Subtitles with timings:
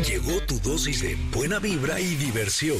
[0.00, 2.78] Llegó tu dosis de buena vibra y diversión.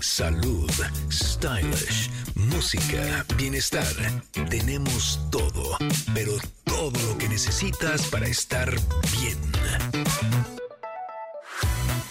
[0.00, 0.70] Salud,
[1.10, 3.84] stylish, música, bienestar.
[4.48, 5.76] Tenemos todo,
[6.14, 6.32] pero
[6.64, 8.70] todo lo que necesitas para estar
[9.20, 9.38] bien.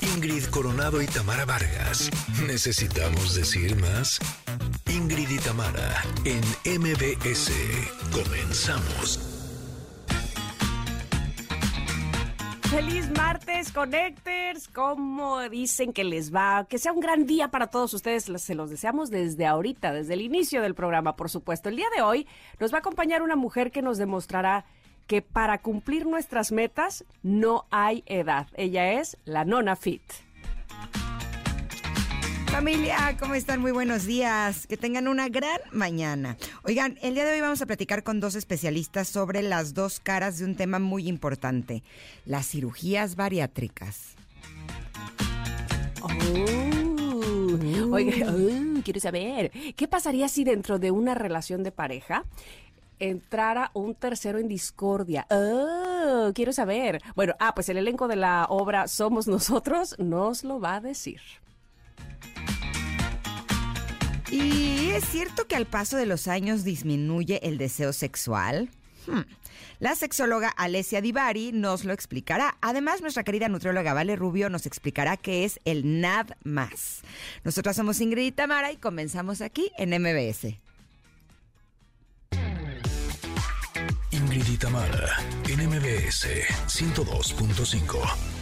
[0.02, 2.10] Ingrid Coronado y Tamara Vargas.
[2.46, 4.20] ¿Necesitamos decir más?
[4.86, 6.42] Ingrid y Tamara en
[6.82, 7.52] MBS.
[8.12, 9.29] Comenzamos.
[12.70, 14.68] Feliz martes, Connectors.
[14.68, 16.68] ¿Cómo dicen que les va?
[16.70, 18.26] Que sea un gran día para todos ustedes.
[18.26, 21.70] Se los deseamos desde ahorita, desde el inicio del programa, por supuesto.
[21.70, 22.27] El día de hoy
[22.60, 24.66] nos va a acompañar una mujer que nos demostrará
[25.08, 28.46] que para cumplir nuestras metas no hay edad.
[28.54, 30.04] Ella es la Nona Fit.
[32.52, 33.62] Familia, ¿cómo están?
[33.62, 34.67] Muy buenos días.
[34.67, 36.35] Que tengan una gran mañana.
[36.63, 40.40] Oigan, el día de hoy vamos a platicar con dos especialistas sobre las dos caras
[40.40, 41.84] de un tema muy importante,
[42.26, 44.16] las cirugías bariátricas.
[46.02, 46.70] Oh.
[47.91, 52.26] Oh, quiero saber, ¿qué pasaría si dentro de una relación de pareja
[52.99, 55.26] entrara un tercero en discordia.
[55.29, 57.02] Oh, quiero saber.
[57.15, 61.21] Bueno, ah, pues el elenco de la obra Somos Nosotros nos lo va a decir.
[64.31, 68.69] ¿Y es cierto que al paso de los años disminuye el deseo sexual?
[69.08, 69.22] Hmm.
[69.80, 72.58] La sexóloga Alessia Divari nos lo explicará.
[72.62, 76.36] Además, nuestra querida nutrióloga Vale Rubio nos explicará qué es el NAD+.
[77.44, 80.58] Nosotras somos Ingrid y Tamara y comenzamos aquí en MBS.
[84.12, 86.28] Ingrid y Tamara en MBS
[86.68, 88.38] 102.5.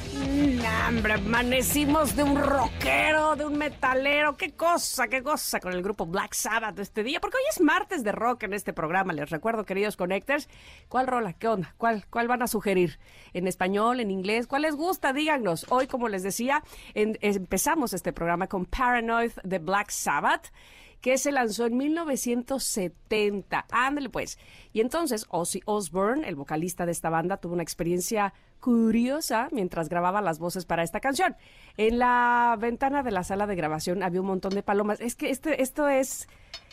[0.88, 4.38] Hombre, amanecimos de un rockero, de un metalero.
[4.38, 7.20] Qué cosa, qué cosa con el grupo Black Sabbath este día.
[7.20, 9.12] Porque hoy es martes de rock en este programa.
[9.12, 10.48] Les recuerdo, queridos connectors,
[10.88, 11.34] ¿cuál rola?
[11.34, 11.76] ¿Qué onda?
[11.78, 13.00] ¿Cuál, cuál van a sugerir?
[13.34, 14.48] ¿En español, en inglés?
[14.48, 15.12] ¿Cuál les gusta?
[15.12, 15.66] Díganos.
[15.70, 20.54] Hoy, como les decía, empezamos este programa con Paranoid de Black Sabbath
[21.02, 23.66] que se lanzó en 1970.
[23.72, 24.39] Ándale pues.
[24.73, 30.22] Y entonces Ozzy Osbourne, el vocalista de esta banda, tuvo una experiencia curiosa mientras grababa
[30.22, 31.36] las voces para esta canción.
[31.78, 35.00] En la ventana de la sala de grabación había un montón de palomas.
[35.02, 36.28] Es que este, esto es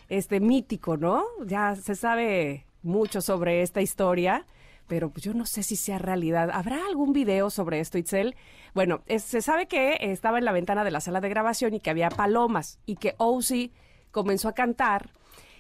[0.09, 1.25] este mítico, ¿no?
[1.47, 4.45] Ya se sabe mucho sobre esta historia
[4.87, 6.51] pero pues yo no sé si sea realidad.
[6.53, 8.37] ¿Habrá algún video sobre esto, Itzel?
[8.75, 11.91] Bueno, se sabe que estaba en la ventana de la sala de grabación y que
[11.91, 13.73] había palomas y que Ozzy
[14.11, 15.11] comenzó a cantar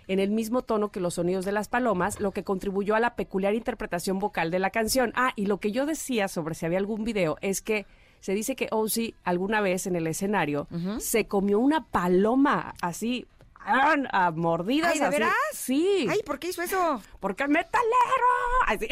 [0.08, 3.16] en el mismo tono que los sonidos de las palomas, lo que contribuyó a la
[3.16, 5.12] peculiar interpretación vocal de la canción.
[5.14, 7.86] Ah, y lo que yo decía sobre si había algún video es que
[8.20, 10.66] se dice que Ozzy alguna vez en el escenario
[10.98, 13.26] se comió una paloma así
[13.64, 14.92] a mordidas.
[14.92, 15.32] ¿Ay, de veras?
[15.52, 16.06] Sí.
[16.10, 17.02] Ay, ¿por qué hizo eso?
[17.20, 17.84] Porque metalero.
[18.66, 18.88] Así.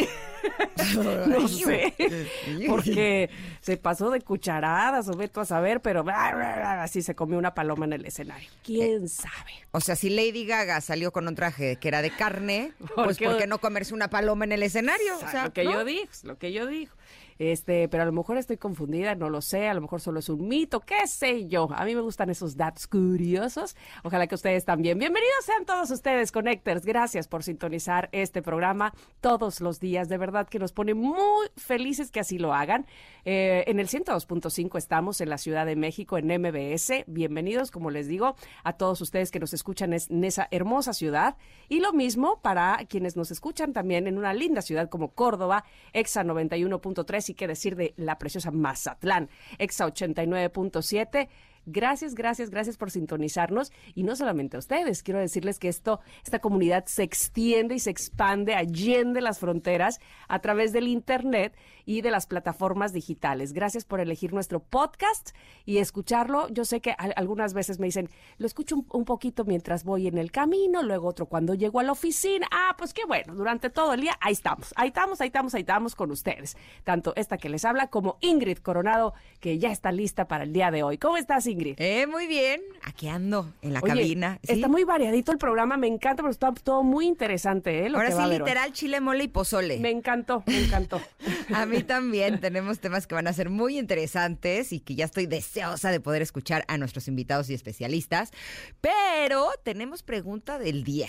[1.26, 1.94] no sé.
[2.68, 7.84] Porque se pasó de cucharadas o veto a saber, pero así se comió una paloma
[7.84, 8.48] en el escenario.
[8.62, 9.52] ¿Quién sabe?
[9.72, 13.38] O sea, si Lady Gaga salió con un traje que era de carne, pues ¿por
[13.38, 15.16] qué no comerse una paloma en el escenario?
[15.16, 16.92] O sea, lo que yo dije, lo que yo digo.
[17.42, 20.28] Este, pero a lo mejor estoy confundida, no lo sé, a lo mejor solo es
[20.28, 21.68] un mito, qué sé yo.
[21.74, 23.74] A mí me gustan esos datos curiosos.
[24.04, 24.96] Ojalá que ustedes también.
[24.96, 26.86] Bienvenidos sean todos ustedes, Connectors.
[26.86, 30.08] Gracias por sintonizar este programa todos los días.
[30.08, 32.86] De verdad que nos pone muy felices que así lo hagan.
[33.24, 37.02] Eh, en el 102.5 estamos en la Ciudad de México, en MBS.
[37.08, 41.36] Bienvenidos, como les digo, a todos ustedes que nos escuchan en esa hermosa ciudad.
[41.68, 46.22] Y lo mismo para quienes nos escuchan también en una linda ciudad como Córdoba, EXA
[46.22, 49.28] 91.3 y qué decir de la preciosa Mazatlán,
[49.58, 51.28] EXA 89.7
[51.66, 53.72] Gracias, gracias, gracias por sintonizarnos.
[53.94, 57.90] Y no solamente a ustedes, quiero decirles que esto, esta comunidad se extiende y se
[57.90, 63.52] expande allende las fronteras a través del Internet y de las plataformas digitales.
[63.52, 65.30] Gracias por elegir nuestro podcast
[65.64, 66.48] y escucharlo.
[66.48, 68.08] Yo sé que algunas veces me dicen,
[68.38, 71.92] lo escucho un, poquito mientras voy en el camino, luego otro cuando llego a la
[71.92, 72.46] oficina.
[72.50, 75.60] Ah, pues qué bueno, durante todo el día ahí estamos, ahí estamos, ahí estamos, ahí
[75.62, 76.56] estamos con ustedes.
[76.84, 80.70] Tanto esta que les habla como Ingrid Coronado, que ya está lista para el día
[80.70, 80.98] de hoy.
[80.98, 81.74] ¿Cómo estás, Ingrid?
[81.78, 82.60] Eh, muy bien.
[82.82, 84.38] Aquí ando, en la cabina.
[84.42, 87.92] Está muy variadito el programa, me encanta, pero está todo muy interesante, ¿eh?
[87.94, 89.78] Ahora sí, literal, chile, mole y pozole.
[89.78, 91.00] Me encantó, me encantó.
[91.54, 95.26] a mí también tenemos temas que van a ser muy interesantes y que ya estoy
[95.26, 98.32] deseosa de poder escuchar a nuestros invitados y especialistas.
[98.80, 101.08] Pero tenemos pregunta del día.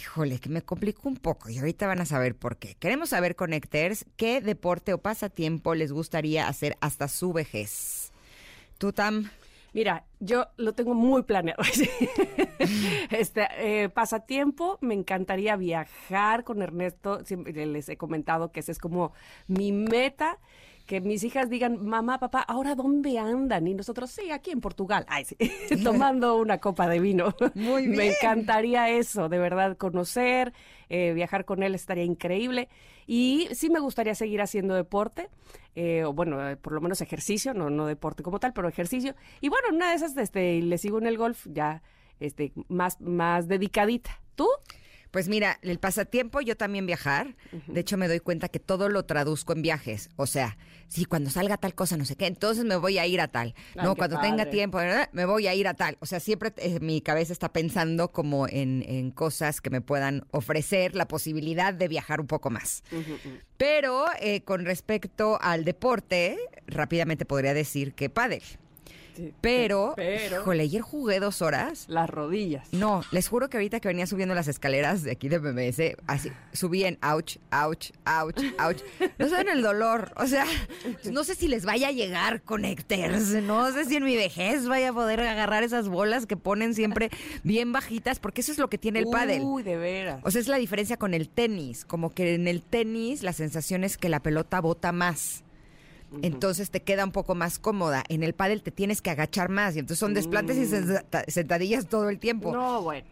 [0.00, 2.74] Híjole, que me complicó un poco y ahorita van a saber por qué.
[2.74, 8.12] Queremos saber, Connectors, qué deporte o pasatiempo les gustaría hacer hasta su vejez.
[8.78, 9.30] ¿Tú, Tam?
[9.72, 11.62] Mira, yo lo tengo muy planeado.
[13.10, 17.24] este eh, pasatiempo, me encantaría viajar con Ernesto.
[17.24, 19.12] Siempre les he comentado que ese es como
[19.46, 20.38] mi meta
[20.88, 23.66] que mis hijas digan, mamá, papá, ¿ahora dónde andan?
[23.66, 25.04] Y nosotros, sí, aquí en Portugal.
[25.06, 25.36] Ay, sí,
[25.84, 27.34] tomando una copa de vino.
[27.54, 28.14] Muy Me bien.
[28.18, 30.54] encantaría eso, de verdad, conocer,
[30.88, 32.70] eh, viajar con él estaría increíble.
[33.06, 35.28] Y sí me gustaría seguir haciendo deporte,
[35.74, 39.14] eh, o bueno, eh, por lo menos ejercicio, no, no deporte como tal, pero ejercicio.
[39.42, 41.82] Y bueno, una de esas, este, le sigo en el golf ya,
[42.18, 44.22] este, más, más dedicadita.
[44.34, 44.48] ¿Tú?
[45.10, 47.36] Pues mira, el pasatiempo yo también viajar.
[47.66, 50.10] De hecho, me doy cuenta que todo lo traduzco en viajes.
[50.16, 50.58] O sea,
[50.88, 53.54] sí, cuando salga tal cosa, no sé qué, entonces me voy a ir a tal.
[53.76, 54.78] Ay, no, cuando tenga tiempo,
[55.12, 55.96] me voy a ir a tal.
[56.00, 60.26] O sea, siempre eh, mi cabeza está pensando como en, en cosas que me puedan
[60.30, 62.82] ofrecer la posibilidad de viajar un poco más.
[63.56, 68.42] Pero eh, con respecto al deporte, rápidamente podría decir que pádel.
[69.18, 71.86] Sí, Pero, pero híjole, ayer jugué dos horas.
[71.88, 72.68] las rodillas.
[72.72, 76.30] No, les juro que ahorita que venía subiendo las escaleras de aquí de MMS, así,
[76.52, 78.78] subí en ouch, ouch, ouch, ouch.
[79.18, 80.12] No saben el dolor.
[80.16, 80.44] O sea,
[81.10, 83.28] no sé si les vaya a llegar connectors.
[83.42, 87.10] No sé si en mi vejez vaya a poder agarrar esas bolas que ponen siempre
[87.42, 89.42] bien bajitas, porque eso es lo que tiene el pádel.
[89.42, 90.20] Uy, de veras.
[90.22, 91.84] O sea, es la diferencia con el tenis.
[91.84, 95.42] Como que en el tenis la sensación es que la pelota bota más.
[96.22, 98.02] Entonces te queda un poco más cómoda.
[98.08, 99.76] En el pádel te tienes que agachar más.
[99.76, 102.52] Y entonces son desplantes y senta- sentadillas todo el tiempo.
[102.52, 103.06] No, bueno.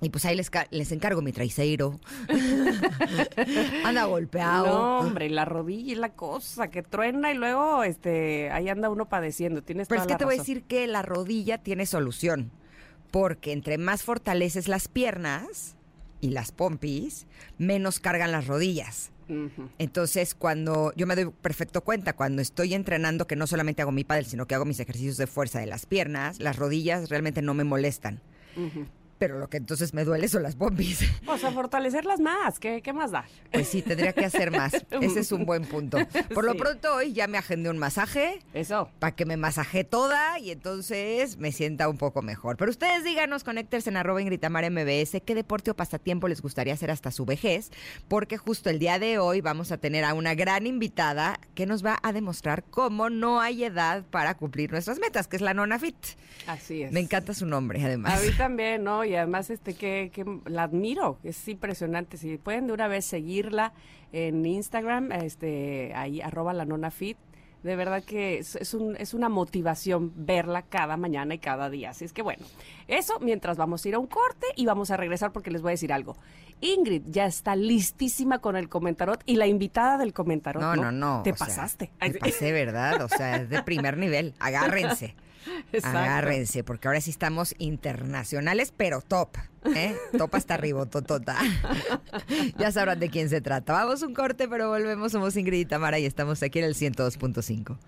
[0.00, 1.98] Y pues ahí les, ca- les encargo mi traiceiro.
[3.84, 4.66] Anda golpeado.
[4.66, 9.08] No, hombre, la rodilla es la cosa que truena y luego este ahí anda uno
[9.08, 9.62] padeciendo.
[9.62, 12.50] Tienes Pero es que te voy a decir que la rodilla tiene solución.
[13.10, 15.76] Porque entre más fortaleces las piernas
[16.20, 19.10] y las pompis, menos cargan las rodillas.
[19.78, 24.04] Entonces, cuando yo me doy perfecto cuenta, cuando estoy entrenando, que no solamente hago mi
[24.04, 27.54] pádel, sino que hago mis ejercicios de fuerza de las piernas, las rodillas realmente no
[27.54, 28.20] me molestan.
[29.18, 31.00] Pero lo que entonces me duele son las pompis.
[31.24, 33.24] Pues a fortalecerlas más, ¿qué, qué más da?
[33.52, 34.72] Pues sí, tendría que hacer más.
[35.00, 35.98] Ese es un buen punto.
[36.34, 38.90] Por lo pronto, hoy ya me agendé un masaje Eso.
[38.98, 42.56] para que me masaje toda y entonces me sienta un poco mejor.
[42.56, 46.74] Pero ustedes díganos, conéctense en arroba Ingrid Tamara MBS, qué deporte o pasatiempo les gustaría
[46.74, 47.70] hacer hasta su vejez,
[48.08, 51.84] porque justo el día de hoy vamos a tener a una gran invitada que nos
[51.84, 55.78] va a demostrar cómo no hay edad para cumplir nuestras metas, que es la Nona
[55.78, 55.96] Fit.
[56.46, 56.92] Así es.
[56.92, 58.20] Me encanta su nombre, además.
[58.20, 59.04] A mí también, ¿no?
[59.08, 62.16] Y además, este, que, que la admiro, es impresionante.
[62.16, 63.72] Si pueden de una vez seguirla
[64.12, 67.16] en Instagram, este, ahí, arroba la nona fit.
[67.62, 71.90] De verdad que es, es un, es una motivación verla cada mañana y cada día.
[71.90, 72.46] Así es que bueno,
[72.86, 75.70] eso mientras vamos a ir a un corte y vamos a regresar porque les voy
[75.70, 76.16] a decir algo.
[76.60, 80.62] Ingrid ya está listísima con el comentarot y la invitada del comentarot.
[80.62, 81.22] No, no, no.
[81.24, 81.90] Te o sea, pasaste.
[82.00, 83.02] Me pasé, ¿verdad?
[83.02, 84.34] O sea, es de primer nivel.
[84.38, 85.16] Agárrense.
[85.72, 85.98] Exacto.
[85.98, 89.36] Agárrense, porque ahora sí estamos internacionales, pero top.
[89.74, 89.96] ¿eh?
[90.16, 91.38] Top hasta arriba, totota.
[92.58, 93.72] ya sabrán de quién se trata.
[93.72, 95.12] Vamos un corte, pero volvemos.
[95.12, 97.78] Somos Ingrid y Tamara y estamos aquí en el 102.5.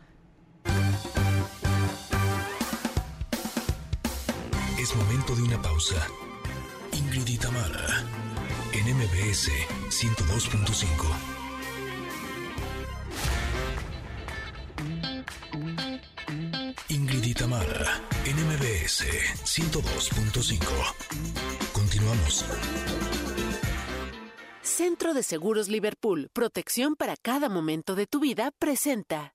[4.79, 6.07] Es momento de una pausa.
[6.93, 8.05] Ingrid y Tamara,
[8.73, 9.51] en MBS
[9.91, 11.40] 102.5.
[17.25, 19.05] y Tamara, en MBS
[19.45, 20.61] 102.5.
[21.73, 22.45] Continuamos.
[24.63, 29.35] Centro de Seguros Liverpool, protección para cada momento de tu vida, presenta.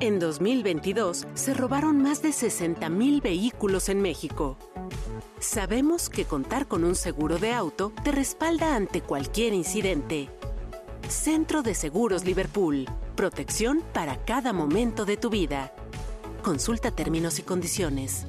[0.00, 4.56] En 2022 se robaron más de 60.000 vehículos en México.
[5.40, 10.30] Sabemos que contar con un seguro de auto te respalda ante cualquier incidente.
[11.08, 15.72] Centro de Seguros Liverpool, protección para cada momento de tu vida.
[16.42, 18.26] Consulta términos y condiciones.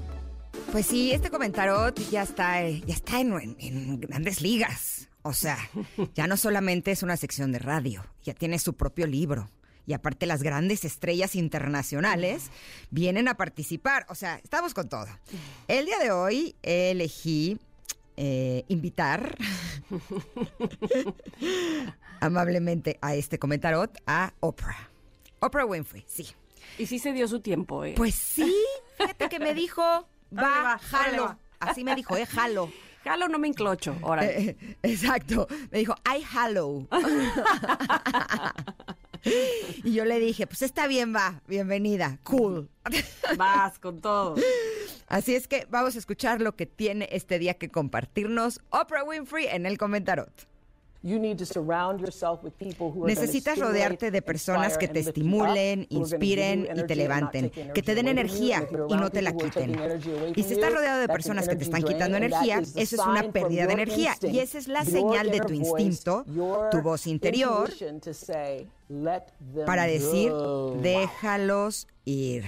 [0.72, 5.10] Pues sí, este comentario ya está, ya está en, en- en grandes ligas.
[5.24, 5.58] O sea,
[6.14, 9.50] ya no solamente es una sección de radio, ya tiene su propio libro.
[9.86, 12.50] Y aparte las grandes estrellas internacionales
[12.90, 14.06] vienen a participar.
[14.10, 15.08] O sea, estamos con todo.
[15.68, 17.60] El día de hoy elegí
[18.16, 19.36] eh, invitar
[22.22, 24.90] amablemente a este comentarot a Oprah.
[25.40, 26.28] Oprah Winfrey, sí.
[26.78, 27.94] Y sí se dio su tiempo, ¿eh?
[27.96, 28.54] Pues sí,
[28.98, 31.24] fíjate que me dijo, va, va, jalo.
[31.26, 31.38] va.
[31.60, 32.72] Así me dijo, eh, jalo.
[33.04, 33.98] Jalo, no me enclocho.
[34.02, 34.26] Ahora.
[34.26, 35.48] Eh, exacto.
[35.72, 36.88] Me dijo, I hello.
[39.84, 42.70] y yo le dije, pues está bien, va, bienvenida, cool.
[43.38, 44.36] Vas con todo.
[45.08, 49.48] Así es que vamos a escuchar lo que tiene este día que compartirnos Oprah Winfrey
[49.48, 50.48] en el comentarot.
[53.06, 58.66] Necesitas rodearte de personas que te estimulen, inspiren y te levanten, que te den energía
[58.88, 59.78] y no te la quiten.
[60.36, 63.68] Y si estás rodeado de personas que te están quitando energía, eso es una pérdida
[63.68, 66.24] de energía y esa es la señal de tu instinto,
[66.72, 67.70] tu voz interior,
[69.66, 70.32] para decir,
[70.82, 72.46] déjalos ir.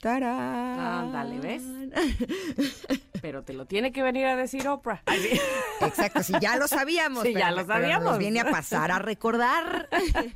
[0.00, 0.78] ¡Tarán!
[0.78, 1.62] Ándale, ¿ves?
[3.22, 5.02] Pero te lo tiene que venir a decir Oprah.
[5.80, 7.24] Exacto, si ya lo sabíamos.
[7.24, 8.04] Sí, ya lo sabíamos.
[8.04, 9.88] nos viene a pasar a recordar.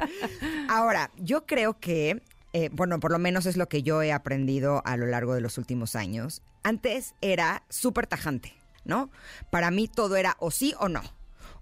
[0.69, 4.83] Ahora, yo creo que, eh, bueno, por lo menos es lo que yo he aprendido
[4.85, 6.43] a lo largo de los últimos años.
[6.65, 8.55] Antes era súper tajante,
[8.85, 9.11] ¿no?
[9.51, 11.03] Para mí todo era o sí o no.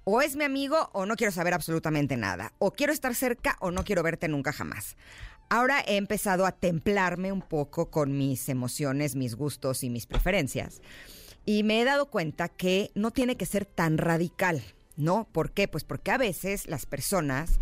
[0.05, 2.53] O es mi amigo o no quiero saber absolutamente nada.
[2.59, 4.97] O quiero estar cerca o no quiero verte nunca jamás.
[5.53, 10.81] Ahora he empezado a templarme un poco con mis emociones, mis gustos y mis preferencias.
[11.45, 14.63] Y me he dado cuenta que no tiene que ser tan radical,
[14.97, 15.27] ¿no?
[15.33, 15.67] ¿Por qué?
[15.67, 17.59] Pues porque a veces las personas,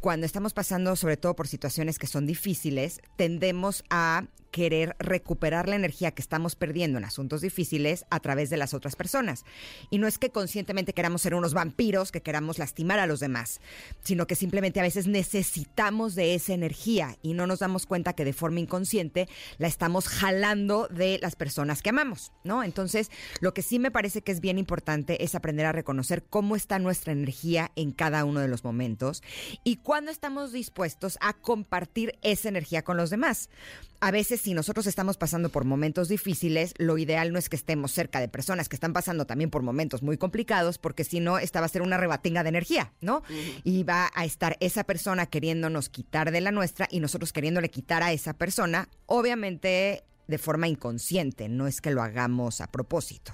[0.00, 4.24] cuando estamos pasando sobre todo por situaciones que son difíciles, tendemos a
[4.56, 8.96] querer recuperar la energía que estamos perdiendo en asuntos difíciles a través de las otras
[8.96, 9.44] personas.
[9.90, 13.60] Y no es que conscientemente queramos ser unos vampiros, que queramos lastimar a los demás,
[14.02, 18.24] sino que simplemente a veces necesitamos de esa energía y no nos damos cuenta que
[18.24, 22.64] de forma inconsciente la estamos jalando de las personas que amamos, ¿no?
[22.64, 23.10] Entonces,
[23.42, 26.78] lo que sí me parece que es bien importante es aprender a reconocer cómo está
[26.78, 29.22] nuestra energía en cada uno de los momentos
[29.64, 33.50] y cuándo estamos dispuestos a compartir esa energía con los demás
[34.00, 37.92] a veces si nosotros estamos pasando por momentos difíciles, lo ideal no es que estemos
[37.92, 41.60] cerca de personas que están pasando también por momentos muy complicados, porque si no, esta
[41.60, 43.22] va a ser una rebatinga de energía, ¿no?
[43.64, 48.02] Y va a estar esa persona queriéndonos quitar de la nuestra y nosotros queriéndole quitar
[48.02, 53.32] a esa persona, obviamente de forma inconsciente, no es que lo hagamos a propósito.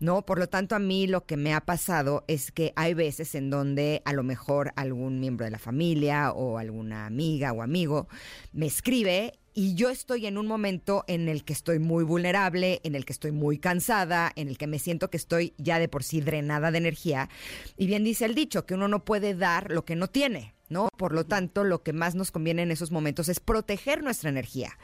[0.00, 0.26] ¿no?
[0.26, 3.50] Por lo tanto, a mí lo que me ha pasado es que hay veces en
[3.50, 8.08] donde a lo mejor algún miembro de la familia o alguna amiga o amigo
[8.52, 12.96] me escribe y yo estoy en un momento en el que estoy muy vulnerable, en
[12.96, 16.02] el que estoy muy cansada, en el que me siento que estoy ya de por
[16.02, 17.28] sí drenada de energía.
[17.76, 20.52] Y bien dice el dicho, que uno no puede dar lo que no tiene.
[20.70, 20.88] ¿No?
[20.96, 24.78] Por lo tanto, lo que más nos conviene en esos momentos es proteger nuestra energía.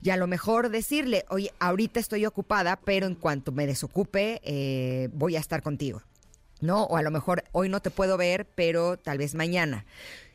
[0.00, 5.08] Y a lo mejor decirle, oye, ahorita estoy ocupada, pero en cuanto me desocupe, eh,
[5.12, 6.02] voy a estar contigo.
[6.60, 6.84] ¿No?
[6.84, 9.84] O a lo mejor hoy no te puedo ver, pero tal vez mañana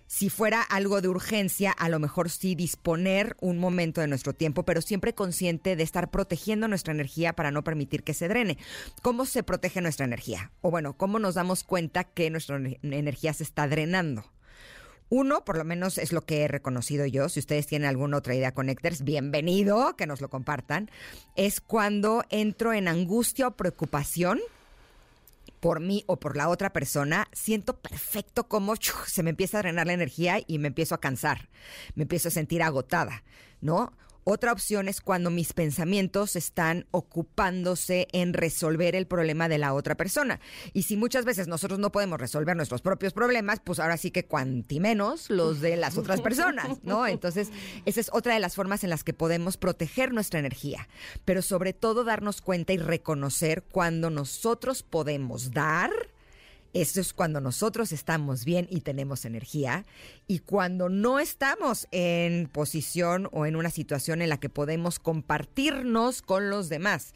[0.09, 4.63] si fuera algo de urgencia, a lo mejor sí disponer un momento de nuestro tiempo,
[4.63, 8.57] pero siempre consciente de estar protegiendo nuestra energía para no permitir que se drene.
[9.03, 10.51] ¿Cómo se protege nuestra energía?
[10.61, 14.25] O bueno, ¿cómo nos damos cuenta que nuestra energía se está drenando?
[15.09, 17.29] Uno, por lo menos es lo que he reconocido yo.
[17.29, 20.89] Si ustedes tienen alguna otra idea, Connectors, bienvenido, que nos lo compartan.
[21.35, 24.39] Es cuando entro en angustia o preocupación
[25.59, 28.73] por mí o por la otra persona, siento perfecto cómo
[29.07, 31.49] se me empieza a drenar la energía y me empiezo a cansar,
[31.95, 33.23] me empiezo a sentir agotada,
[33.61, 33.93] ¿no?
[34.31, 39.95] Otra opción es cuando mis pensamientos están ocupándose en resolver el problema de la otra
[39.95, 40.39] persona.
[40.71, 44.25] Y si muchas veces nosotros no podemos resolver nuestros propios problemas, pues ahora sí que
[44.25, 47.07] cuanti menos los de las otras personas, ¿no?
[47.07, 47.49] Entonces,
[47.85, 50.87] esa es otra de las formas en las que podemos proteger nuestra energía,
[51.25, 55.89] pero sobre todo darnos cuenta y reconocer cuando nosotros podemos dar
[56.73, 59.85] eso es cuando nosotros estamos bien y tenemos energía
[60.27, 66.21] y cuando no estamos en posición o en una situación en la que podemos compartirnos
[66.21, 67.13] con los demás.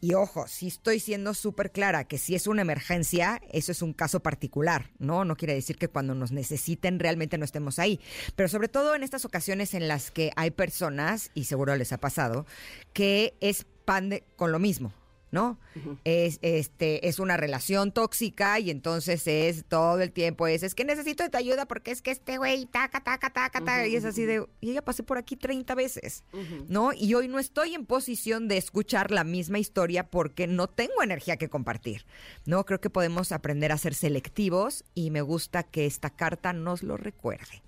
[0.00, 3.92] Y ojo, si estoy siendo súper clara que si es una emergencia, eso es un
[3.92, 5.24] caso particular, ¿no?
[5.24, 7.98] No quiere decir que cuando nos necesiten realmente no estemos ahí.
[8.36, 11.98] Pero sobre todo en estas ocasiones en las que hay personas, y seguro les ha
[11.98, 12.46] pasado,
[12.92, 14.92] que es pan con lo mismo.
[15.30, 15.58] ¿No?
[16.04, 20.84] Es este es una relación tóxica y entonces es todo el tiempo es es que
[20.84, 24.24] necesito tu ayuda porque es que este güey taca taca taca taca y es así
[24.24, 26.24] de y ya pasé por aquí 30 veces,
[26.68, 26.92] ¿no?
[26.92, 31.36] Y hoy no estoy en posición de escuchar la misma historia porque no tengo energía
[31.36, 32.06] que compartir.
[32.44, 36.82] No, creo que podemos aprender a ser selectivos y me gusta que esta carta nos
[36.82, 37.62] lo recuerde.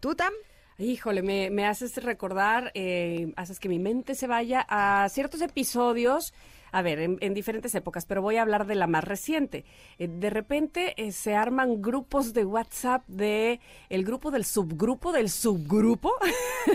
[0.00, 0.32] ¿Tú, Tam?
[0.78, 6.32] Híjole, me, haces recordar, eh, haces que mi mente se vaya a ciertos episodios
[6.72, 9.64] a ver, en, diferentes épocas, pero voy a hablar de la más reciente.
[9.98, 15.30] Eh, de repente eh, se arman grupos de WhatsApp de el grupo del subgrupo del
[15.30, 16.12] subgrupo.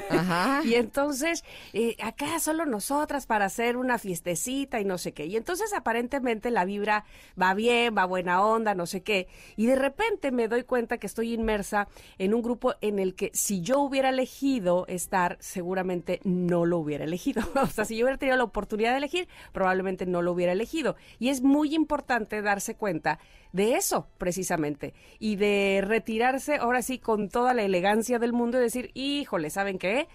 [0.10, 0.62] Ajá.
[0.66, 5.26] y entonces, eh, acá solo nosotras para hacer una fiestecita y no sé qué.
[5.26, 7.06] Y entonces aparentemente la vibra
[7.40, 9.28] va bien, va buena onda, no sé qué.
[9.56, 13.32] Y de repente me doy cuenta que estoy inmersa en un grupo en el que
[13.34, 17.44] si yo hubiera elegido estar, seguramente no lo hubiera elegido.
[17.62, 20.96] o sea, si yo hubiera tenido la oportunidad de elegir, probablemente no lo hubiera elegido.
[21.20, 23.20] Y es muy importante darse cuenta
[23.52, 28.62] de eso, precisamente, y de retirarse ahora sí con toda la elegancia del mundo y
[28.62, 30.08] decir, híjole, ¿saben qué?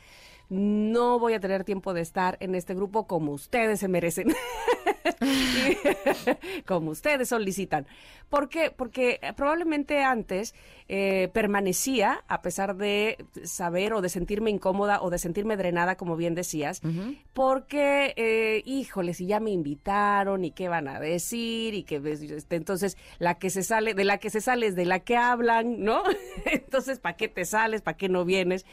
[0.50, 4.34] No voy a tener tiempo de estar en este grupo como ustedes se merecen,
[6.66, 7.86] como ustedes solicitan.
[8.28, 8.70] ¿Por qué?
[8.70, 10.54] Porque probablemente antes
[10.88, 16.16] eh, permanecía, a pesar de saber o de sentirme incómoda o de sentirme drenada, como
[16.16, 16.80] bien decías,
[17.32, 22.56] porque, eh, híjole, si ya me invitaron y qué van a decir y que este,
[22.56, 25.82] entonces la que se sale, de la que se sale es de la que hablan,
[25.82, 26.02] ¿no?
[26.46, 27.82] entonces, ¿para qué te sales?
[27.82, 28.66] ¿Para qué no vienes?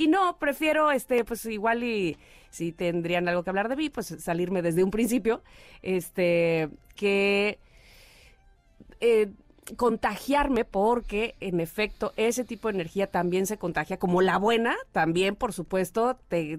[0.00, 2.16] Y no, prefiero, este, pues igual y
[2.48, 5.42] si tendrían algo que hablar de mí, pues salirme desde un principio,
[5.82, 7.58] este, que
[9.00, 9.30] eh,
[9.76, 15.36] contagiarme porque en efecto ese tipo de energía también se contagia, como la buena también
[15.36, 16.58] por supuesto te,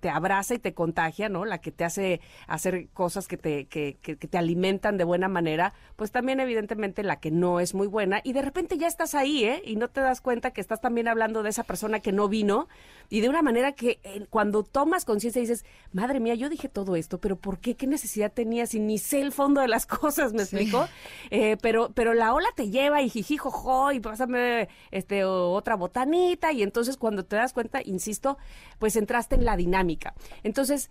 [0.00, 1.44] te, abraza y te contagia, ¿no?
[1.44, 5.72] La que te hace hacer cosas que te, que, que, te alimentan de buena manera,
[5.96, 9.44] pues también evidentemente la que no es muy buena y de repente ya estás ahí,
[9.44, 9.62] ¿eh?
[9.64, 12.68] Y no te das cuenta que estás también hablando de esa persona que no vino
[13.10, 16.96] y de una manera que eh, cuando tomas conciencia dices, madre mía, yo dije todo
[16.96, 17.74] esto, pero ¿por qué?
[17.74, 20.88] ¿Qué necesidad tenía si ni sé el fondo de las cosas, me explico?
[21.30, 26.62] Eh, pero, pero la ola te lleva y jijijojo y pásame este, otra botanita y
[26.62, 28.38] entonces cuando te das cuenta, insisto,
[28.78, 30.14] pues entraste en la dinámica.
[30.42, 30.90] Entonces,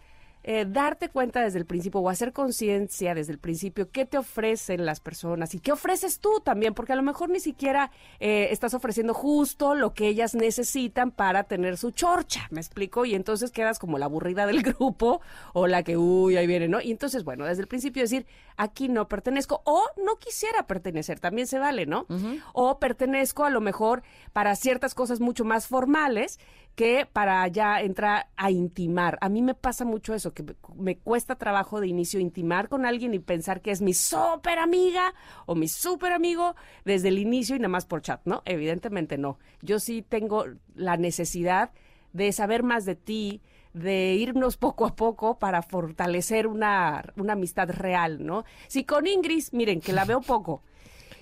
[0.49, 4.85] eh, darte cuenta desde el principio o hacer conciencia desde el principio qué te ofrecen
[4.85, 8.73] las personas y qué ofreces tú también, porque a lo mejor ni siquiera eh, estás
[8.73, 13.03] ofreciendo justo lo que ellas necesitan para tener su chorcha, ¿me explico?
[13.03, 15.19] Y entonces quedas como la aburrida del grupo
[15.51, 16.79] o la que, uy, ahí viene, ¿no?
[16.79, 18.25] Y entonces, bueno, desde el principio decir,
[18.55, 22.05] aquí no pertenezco o no quisiera pertenecer, también se vale, ¿no?
[22.53, 24.01] O pertenezco a lo mejor
[24.31, 26.39] para ciertas cosas mucho más formales
[26.77, 29.17] que para ya entrar a intimar.
[29.21, 33.15] A mí me pasa mucho eso, que me cuesta trabajo de inicio intimar con alguien
[33.15, 35.15] y pensar que es mi súper amiga
[35.47, 36.55] o mi súper amigo
[36.85, 38.43] desde el inicio y nada más por chat, ¿no?
[38.45, 39.39] Evidentemente no.
[39.63, 41.71] Yo sí tengo la necesidad
[42.13, 43.41] de saber más de ti,
[43.73, 48.45] de irnos poco a poco para fortalecer una, una amistad real, ¿no?
[48.67, 50.61] Si con Ingrid, miren, que la veo poco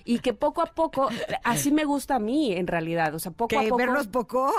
[0.06, 1.08] y que poco a poco,
[1.44, 3.76] así me gusta a mí en realidad, o sea, poco a poco.
[3.76, 4.52] vernos poco?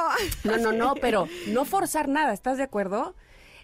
[0.43, 3.15] No, no, no, pero no forzar nada, ¿estás de acuerdo?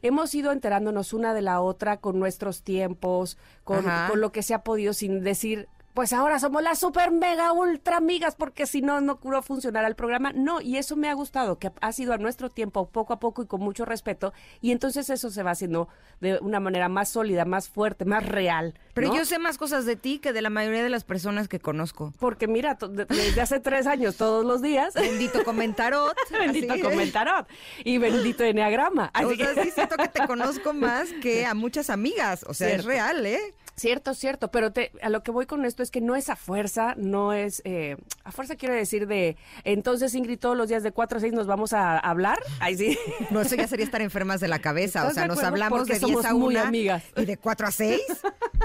[0.02, 4.54] hemos ido enterándonos una de la otra con nuestros tiempos, con, con, lo que se
[4.54, 9.02] ha podido sin decir, pues ahora somos las super mega ultra amigas porque si no
[9.02, 10.32] no curó funcionar el programa.
[10.34, 13.44] No, y eso me ha gustado, que ha sido a nuestro tiempo, poco a poco
[13.44, 15.88] y con mucho respeto, y entonces eso se va haciendo
[16.20, 18.74] de una manera más sólida, más fuerte, más real.
[18.94, 21.60] Pero yo sé más cosas de ti que de la mayoría de las personas que
[21.60, 22.14] conozco.
[22.20, 24.94] Porque mira, desde hace tres años, todos los días.
[24.94, 26.16] Bendito comentarot.
[26.32, 27.48] bendito comentarot.
[27.84, 29.12] Y bendito enneagrama.
[29.24, 32.46] o sea, sí siento que te conozco más que a muchas amigas.
[32.48, 33.54] O sea, es real, ¿eh?
[33.76, 36.36] Cierto, cierto, pero te, a lo que voy con esto es que no es a
[36.36, 40.92] fuerza, no es, eh, a fuerza quiere decir de, entonces Ingrid todos los días de
[40.92, 42.98] 4 a 6 nos vamos a hablar, ahí sí.
[43.32, 46.26] No, eso ya sería estar enfermas de la cabeza, o sea, nos hablamos de 10
[46.26, 47.04] a 1 amigas.
[47.16, 48.02] y de 4 a 6,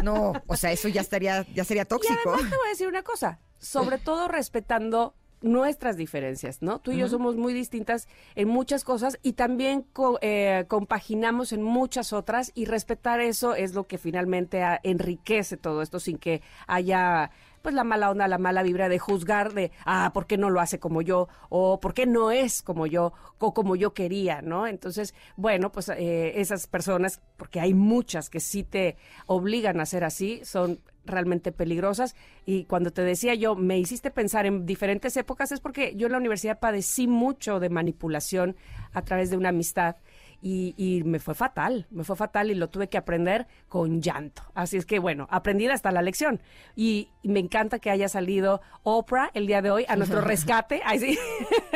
[0.02, 2.34] no, o sea, eso ya estaría, ya sería tóxico.
[2.38, 6.80] Y te voy a decir una cosa, sobre todo respetando nuestras diferencias, ¿no?
[6.80, 9.86] Tú y yo somos muy distintas en muchas cosas y también
[10.20, 16.00] eh, compaginamos en muchas otras y respetar eso es lo que finalmente enriquece todo esto
[16.00, 17.30] sin que haya
[17.62, 20.60] pues la mala onda, la mala vibra de juzgar de, ah, ¿por qué no lo
[20.60, 21.28] hace como yo?
[21.48, 23.12] O ¿por qué no es como yo?
[23.38, 24.66] O como yo quería, ¿no?
[24.66, 28.96] Entonces, bueno, pues eh, esas personas, porque hay muchas que sí te
[29.26, 32.14] obligan a ser así, son realmente peligrosas.
[32.46, 36.12] Y cuando te decía yo, me hiciste pensar en diferentes épocas, es porque yo en
[36.12, 38.56] la universidad padecí mucho de manipulación
[38.92, 39.96] a través de una amistad
[40.40, 44.42] y, me fue fatal, me fue fatal y lo tuve que aprender con llanto.
[44.54, 46.40] Así es que bueno, aprendí hasta la lección
[46.76, 51.18] y, me encanta que haya salido Oprah el día de hoy a nuestro rescate, sí,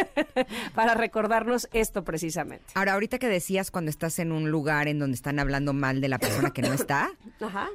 [0.74, 2.64] para recordarnos esto precisamente.
[2.74, 6.08] Ahora, ahorita que decías cuando estás en un lugar en donde están hablando mal de
[6.08, 7.10] la persona que no está,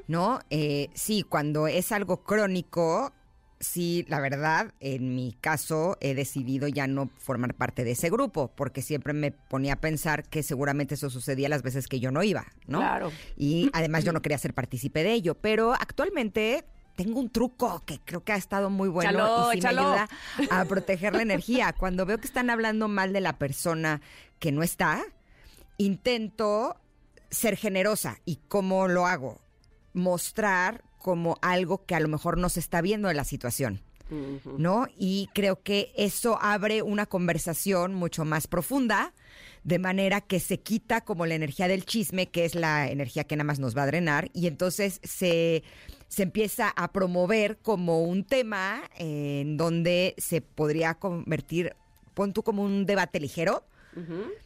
[0.08, 0.39] ¿no?
[0.50, 3.13] Eh, sí, cuando es algo crónico,
[3.60, 8.52] sí, la verdad, en mi caso he decidido ya no formar parte de ese grupo,
[8.56, 12.24] porque siempre me ponía a pensar que seguramente eso sucedía las veces que yo no
[12.24, 12.80] iba, ¿no?
[12.80, 13.12] Claro.
[13.36, 16.65] Y además yo no quería ser partícipe de ello, pero actualmente
[16.96, 20.10] tengo un truco que creo que ha estado muy bueno y sí me ayuda
[20.50, 21.74] a proteger la energía.
[21.74, 24.02] Cuando veo que están hablando mal de la persona
[24.39, 25.04] que no está,
[25.78, 26.76] intento
[27.30, 28.17] ser generosa.
[28.26, 29.41] ¿Y cómo lo hago?
[29.93, 33.81] Mostrar como algo que a lo mejor no se está viendo en la situación.
[34.57, 34.88] ¿No?
[34.97, 39.13] Y creo que eso abre una conversación mucho más profunda
[39.67, 43.36] de manera que se quita como la energía del chisme, que es la energía que
[43.36, 45.62] nada más nos va a drenar, y entonces se,
[46.07, 51.75] se empieza a promover como un tema eh, en donde se podría convertir,
[52.13, 53.65] pon tú como un debate ligero,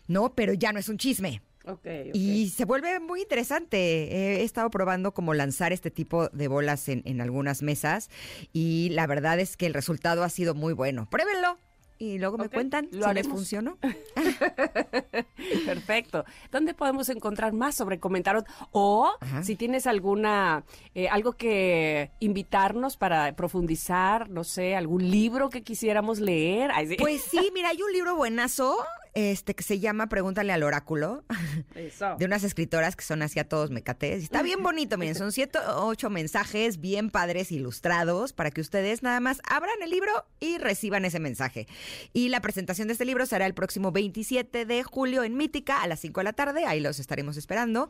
[0.07, 0.33] ¿no?
[0.33, 1.41] Pero ya no es un chisme.
[1.65, 2.11] Okay.
[2.13, 3.77] Y se vuelve muy interesante.
[3.77, 8.09] He estado probando como lanzar este tipo de bolas en, en algunas mesas
[8.53, 11.07] y la verdad es que el resultado ha sido muy bueno.
[11.09, 11.57] Pruébenlo
[12.01, 13.77] y luego me cuentan lo si les funcionó.
[15.67, 16.25] Perfecto.
[16.51, 18.43] ¿Dónde podemos encontrar más sobre comentaros?
[18.71, 19.43] O Ajá.
[19.43, 20.63] si tienes alguna,
[20.95, 26.71] eh, algo que invitarnos para profundizar, no sé, algún libro que quisiéramos leer.
[26.97, 31.25] Pues sí, mira, hay un libro buenazo este que se llama Pregúntale al oráculo
[31.75, 32.15] Eso.
[32.17, 34.23] de unas escritoras que son así a todos mecates.
[34.23, 39.03] Está bien bonito, miren, son siete o ocho mensajes bien padres ilustrados para que ustedes
[39.03, 41.67] nada más abran el libro y reciban ese mensaje.
[42.13, 45.87] Y la presentación de este libro será el próximo 27 de julio en Mítica a
[45.87, 46.65] las 5 de la tarde.
[46.65, 47.89] Ahí los estaremos esperando.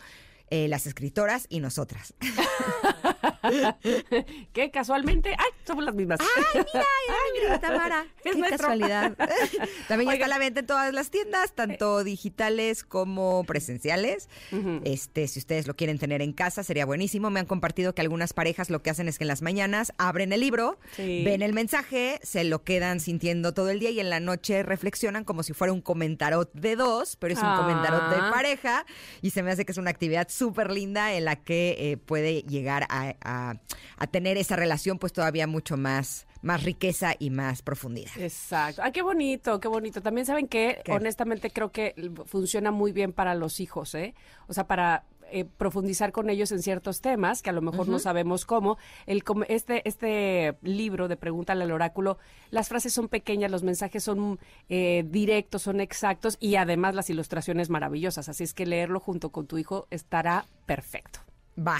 [0.53, 2.13] eh, las escritoras y nosotras.
[4.53, 6.19] que casualmente, ay, somos las mismas.
[6.21, 6.85] ¡Ay, mira!
[7.09, 8.05] ¡Ay, mira, Tamara!
[8.23, 8.57] Es ¡Qué nuestro.
[8.59, 9.15] casualidad!
[9.87, 14.29] También ya está a la venta en todas las tiendas, tanto digitales como presenciales.
[14.83, 17.29] Este, si ustedes lo quieren tener en casa, sería buenísimo.
[17.29, 20.33] Me han compartido que algunas parejas lo que hacen es que en las mañanas abren
[20.33, 21.23] el libro, Sí.
[21.23, 25.23] ven el mensaje, se lo quedan sintiendo todo el día y en la noche reflexionan
[25.23, 27.57] como si fuera un comentarot de dos, pero es un Ah.
[27.57, 28.85] comentarot de pareja
[29.21, 32.41] y se me hace que es una actividad súper linda en la que eh, puede
[32.43, 37.61] llegar a, a- a tener esa relación pues todavía mucho más, más riqueza y más
[37.61, 38.11] profundidad.
[38.17, 38.81] Exacto.
[38.83, 40.01] Ay, qué bonito, qué bonito.
[40.01, 40.91] También saben que, ¿Qué?
[40.91, 44.13] honestamente, creo que funciona muy bien para los hijos, ¿eh?
[44.47, 47.99] O sea, para eh, profundizar con ellos en ciertos temas que a lo mejor no
[47.99, 48.77] sabemos cómo.
[49.05, 52.17] El, este, este libro de Pregúntale al Oráculo,
[52.49, 57.69] las frases son pequeñas, los mensajes son eh, directos, son exactos y además las ilustraciones
[57.69, 58.27] maravillosas.
[58.27, 61.19] Así es que leerlo junto con tu hijo estará perfecto.
[61.57, 61.79] Va.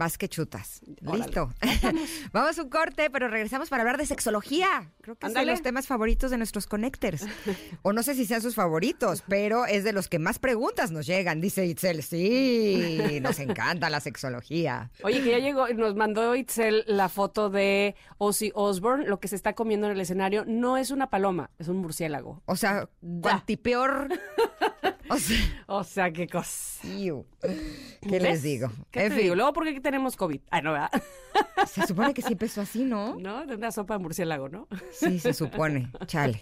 [0.00, 0.80] Vas que chutas.
[1.04, 1.24] Órale.
[1.24, 1.52] Listo.
[2.32, 4.90] Vamos a un corte, pero regresamos para hablar de sexología.
[5.02, 5.48] Creo que es Ándale.
[5.48, 7.26] de los temas favoritos de nuestros connectors.
[7.82, 11.06] O no sé si sean sus favoritos, pero es de los que más preguntas nos
[11.06, 11.42] llegan.
[11.42, 14.90] Dice Itzel, sí, nos encanta la sexología.
[15.02, 19.06] Oye, que ya llegó, nos mandó Itzel la foto de Ozzy Osbourne.
[19.06, 22.42] Lo que se está comiendo en el escenario no es una paloma, es un murciélago.
[22.46, 22.88] O sea,
[23.20, 24.08] cuantipeor.
[25.10, 26.86] O sea, O sea, qué cosa.
[26.86, 27.26] iu.
[27.40, 28.22] ¿qué ¿Ves?
[28.22, 28.70] les digo?
[28.90, 29.34] ¿Qué En te fin, digo?
[29.34, 30.40] Luego, porque aquí tenemos COVID.
[30.50, 30.90] Ay, no, ¿verdad?
[31.70, 33.16] se supone que sí empezó así, ¿no?
[33.16, 33.44] ¿No?
[33.46, 34.66] De una sopa de murciélago, ¿no?
[34.92, 35.90] Sí, se supone.
[36.06, 36.40] Chale.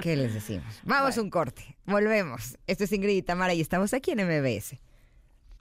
[0.00, 0.80] ¿Qué les decimos?
[0.84, 1.76] Vamos a un corte.
[1.86, 2.56] Volvemos.
[2.66, 4.76] Esto es Ingrid y Tamara y estamos aquí en MBS.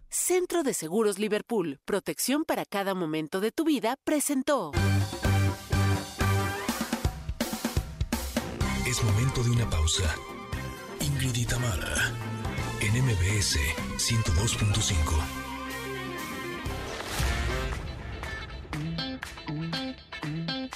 [0.10, 4.71] Centro de Seguros Liverpool, protección para cada momento de tu vida, presentó.
[8.88, 10.15] Es momento de una pausa.
[11.01, 11.45] Ingrid y
[12.81, 13.57] en MBS
[13.97, 15.47] 102.5.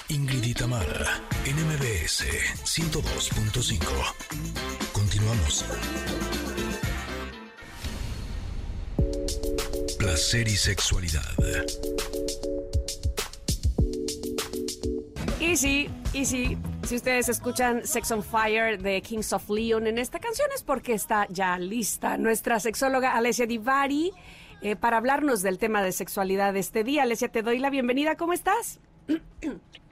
[0.08, 2.24] Ingrid y Tamara, en MBS
[2.64, 3.78] 102.5.
[4.92, 5.64] Continuamos.
[9.98, 11.32] Placer y sexualidad.
[15.40, 19.98] Y sí, y sí, si ustedes escuchan Sex on Fire de Kings of Leon en
[19.98, 24.12] esta canción es porque está ya lista nuestra sexóloga Alessia Divari
[24.60, 27.02] eh, para hablarnos del tema de sexualidad de este día.
[27.02, 28.16] Alessia, te doy la bienvenida.
[28.16, 28.80] ¿Cómo estás?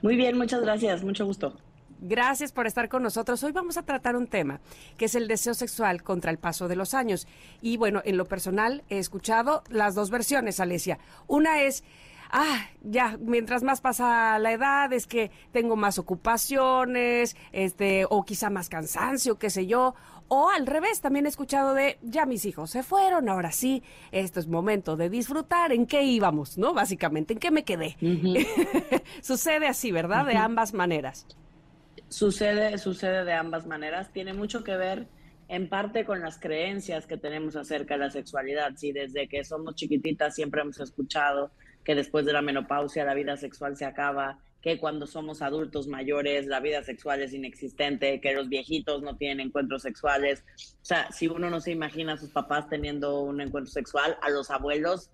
[0.01, 1.55] Muy bien, muchas gracias, mucho gusto.
[2.03, 3.43] Gracias por estar con nosotros.
[3.43, 4.59] Hoy vamos a tratar un tema
[4.97, 7.27] que es el deseo sexual contra el paso de los años.
[7.61, 10.97] Y bueno, en lo personal he escuchado las dos versiones, Alesia.
[11.27, 11.83] Una es,
[12.31, 18.49] ah, ya, mientras más pasa la edad es que tengo más ocupaciones, este, o quizá
[18.49, 19.93] más cansancio, qué sé yo.
[20.27, 24.39] O al revés, también he escuchado de, ya mis hijos se fueron, ahora sí, esto
[24.39, 25.73] es momento de disfrutar.
[25.73, 26.73] ¿En qué íbamos, no?
[26.73, 27.97] Básicamente, ¿en qué me quedé?
[29.21, 30.25] Sucede así, ¿verdad?
[30.25, 31.27] De ambas maneras.
[32.07, 34.13] Sucede, sucede de ambas maneras.
[34.13, 35.07] Tiene mucho que ver
[35.49, 38.71] en parte con las creencias que tenemos acerca de la sexualidad.
[38.77, 41.51] Si desde que somos chiquititas siempre hemos escuchado
[41.83, 46.45] que después de la menopausia la vida sexual se acaba, que cuando somos adultos mayores
[46.45, 50.43] la vida sexual es inexistente, que los viejitos no tienen encuentros sexuales.
[50.57, 54.29] O sea, si uno no se imagina a sus papás teniendo un encuentro sexual, a
[54.29, 55.09] los abuelos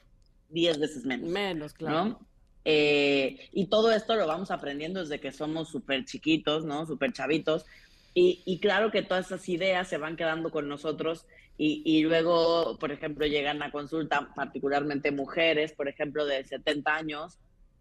[0.49, 1.29] diez veces menos.
[1.29, 2.05] Menos, claro.
[2.05, 2.27] ¿no?
[2.65, 6.85] Eh, y todo esto lo vamos aprendiendo desde que somos súper chiquitos, ¿no?
[6.85, 7.65] Súper chavitos.
[8.13, 11.25] Y, y claro que todas esas ideas se van quedando con nosotros
[11.59, 17.39] y, luego, por ejemplo, llegan a consulta, particularmente mujeres, por ejemplo, de 70 años,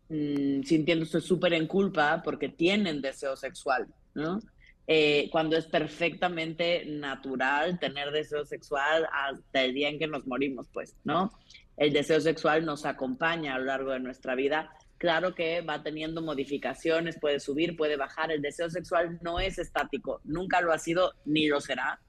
[0.09, 4.41] mmm, sintiéndose súper en culpa porque tienen deseo sexual, ¿no?
[4.87, 10.69] eh, cuando es perfectamente natural tener deseo sexual hasta el día en que nos morimos,
[10.73, 11.33] pues, ¿no?
[11.77, 14.71] El deseo sexual nos acompaña a lo largo de nuestra vida.
[14.97, 18.31] Claro que va teniendo modificaciones, puede subir, puede bajar.
[18.31, 22.01] El deseo sexual no es estático, nunca lo ha sido ni lo será.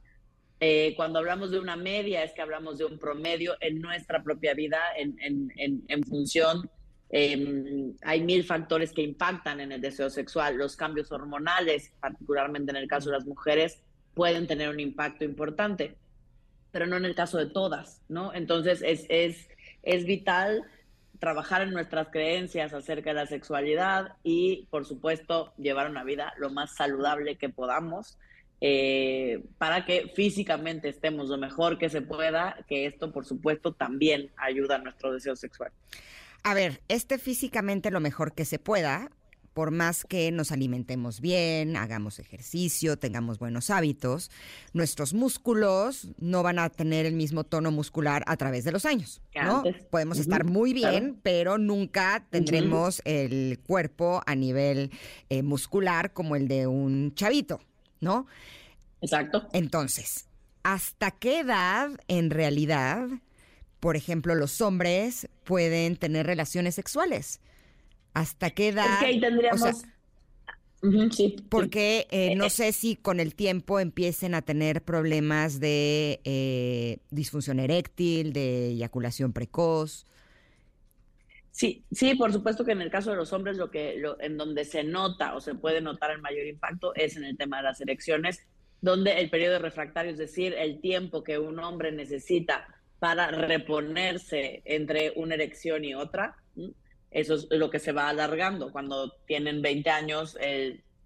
[0.60, 4.56] Eh, cuando hablamos de una media es que hablamos de un promedio en nuestra propia
[4.56, 6.70] vida en, en, en función
[7.10, 10.58] eh, hay mil factores que impactan en el deseo sexual.
[10.58, 13.82] Los cambios hormonales, particularmente en el caso de las mujeres,
[14.14, 15.96] pueden tener un impacto importante,
[16.72, 18.34] pero no en el caso de todas, ¿no?
[18.34, 19.48] Entonces es, es,
[19.84, 20.64] es vital
[21.20, 26.50] trabajar en nuestras creencias acerca de la sexualidad y, por supuesto, llevar una vida lo
[26.50, 28.18] más saludable que podamos.
[28.60, 34.32] Eh, para que físicamente estemos lo mejor que se pueda, que esto, por supuesto, también
[34.38, 35.72] ayuda a nuestro deseo sexual.
[36.44, 39.12] A ver, este físicamente lo mejor que se pueda,
[39.54, 44.30] por más que nos alimentemos bien, hagamos ejercicio, tengamos buenos hábitos,
[44.74, 49.20] nuestros músculos no van a tener el mismo tono muscular a través de los años,
[49.36, 49.64] ¿no?
[49.90, 54.92] Podemos estar muy bien, pero nunca tendremos el cuerpo a nivel
[55.30, 57.60] eh, muscular como el de un chavito,
[58.00, 58.28] ¿no?
[59.02, 59.48] Exacto.
[59.54, 60.28] Entonces,
[60.64, 63.08] ¿hasta qué edad en realidad
[63.80, 67.40] por ejemplo, los hombres pueden tener relaciones sexuales.
[68.14, 68.94] ¿Hasta qué edad?
[68.94, 69.84] Es que ahí tendríamos...
[71.12, 76.22] sí, porque eh, no eh, sé si con el tiempo empiecen a tener problemas de
[76.24, 80.06] eh, disfunción eréctil, de eyaculación precoz.
[81.58, 84.64] Sí, sí, por supuesto que en el caso de los hombres lo que en donde
[84.64, 87.82] se nota o se puede notar el mayor impacto es en el tema de las
[87.82, 88.46] erecciones,
[88.80, 92.68] donde el periodo refractario, es decir, el tiempo que un hombre necesita
[93.00, 96.36] para reponerse entre una erección y otra.
[97.10, 98.72] Eso es lo que se va alargando.
[98.72, 100.38] Cuando tienen 20 años,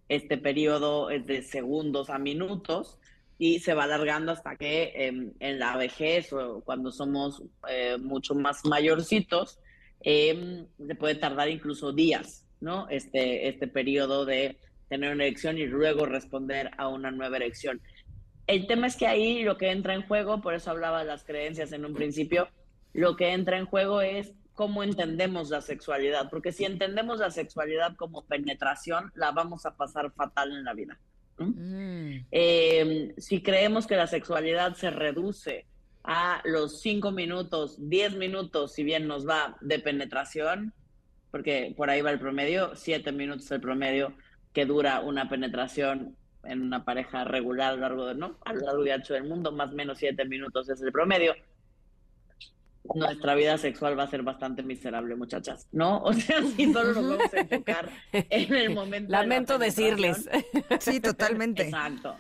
[0.10, 3.00] este periodo es de segundos a minutos
[3.38, 8.36] y se va alargando hasta que em, en la vejez o cuando somos eh, mucho
[8.36, 9.61] más mayorcitos,
[10.04, 12.88] em, se puede tardar incluso días, ¿no?
[12.90, 14.58] Este, este periodo de
[14.90, 17.82] tener una erección y luego responder a una nueva erección.
[18.48, 21.24] El tema es que ahí lo que entra en juego, por eso hablaba de las
[21.24, 22.50] creencias en un principio,
[22.94, 27.96] lo que entra en juego es cómo entendemos la sexualidad, porque si entendemos la sexualidad
[27.96, 31.00] como penetración, la vamos a pasar fatal en la vida.
[31.38, 32.26] Mm.
[32.32, 35.66] Eh, si creemos que la sexualidad se reduce
[36.04, 40.74] a los cinco minutos, diez minutos, si bien nos va de penetración,
[41.30, 44.14] porque por ahí va el promedio, siete minutos el promedio
[44.54, 48.38] que dura una penetración en una pareja regular a lo largo de, ¿no?
[48.46, 51.36] A lo largo y ancho del mundo, más o menos siete minutos es el promedio.
[52.96, 56.02] Nuestra vida sexual va a ser bastante miserable, muchachas, ¿no?
[56.04, 59.12] O sea, si solo nos vamos a enfocar en el momento.
[59.12, 60.28] Lamento decirles.
[60.80, 61.64] Sí, totalmente.
[61.64, 62.16] Exacto.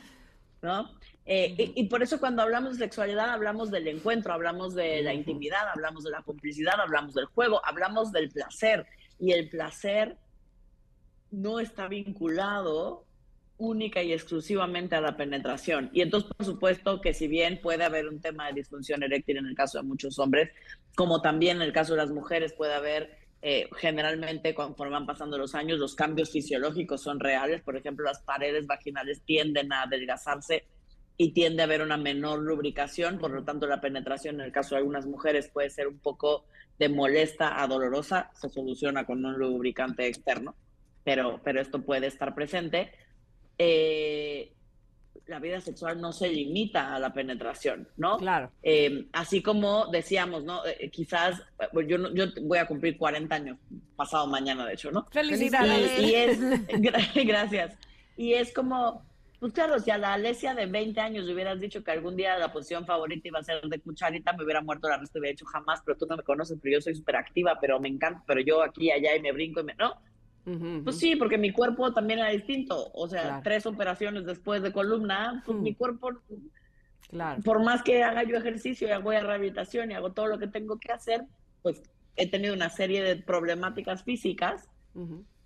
[0.61, 1.00] ¿No?
[1.25, 5.13] Eh, y, y, por eso cuando hablamos de sexualidad hablamos del encuentro, hablamos de la
[5.13, 8.88] intimidad, hablamos de la complicidad, hablamos del juego, hablamos del placer.
[9.19, 10.17] Y el placer
[11.31, 13.05] no está vinculado
[13.62, 15.89] única y exclusivamente a la penetración.
[15.93, 19.45] Y entonces, por supuesto, que si bien puede haber un tema de disfunción eréctil en
[19.45, 20.49] el caso de muchos hombres,
[20.95, 25.38] como también en el caso de las mujeres puede haber, eh, generalmente, conforme van pasando
[25.38, 27.62] los años, los cambios fisiológicos son reales.
[27.62, 30.65] Por ejemplo, las paredes vaginales tienden a adelgazarse
[31.21, 34.73] y tiende a haber una menor lubricación, por lo tanto la penetración en el caso
[34.73, 36.45] de algunas mujeres puede ser un poco
[36.79, 40.55] de molesta a dolorosa, se soluciona con un lubricante externo,
[41.03, 42.91] pero, pero esto puede estar presente
[43.60, 44.51] eh,
[45.27, 48.17] la vida sexual no se limita a la penetración, ¿no?
[48.17, 48.51] Claro.
[48.63, 50.65] Eh, así como decíamos, ¿no?
[50.65, 51.39] Eh, quizás,
[51.88, 53.60] yo, yo voy a cumplir 40 años,
[53.95, 55.05] pasado mañana, de hecho, ¿no?
[55.12, 55.99] Felicidades.
[55.99, 56.39] Y, es,
[57.27, 57.77] gracias.
[58.17, 59.03] Y es como,
[59.41, 62.54] pues claro, si a la Alesia de 20 años hubieras dicho que algún día la
[62.54, 65.82] posición favorita iba a ser de cucharita, me hubiera muerto la resto hubiera hecho jamás,
[65.84, 68.62] pero tú no me conoces, pero yo soy súper activa, pero me encanta, pero yo
[68.62, 69.95] aquí, allá y me brinco y me, ¿no?
[70.84, 72.91] Pues sí, porque mi cuerpo también era distinto.
[72.93, 76.12] O sea, tres operaciones después de columna, pues mi cuerpo,
[77.10, 77.41] claro.
[77.41, 80.77] por más que haga yo ejercicio y hago rehabilitación y hago todo lo que tengo
[80.77, 81.23] que hacer,
[81.63, 81.82] pues
[82.15, 84.69] he tenido una serie de problemáticas físicas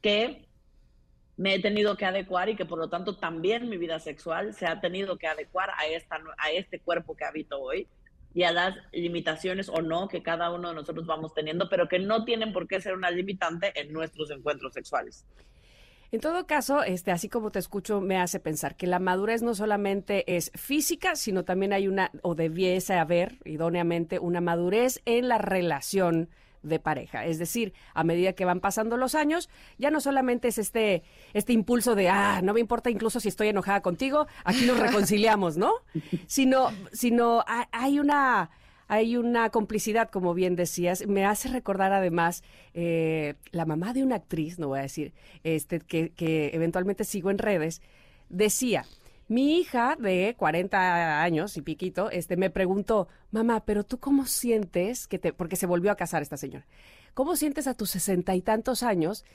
[0.02, 0.45] que
[1.38, 4.68] me he tenido que adecuar y que por lo tanto también mi vida sexual se
[4.68, 7.88] ha tenido que adecuar a, esta, a este cuerpo que habito hoy
[8.34, 12.00] y a las limitaciones o no que cada uno de nosotros vamos teniendo, pero que
[12.00, 15.26] no tienen por qué ser una limitante en nuestros encuentros sexuales.
[16.12, 19.56] En todo caso, este, así como te escucho, me hace pensar que la madurez no
[19.56, 25.38] solamente es física, sino también hay una, o debiese haber idóneamente, una madurez en la
[25.38, 26.30] relación
[26.66, 27.26] de pareja.
[27.26, 31.54] Es decir, a medida que van pasando los años, ya no solamente es este, este
[31.54, 35.74] impulso de, ah, no me importa incluso si estoy enojada contigo, aquí nos reconciliamos, ¿no?
[36.28, 38.50] Sino, sino hay una
[38.88, 41.08] hay una complicidad, como bien decías.
[41.08, 42.44] Me hace recordar además
[42.76, 45.12] eh, la mamá de una actriz, no voy a decir,
[45.44, 47.82] este, que, que eventualmente sigo en redes,
[48.30, 48.86] decía,
[49.28, 55.08] mi hija de 40 años y piquito, este, me preguntó, mamá, pero tú cómo sientes
[55.08, 56.66] que te, porque se volvió a casar esta señora,
[57.14, 59.26] ¿cómo sientes a tus sesenta y tantos años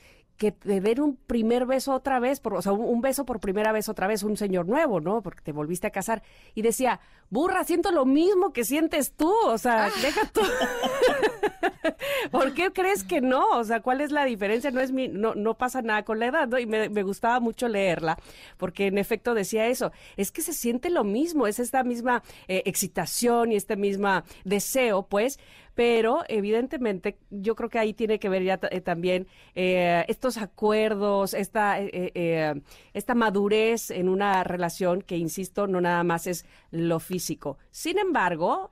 [0.41, 3.71] que te den un primer beso otra vez, por, o sea, un, beso por primera
[3.71, 5.21] vez otra vez, un señor nuevo, ¿no?
[5.21, 6.23] Porque te volviste a casar.
[6.55, 6.99] Y decía,
[7.29, 9.91] burra, siento lo mismo que sientes tú, o sea, ah.
[10.01, 10.41] deja tú.
[12.31, 13.49] ¿Por qué crees que no?
[13.51, 14.71] O sea, ¿cuál es la diferencia?
[14.71, 16.57] No es mi, no, no pasa nada con la edad, ¿no?
[16.57, 18.17] Y me, gustaba mucho leerla,
[18.57, 22.63] porque en efecto decía eso, es que se siente lo mismo, es esta misma eh,
[22.65, 25.39] excitación y este mismo deseo, pues,
[25.73, 31.33] pero evidentemente yo creo que ahí tiene que ver ya eh, también eh, estos acuerdos,
[31.33, 32.61] esta, eh,
[32.93, 37.57] esta madurez en una relación que, insisto, no nada más es lo físico.
[37.71, 38.71] Sin embargo,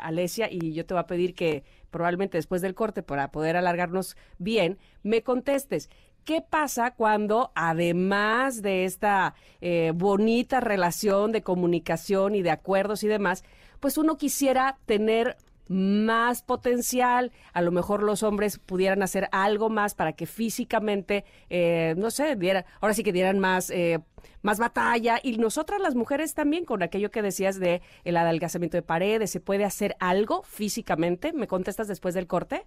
[0.00, 4.16] Alesia, y yo te voy a pedir que probablemente después del corte, para poder alargarnos
[4.38, 5.90] bien, me contestes.
[6.24, 9.34] ¿Qué pasa cuando, además de esta
[9.94, 13.44] bonita relación de comunicación y de acuerdos y demás,
[13.80, 15.36] pues uno quisiera tener
[15.70, 21.94] más potencial, a lo mejor los hombres pudieran hacer algo más para que físicamente, eh,
[21.96, 24.00] no sé, diera, ahora sí que dieran más, eh,
[24.42, 28.82] más batalla, y nosotras las mujeres también, con aquello que decías de el adelgazamiento de
[28.82, 31.32] paredes, ¿se puede hacer algo físicamente?
[31.32, 32.66] ¿Me contestas después del corte?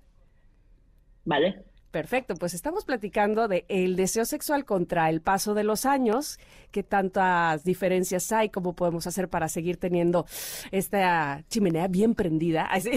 [1.26, 1.66] Vale.
[1.94, 6.40] Perfecto, pues estamos platicando de el deseo sexual contra el paso de los años,
[6.72, 10.26] qué tantas diferencias hay, cómo podemos hacer para seguir teniendo
[10.72, 12.64] esta chimenea bien prendida.
[12.72, 12.90] Así,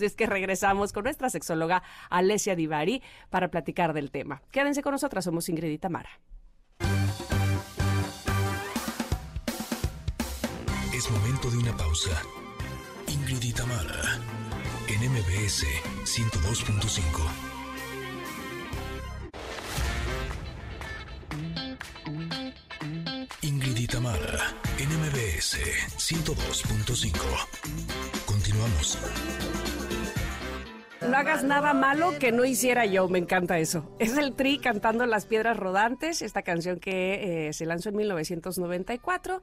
[0.00, 4.42] es que regresamos con nuestra sexóloga Alessia Divari para platicar del tema.
[4.50, 6.10] Quédense con nosotras, somos Ingrid y Tamara.
[10.92, 12.20] Es momento de una pausa.
[13.06, 14.18] Ingrid y Tamara,
[14.88, 15.66] en MBS
[16.02, 17.51] 102.5.
[24.82, 25.58] NMBS
[25.96, 27.12] 102.5.
[28.26, 28.98] Continuamos.
[31.08, 33.94] No hagas nada malo que no hiciera yo, me encanta eso.
[34.00, 39.40] Es el Tri cantando Las Piedras Rodantes, esta canción que eh, se lanzó en 1994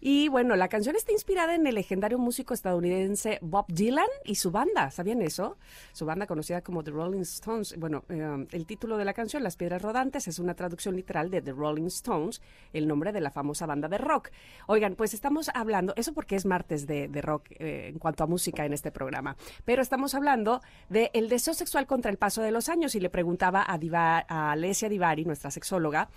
[0.00, 4.50] y bueno, la canción está inspirada en el legendario músico estadounidense Bob Dylan y su
[4.50, 4.90] banda.
[4.90, 5.56] ¿Sabían eso?
[5.92, 7.76] Su banda conocida como The Rolling Stones.
[7.78, 11.42] Bueno, eh, el título de la canción, Las Piedras Rodantes, es una traducción literal de
[11.42, 14.30] The Rolling Stones, el nombre de la famosa banda de rock.
[14.66, 18.64] Oigan, pues estamos hablando, eso porque es martes de, rock eh, en cuanto a música
[18.66, 22.68] en este programa, pero estamos hablando del el deseo sexual contra el paso de los
[22.68, 26.08] años y le preguntaba a, Diva, a Divari, nuestra sexóloga,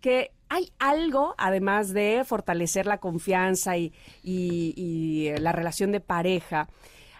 [0.00, 3.92] que hay algo, además de fortalecer la confianza y,
[4.24, 6.68] eh, la relación de pareja,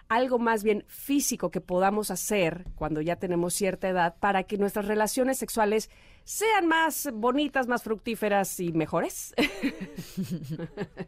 [0.09, 4.87] algo más bien físico que podamos hacer cuando ya tenemos cierta edad para que nuestras
[4.87, 5.91] relaciones sexuales
[6.25, 9.35] sean más bonitas, más fructíferas y mejores?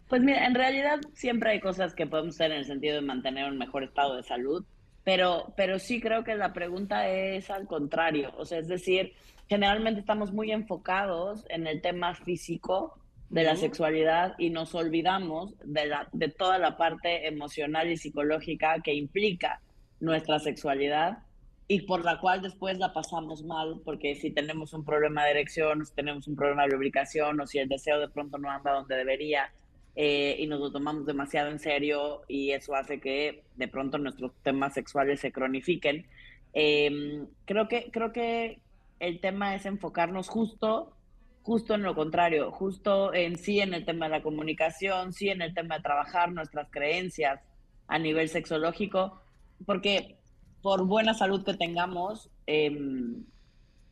[0.08, 3.48] Pues mira, en realidad siempre hay cosas que podemos hacer en el sentido de mantener
[3.48, 4.64] un mejor estado de salud,
[5.04, 9.12] pero, pero sí creo que la pregunta es al contrario, o sea, es decir,
[9.50, 12.96] generalmente estamos muy enfocados en el tema físico
[13.30, 18.80] de la sexualidad y nos olvidamos de, la, de toda la parte emocional y psicológica
[18.80, 19.60] que implica
[19.98, 21.18] nuestra sexualidad
[21.66, 25.84] y por la cual después la pasamos mal, porque si tenemos un problema de erección,
[25.84, 28.96] si tenemos un problema de lubricación, o si el deseo de pronto no anda donde
[28.96, 29.52] debería,
[29.96, 34.32] eh, y nos lo tomamos demasiado en serio, y eso hace que de pronto nuestros
[34.42, 36.06] temas sexuales se cronifiquen.
[36.52, 38.60] Em, creo que, creo que
[39.00, 40.94] el tema es enfocarnos justo,
[41.42, 45.42] justo en lo contrario, justo en sí en el tema de la comunicación, sí en
[45.42, 47.40] el tema de trabajar nuestras creencias
[47.88, 49.20] a nivel sexológico,
[49.66, 50.18] porque
[50.62, 53.24] por buena salud que tengamos, em,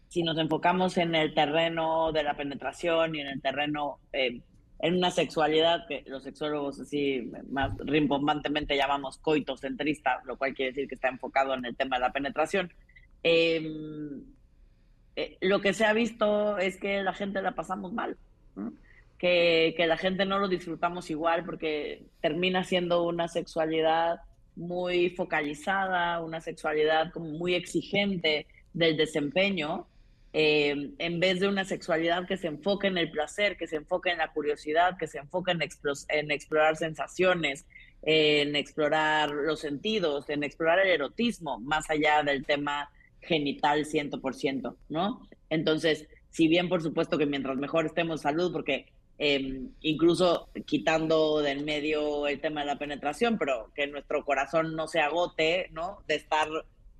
[0.09, 4.43] si nos enfocamos en el terreno de la penetración y en el terreno, em,
[4.81, 10.89] en una sexualidad que los sexólogos así más rimbombantemente llamamos coitocentrista, lo cual quiere decir
[10.89, 12.73] que está enfocado en el tema de la penetración,
[13.23, 13.61] eh,
[15.21, 18.17] eh, lo que se ha visto es que la gente la pasamos mal,
[19.19, 24.21] que, la gente no lo disfrutamos igual porque termina siendo una sexualidad
[24.55, 29.89] muy focalizada, una sexualidad muy exigente del desempeño,
[30.33, 34.11] eh, en vez de una sexualidad que se enfoque en el placer, que se enfoque
[34.11, 37.67] en la curiosidad, que se enfoque en, en explorar sensaciones,
[38.03, 42.89] en explorar los sentidos, en explorar el erotismo, más allá del tema
[43.29, 45.29] genital 100%, ¿no?
[45.51, 48.87] Entonces, si bien por supuesto que mientras mejor estemos salud, porque
[49.19, 54.89] em, incluso quitando del medio el tema de la penetración, pero que nuestro corazón no
[54.89, 55.99] se agote, ¿no?
[56.07, 56.49] De estar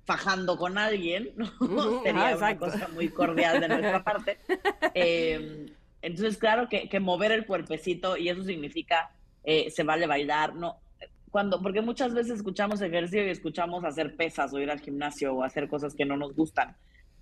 [0.05, 1.47] fajando con alguien, ¿no?
[2.03, 4.37] Sería una cosa muy cordial de nuestra parte.
[4.93, 5.67] Em,
[6.01, 9.11] entonces, claro que, que, mover el cuerpecito, y eso significa
[9.43, 10.77] eh, se vale bailar, ¿no?
[11.31, 15.43] Cuando, porque muchas veces escuchamos ejercicio y escuchamos hacer pesas o ir al gimnasio o
[15.43, 16.75] hacer cosas que no nos gustan.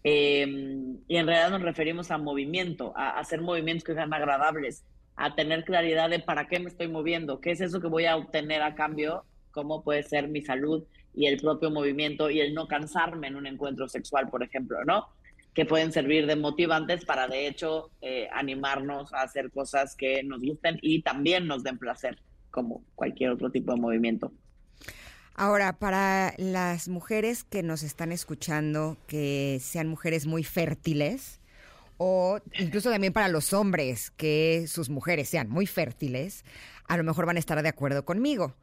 [0.03, 4.85] Em, y en realidad nos referimos a movimiento, a, hacer movimientos que sean agradables,
[5.15, 8.15] a tener claridad de para qué me estoy moviendo, qué es eso que voy a
[8.15, 10.83] obtener a cambio, cómo puede ser mi salud
[11.13, 15.07] y el propio movimiento y el no cansarme en un encuentro sexual, por ejemplo, ¿no?
[15.53, 20.41] Que pueden servir de motivantes para, de hecho, eh, animarnos a hacer cosas que nos
[20.41, 22.19] gusten y también nos den placer,
[22.57, 24.31] como cualquier otro tipo de movimiento.
[25.35, 31.39] Ahora, para las mujeres que nos están escuchando, que sean mujeres muy fértiles,
[31.97, 36.43] o incluso también para los hombres, que sus mujeres sean muy fértiles,
[36.87, 38.55] a lo mejor van a estar de acuerdo conmigo.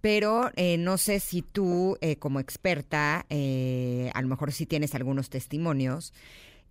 [0.00, 4.96] Pero eh, no sé si tú, eh, como experta, eh, a lo mejor sí tienes
[4.96, 6.12] algunos testimonios.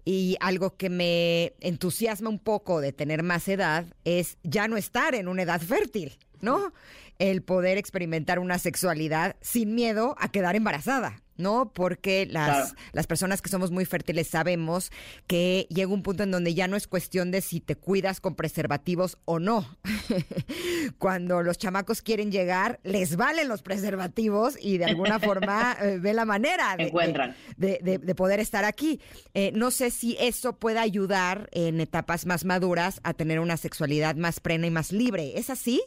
[0.04, 5.16] Y algo que me entusiasma un poco de tener más edad es ya no estar
[5.16, 6.72] en una edad fértil, ¿no?
[7.20, 11.22] el poder experimentar una sexualidad sin miedo a quedar embarazada.
[11.38, 11.74] ¿no?
[11.74, 14.90] Porque las, las personas que somos muy fértiles sabemos
[15.28, 18.36] que llega un punto en donde ya no es cuestión de si te cuidas con
[18.36, 19.78] preservativos o no.
[20.98, 26.14] Cuando los chamacos quieren llegar, les valen los preservativos y de alguna forma eh, ve
[26.14, 29.02] la manera de, de, poder estar aquí.
[29.34, 34.16] Eh, no sé si eso puede ayudar en etapas más maduras a tener una sexualidad
[34.16, 35.38] más plena y más libre.
[35.38, 35.84] ¿Es así?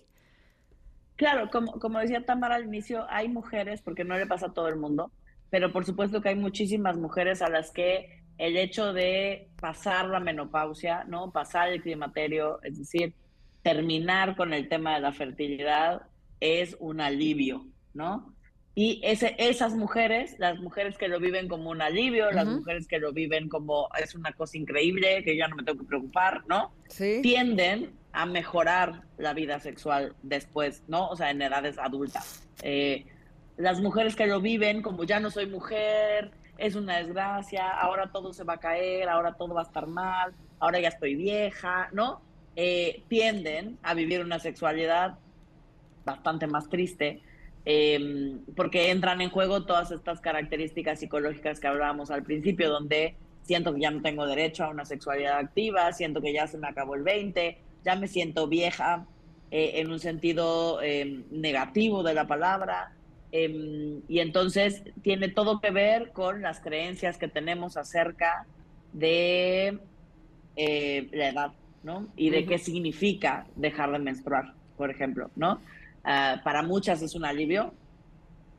[1.18, 4.68] Claro, como, como decía Tamara al inicio, hay mujeres, porque no le pasa a todo
[4.68, 5.10] el mundo,
[5.50, 10.20] pero por supuesto que hay muchísimas mujeres a las que el hecho de pasar la
[10.20, 11.32] menopausia, ¿no?
[11.32, 13.14] Pasar el climaterio, es decir,
[13.62, 16.02] terminar con el tema de la fertilidad
[16.38, 18.32] es un alivio, ¿no?
[18.76, 23.00] Y ese, esas mujeres, las mujeres que lo viven como un alivio, las mujeres que
[23.00, 26.70] lo viven como es una cosa increíble, que ya no me tengo que preocupar, ¿no?
[26.86, 27.18] Sí.
[27.20, 31.08] Tienden a mejorar la vida sexual después, ¿no?
[31.08, 32.46] O sea, en edades adultas.
[32.62, 33.06] Eh,
[33.56, 38.32] las mujeres que lo viven como ya no soy mujer, es una desgracia, ahora todo
[38.32, 42.20] se va a caer, ahora todo va a estar mal, ahora ya estoy vieja, ¿no?
[42.56, 45.18] Eh, tienden a vivir una sexualidad
[46.04, 47.22] bastante más triste
[47.70, 53.74] Em, porque entran en juego todas estas características psicológicas que hablábamos al principio, donde siento
[53.74, 56.94] que ya no tengo derecho a una sexualidad activa, siento que ya se me acabó
[56.94, 57.58] el 20,
[57.88, 59.06] ya me siento vieja
[59.50, 62.92] eh, en un sentido em, negativo de la palabra.
[63.32, 68.46] Em, y entonces tiene todo que ver con las creencias que tenemos acerca
[68.92, 69.78] de
[70.56, 72.08] eh, la edad, ¿no?
[72.14, 75.60] Y de qué significa dejar de menstruar, por ejemplo, ¿no?
[76.04, 77.72] Ah, para muchas es un alivio,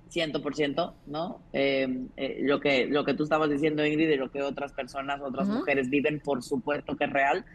[0.10, 1.40] 100%, ¿no?
[1.54, 5.22] Em, eh, lo, que, lo que tú estabas diciendo, Ingrid, y lo que otras personas,
[5.22, 7.46] otras mujeres viven, por supuesto que es real.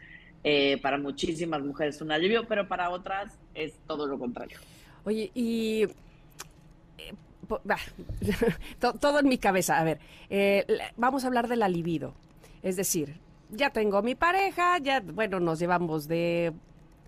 [0.45, 4.59] Eh, para muchísimas mujeres es un alivio, pero para otras es todo lo contrario.
[5.05, 5.85] Oye, y
[6.99, 7.15] eh,
[8.79, 9.81] todo en mi cabeza.
[9.81, 9.99] A ver,
[10.97, 12.15] vamos a hablar de la libido.
[12.63, 13.17] Es decir,
[13.51, 16.53] ya tengo mi pareja, ya, bueno, nos llevamos de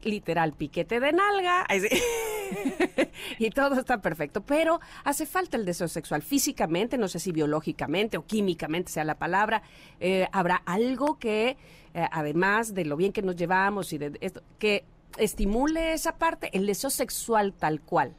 [0.06, 1.66] literal piquete de nalga.
[3.38, 4.42] y todo está perfecto.
[4.42, 9.18] Pero hace falta el deseo sexual físicamente, no sé si biológicamente o químicamente sea la
[9.18, 9.62] palabra.
[10.00, 11.56] Eh, habrá algo que,
[11.94, 14.84] eh, además de lo bien que nos llevamos y de esto, que
[15.18, 18.14] estimule esa parte, el deseo sexual tal cual.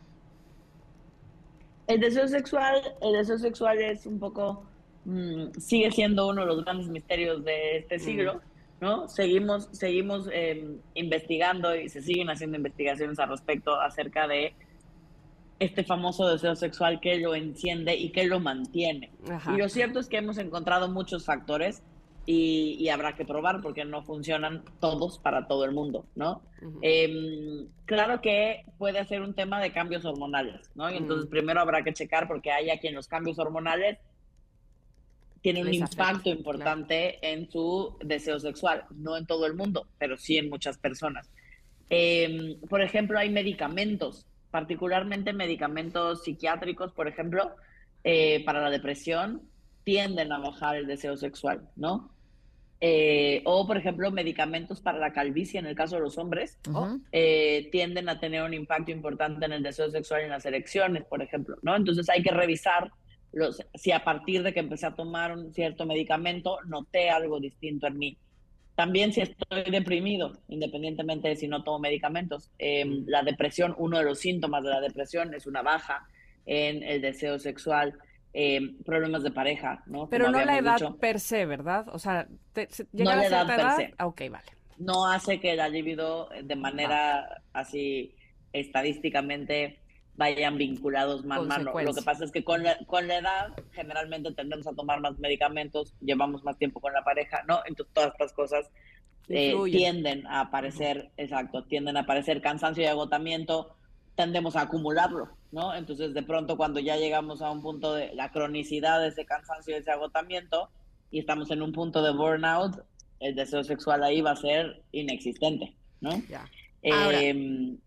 [1.88, 4.65] El deseo sexual, el deseo sexual es un poco,
[5.05, 8.01] mm, sigue siendo uno de los grandes misterios de este mm.
[8.80, 9.07] ¿No?
[9.07, 14.53] Seguimos, seguimos em, investigando y se siguen haciendo investigaciones al respecto acerca de
[15.59, 19.11] este famoso deseo sexual que lo enciende y que lo mantiene.
[19.53, 21.82] Y lo cierto es que hemos encontrado muchos factores
[22.28, 26.41] y, habrá que probar porque no funcionan todos para todo el mundo, ¿no?
[26.82, 30.91] Em, claro que puede ser un tema de cambios hormonales, ¿no?
[30.91, 33.97] Y entonces primero habrá que checar porque hay aquí en los cambios hormonales
[35.53, 38.83] tiene un impacto importante en su deseo sexual.
[38.93, 41.29] No en todo el mundo, pero sí en muchas personas.
[41.89, 47.55] Em, por ejemplo, hay medicamentos, particularmente medicamentos psiquiátricos, por ejemplo,
[48.03, 49.41] eh, para la depresión,
[49.85, 52.11] tienden a bajar el deseo sexual, ¿no?
[52.79, 56.59] eh, o, por ejemplo, medicamentos para la calvicie en el caso de los hombres,
[57.11, 61.05] eh, tienden a tener un impacto importante en el deseo sexual y en las erecciones,
[61.05, 61.75] por ejemplo, ¿no?
[61.75, 62.91] Entonces hay que revisar
[63.38, 67.88] los, si a partir de que empecé a tomar un cierto medicamento noté algo distinto
[67.88, 68.17] en mí.
[68.75, 72.51] También si estoy deprimido, independientemente de si no tomo medicamentos.
[72.59, 76.07] Eh, la depresión, uno de los síntomas de la depresión es una baja
[76.45, 77.93] en el deseo sexual,
[78.33, 80.07] eh, problemas de pareja, ¿no?
[80.09, 80.97] Pero Como no la edad dicho.
[80.97, 81.88] per se, ¿verdad?
[81.91, 83.75] O sea, te- se- No llegar la a edad cierta per edad.
[83.77, 83.93] se.
[83.97, 84.45] Ah, ok, vale.
[84.77, 88.13] no hace que la libido de manera así
[88.53, 89.79] estadísticamente
[90.18, 91.72] vayan vinculados a mano.
[91.80, 95.18] Lo que pasa es que con la, con la edad generalmente tendemos a tomar más
[95.20, 97.61] medicamentos, llevamos más tiempo con la pareja, ¿no?
[97.65, 98.70] Entonces todas estas cosas
[99.30, 103.76] eh, tienden a aparecer, exacto, tienden a aparecer cansancio y agotamiento,
[104.15, 105.76] tendemos a acumularlo, ¿no?
[105.76, 109.76] Entonces de pronto cuando ya llegamos a un punto de la cronicidad de ese cansancio
[109.76, 110.70] y ese agotamiento
[111.11, 112.84] y estamos en un punto de burnout,
[113.20, 116.11] el deseo sexual ahí va a ser inexistente, ¿no?
[116.28, 116.49] Ya.
[116.91, 117.78] Ahora, Em,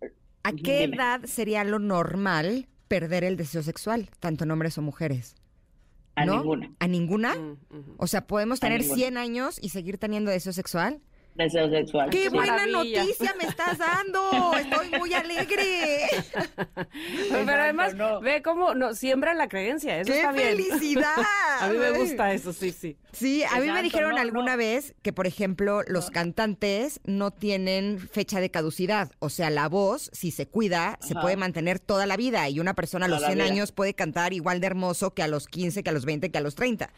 [0.42, 0.96] ¿A qué Dime.
[0.96, 5.36] edad sería lo normal perder el deseo sexual, tanto en hombres o mujeres?
[6.16, 6.36] a ¿No?
[6.38, 6.72] ninguna.
[6.78, 7.34] ¿A ninguna?
[7.34, 7.94] Mm.
[7.96, 8.96] O sea, ¿podemos tener ninguna.
[8.96, 11.00] 100 años y seguir teniendo deseo sexual?
[11.34, 12.10] Deseo sexual.
[12.10, 13.02] ¡Qué qué buena maravilla.
[13.02, 14.52] noticia me estás dando!
[14.58, 16.08] Estoy muy alegre.
[17.30, 18.20] Pero además, no.
[18.20, 20.00] ve cómo no, siembra la creencia.
[20.00, 20.48] Eso ¡Qué está bien.
[20.56, 21.14] felicidad!
[21.60, 22.96] A mí me gusta eso, sí, sí.
[23.12, 24.58] Sí, a mí me dijeron no, alguna no.
[24.58, 29.10] vez que, por ejemplo, los cantantes no tienen fecha de caducidad.
[29.18, 32.48] O sea, la voz, si se cuida, se puede mantener toda la vida.
[32.48, 33.52] Y una persona a los Toda la 100 vida.
[33.52, 36.38] años puede cantar igual de hermoso que a los 15, que a los 20, que
[36.38, 36.90] a los 30.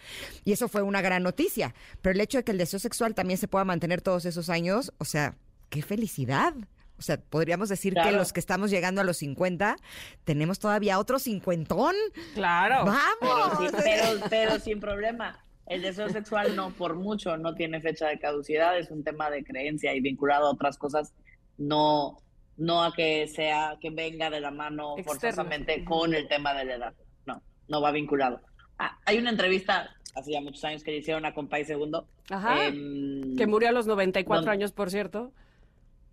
[0.45, 1.75] Y eso fue una gran noticia.
[2.03, 4.93] Pero el hecho de que el deseo sexual también se pueda mantener todos esos años,
[4.99, 5.37] o sea,
[5.71, 6.55] qué felicidad.
[6.99, 9.77] O sea, podríamos decir que los que estamos llegando a los 50
[10.25, 11.95] tenemos todavía otro cincuentón.
[12.35, 12.85] Claro.
[12.85, 13.59] Pero, ¡Vamos!
[13.71, 15.45] sí- pero, pero sin problema.
[15.67, 19.43] El deseo sexual no, por mucho, no tiene fecha de caducidad, es un tema de
[19.43, 21.15] creencia y vinculado a otras cosas,
[21.57, 22.19] no,
[22.57, 25.21] no a que sea, que venga de la mano Externo.
[25.21, 26.95] forzosamente con el tema de la edad.
[27.27, 28.41] No, no va vinculado.
[28.79, 32.07] Ah, hay una entrevista hace ya muchos años que le hicieron a Compay Segundo.
[32.31, 32.67] Ajá.
[32.67, 34.51] em, Que murió a los 94 ¿Dónde?
[34.53, 35.33] años, por cierto.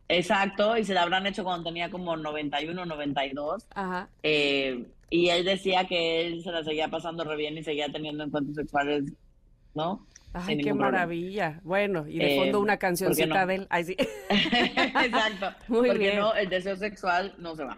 [0.08, 3.68] Exacto, y se la habrán hecho cuando tenía como 91, 92.
[3.76, 4.10] Ajá.
[4.24, 8.24] Eh, y él decía que él se la seguía pasando re bien y seguía teniendo
[8.24, 9.04] encuentros sexuales,
[9.76, 10.06] ¿no?
[10.34, 10.92] Ay, qué problema.
[10.92, 11.60] maravilla.
[11.64, 13.48] Bueno, y de Eh, fondo una ¿por qué cancioncita no?
[13.48, 13.68] de él.
[13.70, 13.96] Ay, sí.
[14.30, 15.52] Exacto.
[15.68, 16.20] Muy porque bien.
[16.20, 17.78] no, el deseo sexual no se va.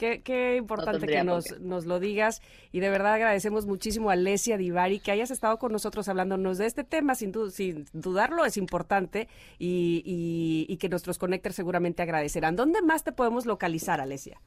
[0.00, 2.40] Qué, qué importante que nos, nos lo digas
[2.72, 6.64] y de verdad agradecemos muchísimo a Lesia Divari que hayas estado con nosotros hablándonos de
[6.64, 9.28] este tema, sin, du- sin dudarlo es importante
[9.58, 12.56] y, y- y que nuestros connectors seguramente agradecerán.
[12.56, 14.40] ¿Dónde más te podemos localizar, Alesia?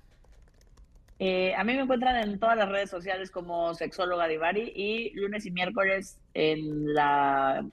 [1.20, 5.46] Eh, a mí me encuentran en todas las redes sociales como sexóloga Divari y lunes
[5.46, 7.64] y miércoles en la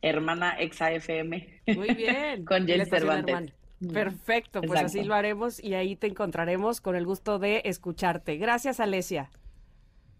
[0.00, 1.60] hermana Exa FM.
[1.76, 2.44] Muy bien.
[2.46, 2.86] Con estación
[3.26, 3.52] Cervantes.
[3.92, 8.36] Perfecto, pues así lo haremos y ahí te encontraremos con el gusto de escucharte.
[8.36, 9.30] Gracias, Alesia.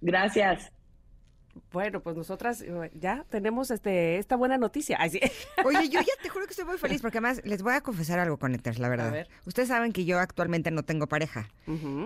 [0.01, 0.73] Gracias.
[1.73, 4.97] Bueno, pues nosotras eh, ya tenemos este esta buena noticia.
[5.01, 5.21] Ay, sí.
[5.65, 8.19] Oye, yo ya te juro que estoy muy feliz porque además les voy a confesar
[8.19, 9.11] algo, Connectors, la verdad.
[9.11, 9.29] ver.
[9.47, 11.49] Ustedes saben que yo actualmente no tengo pareja.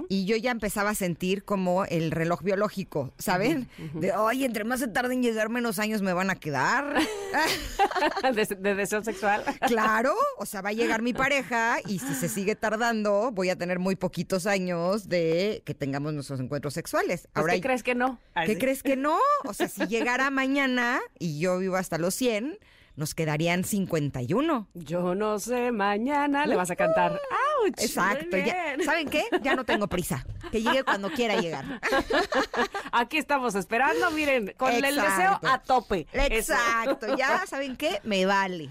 [0.09, 3.69] Y yo ya empezaba a sentir como el reloj biológico, ¿saben?
[3.95, 6.95] De, oye, entre más se tarde en llegar, menos años me van a quedar.
[8.35, 9.43] de, de deseo sexual.
[9.67, 13.57] claro, o sea, va a llegar mi pareja y si se sigue tardando, voy a
[13.57, 17.29] tener muy poquitos años de que tengamos nuestros encuentros sexuales.
[17.33, 18.19] Pues, ¿Qué crees que no?
[18.35, 18.59] Ay, ¿qué sí.
[18.61, 19.19] crees que no?
[19.45, 22.59] O sea, si llegara mañana y yo vivo hasta los 100,
[22.97, 24.69] nos quedarían 51.
[24.75, 27.21] Yo no sé, mañana le vas a cantar.
[27.67, 28.37] Exacto.
[28.37, 28.77] Ya-.
[28.85, 29.25] ¿Saben qué?
[29.43, 30.25] Ya no tengo prisa.
[30.51, 31.81] Que llegue cuando quiera llegar.
[32.93, 36.07] Aquí estamos esperando, miren, con el deseo a tope.
[36.13, 36.55] Eso.
[36.55, 37.17] Exacto.
[37.17, 38.01] Ya, ¿saben qué?
[38.05, 38.69] Me vale.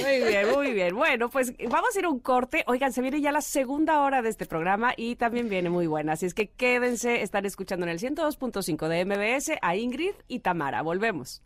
[0.00, 0.94] Muy bien, muy bien.
[0.94, 2.64] Bueno, pues vamos a ir a un corte.
[2.66, 6.12] Oigan, se viene ya la segunda hora de este programa y también viene muy buena.
[6.14, 10.82] Así es que quédense, están escuchando en el 102.5 de MBS a Ingrid y Tamara.
[10.82, 11.42] Volvemos.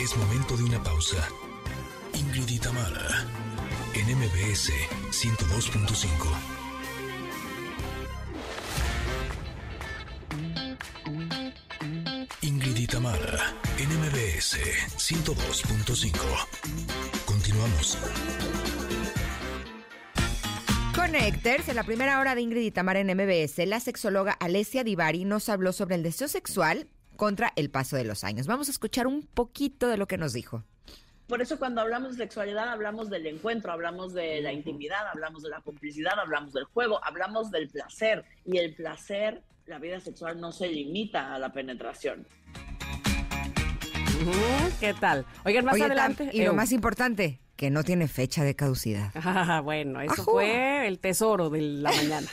[0.00, 1.26] Es momento de una pausa.
[2.36, 2.60] Ingrid y
[3.94, 4.72] en MBS
[5.12, 6.04] 102.5.
[12.42, 12.86] Ingrid y
[13.82, 14.58] en MBS
[14.96, 16.18] 102.5.
[17.24, 17.98] Continuamos.
[20.96, 25.48] Connectors, en la primera hora de Ingrid y en MBS, la sexóloga Alessia Divari nos
[25.48, 28.48] habló sobre el deseo sexual contra el paso de los años.
[28.48, 30.64] Vamos a escuchar un poquito de lo que nos dijo.
[31.26, 35.48] Por eso cuando hablamos de sexualidad hablamos del encuentro, hablamos de la intimidad, hablamos de
[35.48, 38.24] la complicidad, hablamos del juego, hablamos del placer.
[38.44, 42.26] Y el placer la vida sexual no se limita a la penetración.
[44.80, 45.26] ¿Qué tal?
[45.44, 46.30] Oigan, más Oye, Tam, adelante.
[46.32, 49.10] y lo eh, más importante, que no tiene fecha de caducidad.
[49.24, 50.32] Ah, bueno, eso Ajú.
[50.32, 52.26] fue el tesoro de la mañana.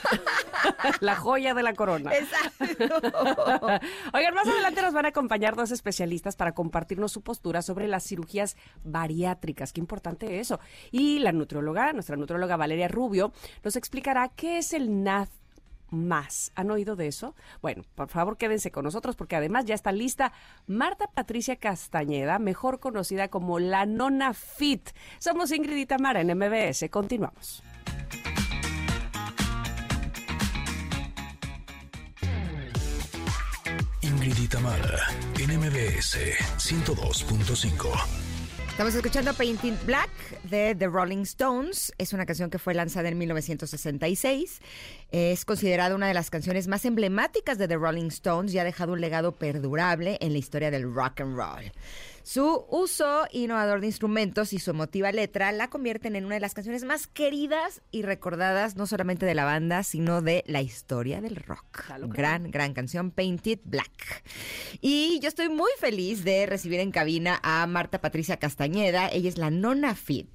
[1.00, 2.12] la joya de la corona.
[2.14, 2.64] Exacto.
[4.12, 8.04] Oigan, más adelante nos van a acompañar dos especialistas para compartirnos su postura sobre las
[8.04, 9.72] cirugías bariátricas.
[9.72, 10.60] Qué importante eso.
[10.90, 13.32] Y la nutrióloga, nuestra nutrióloga Valeria Rubio,
[13.62, 15.28] nos explicará qué es el NAD
[15.92, 16.52] más.
[16.54, 17.34] ¿Han oído de eso?
[17.60, 20.32] Bueno, por favor quédense con nosotros porque además ya está lista
[20.66, 24.90] Marta Patricia Castañeda, mejor conocida como la Nona Fit.
[25.18, 26.88] Somos Ingrid y Tamara en MBS.
[26.90, 27.62] Continuamos.
[34.00, 34.98] Ingrid y Tamara,
[35.38, 36.18] en MBS
[36.58, 38.31] 102.5.
[38.72, 40.08] Estamos escuchando Painting Black
[40.44, 41.92] de The Rolling Stones.
[41.98, 44.62] Es una canción que fue lanzada en 1966.
[45.10, 48.94] Es considerada una de las canciones más emblemáticas de The Rolling Stones y ha dejado
[48.94, 51.70] un legado perdurable en la historia del rock and roll.
[52.22, 56.54] Su uso innovador de instrumentos y su emotiva letra la convierten en una de las
[56.54, 61.36] canciones más queridas y recordadas no solamente de la banda, sino de la historia del
[61.36, 61.84] rock.
[62.08, 64.24] Gran, gran canción, Painted Black.
[64.80, 69.08] Y yo estoy muy feliz de recibir en cabina a Marta Patricia Castañeda.
[69.08, 70.30] Ella es la Nona Fit.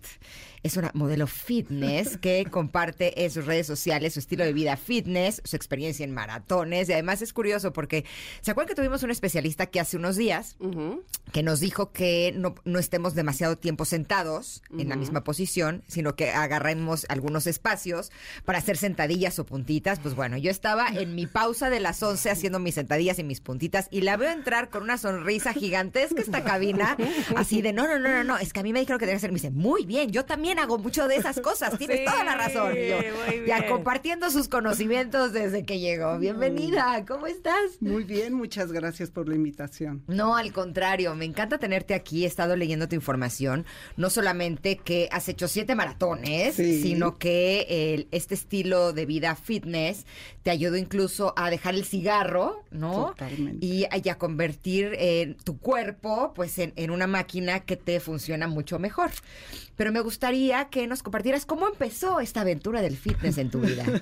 [0.68, 5.42] Es una modelo fitness que comparte en sus redes sociales su estilo de vida fitness,
[5.46, 6.90] su experiencia en maratones.
[6.90, 8.04] Y además es curioso porque,
[8.42, 10.58] ¿se acuerdan que tuvimos un especialista que hace unos días
[11.32, 16.16] que nos dijo que no, no estemos demasiado tiempo sentados en la misma posición, sino
[16.16, 18.12] que agarremos algunos espacios
[18.44, 20.00] para hacer sentadillas o puntitas.
[20.00, 23.40] Pues bueno, yo estaba en mi pausa de las 11 haciendo mis sentadillas y mis
[23.40, 26.98] puntitas y la veo entrar con una sonrisa gigantesca esta cabina,
[27.38, 29.16] así de, no, no, no, no, no, es que a mí me dijeron que tenía
[29.16, 29.32] que hacer.
[29.32, 32.36] Me dice, muy bien, yo también hago mucho de esas cosas, tienes Sí, toda la
[32.36, 32.74] razón.
[32.78, 36.18] Y yo, muy ya compartiendo sus conocimientos desde que llegó.
[36.20, 37.80] Bienvenida, ¿cómo estás?
[37.82, 40.04] Muy bien, muchas gracias por la invitación.
[40.08, 42.24] No, al contrario, me encanta tenerte aquí.
[42.24, 43.66] He estado leyendo tu información.
[43.96, 46.82] No solamente que has hecho siete maratones, Sí.
[46.82, 50.06] sino que el- este estilo de vida fitness
[50.44, 53.08] te ayudó incluso a dejar el cigarro, ¿no?
[53.08, 53.66] Totalmente.
[53.66, 58.00] Y a, y a convertir eh, tu cuerpo, pues, en, en una máquina que te
[58.00, 59.12] funciona mucho mejor.
[59.78, 63.86] Pero me gustaría que nos compartieras cómo empezó esta aventura del fitness en tu vida.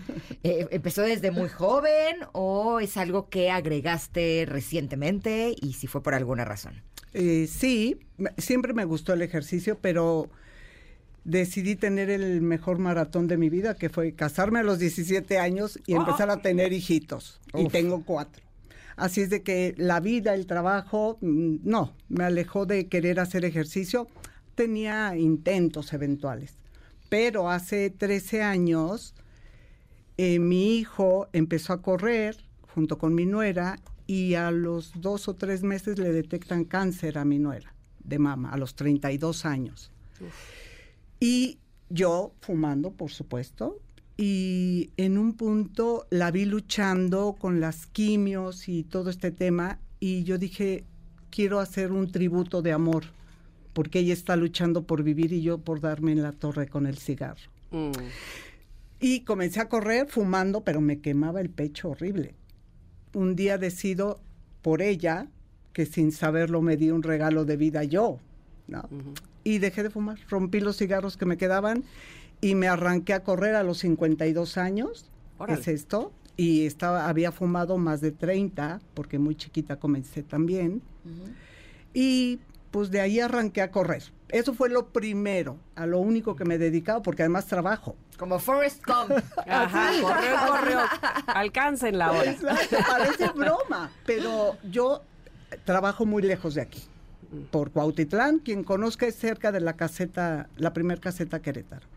[0.43, 6.13] Eh, ¿Empezó desde muy joven o es algo que agregaste recientemente y si fue por
[6.13, 6.83] alguna razón?
[7.13, 7.99] Eh, sí,
[8.37, 10.29] siempre me gustó el ejercicio, pero
[11.23, 15.79] decidí tener el mejor maratón de mi vida, que fue casarme a los 17 años
[15.87, 17.41] y empezar a tener hijitos.
[17.53, 18.43] Y tengo cuatro.
[18.95, 23.43] Así es de que la vida, el trabajo, mm, no, me alejó de querer hacer
[23.43, 24.07] ejercicio.
[24.55, 26.55] Tenía intentos eventuales.
[27.09, 29.13] Pero hace 13 años
[30.17, 32.37] eh, mi hijo empezó a correr
[32.73, 37.25] junto con mi nuera y a los dos o tres meses le detectan cáncer a
[37.25, 39.91] mi nuera de mama, a los 32 años.
[41.19, 43.79] Y yo fumando, por supuesto,
[44.17, 50.23] y en un punto la vi luchando con las quimios y todo este tema y
[50.23, 50.85] yo dije,
[51.29, 53.05] quiero hacer un tributo de amor,
[53.75, 56.97] porque ella está luchando por vivir y yo por darme en la torre con el
[56.97, 57.51] cigarro.
[57.71, 57.91] Mm.
[59.01, 62.35] Y comencé a correr fumando, pero me quemaba el pecho horrible.
[63.13, 64.21] Un día decido
[64.61, 65.27] por ella,
[65.73, 68.19] que sin saberlo me di un regalo de vida yo,
[68.69, 68.87] ¿no?
[69.43, 71.83] Y dejé de fumar, rompí los cigarros que me quedaban
[72.39, 75.59] y me arranqué a correr a los 52 años, Órale.
[75.59, 80.81] es esto, y estaba, había fumado más de 30, porque muy chiquita comencé también,
[81.93, 82.39] y
[82.75, 84.03] pues de ahí arranqué a correr.
[84.27, 87.95] Eso fue lo primero, a lo único que me dedicaba, porque además trabajo.
[88.17, 89.11] Como Forrest Gump.
[89.47, 90.79] Ajá, correo, correo.
[91.27, 92.31] Alcancen la hora.
[92.31, 95.03] Exacto, parece broma, pero yo
[95.63, 96.83] trabajo muy lejos de aquí,
[97.49, 101.87] por Cuautitlán, quien conozca es cerca de la caseta, la primer caseta Querétaro.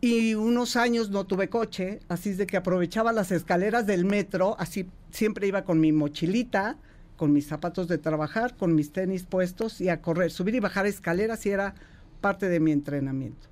[0.00, 4.54] Y unos años no tuve coche, así es de que aprovechaba las escaleras del metro,
[4.60, 6.78] así siempre iba con mi mochilita,
[7.16, 10.86] con mis zapatos de trabajar, con mis tenis puestos y a correr, subir y bajar
[10.86, 11.74] escaleras y era
[12.20, 13.48] parte de mi entrenamiento.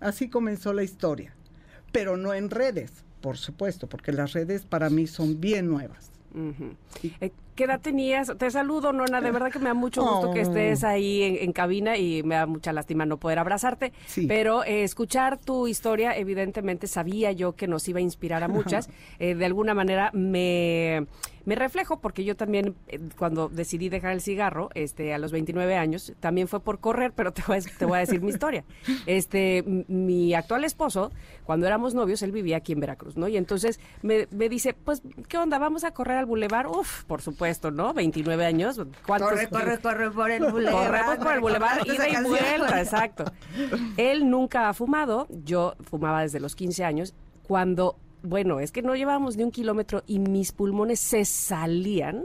[0.00, 1.34] Así comenzó la historia,
[1.92, 6.10] pero no en redes, por supuesto, porque las redes para mí son bien nuevas.
[7.02, 7.14] Y-
[7.54, 8.32] ¿Qué edad tenías?
[8.38, 9.20] Te saludo, Nona.
[9.20, 12.36] De verdad que me da mucho gusto que estés ahí en, en cabina y me
[12.36, 13.92] da mucha lástima no poder abrazarte.
[14.06, 14.26] Sí.
[14.26, 18.88] Pero eh, escuchar tu historia, evidentemente sabía yo que nos iba a inspirar a muchas.
[19.18, 21.06] Eh, de alguna manera me,
[21.44, 25.76] me reflejo porque yo también, eh, cuando decidí dejar el cigarro este, a los 29
[25.76, 28.64] años, también fue por correr, pero te voy a, te voy a decir mi historia.
[29.06, 31.10] Este, mi actual esposo,
[31.44, 33.28] cuando éramos novios, él vivía aquí en Veracruz, ¿no?
[33.28, 35.58] Y entonces me, me dice, pues, ¿qué onda?
[35.58, 36.66] ¿Vamos a correr al bulevar?
[36.66, 37.39] Uf, por supuesto,
[37.72, 37.94] ¿no?
[37.94, 38.80] 29 años.
[39.06, 39.30] ¿Cuántos?
[39.30, 40.86] Corre, corre, corre por el bulevar.
[40.86, 43.24] Corremos por el bulevar, ida y vuelta, exacto.
[43.96, 48.94] Él nunca ha fumado, yo fumaba desde los 15 años, cuando, bueno, es que no
[48.94, 52.24] llevábamos ni un kilómetro y mis pulmones se salían,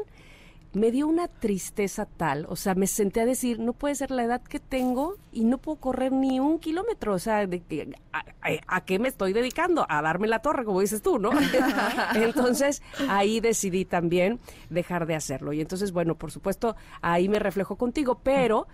[0.76, 4.24] me dio una tristeza tal, o sea, me senté a decir, no puede ser la
[4.26, 8.76] edad que tengo y no puedo correr ni un kilómetro, o sea, de, a, a-
[8.78, 9.86] ¿a qué me estoy dedicando?
[9.90, 11.32] A darme la torre, como dices tú, ¿no?
[12.16, 15.54] entonces, ahí decidí también dejar de hacerlo.
[15.54, 18.68] Y entonces, bueno, por supuesto, ahí me reflejo contigo, pero...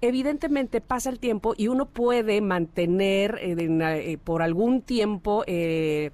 [0.00, 6.12] Evidentemente pasa el tiempo y uno puede mantener eh, eh, por algún tiempo eh,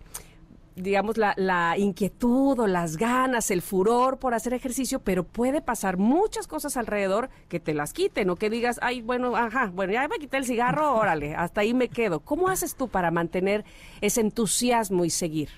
[0.76, 5.96] digamos, la, la inquietud o las ganas, el furor por hacer ejercicio, pero puede pasar
[5.96, 10.08] muchas cosas alrededor que te las quiten o que digas, ay, bueno, ajá, bueno, ya
[10.08, 12.20] me quité el cigarro, órale, hasta ahí me quedo.
[12.20, 13.64] ¿Cómo haces tú para mantener
[14.00, 15.48] ese entusiasmo y seguir?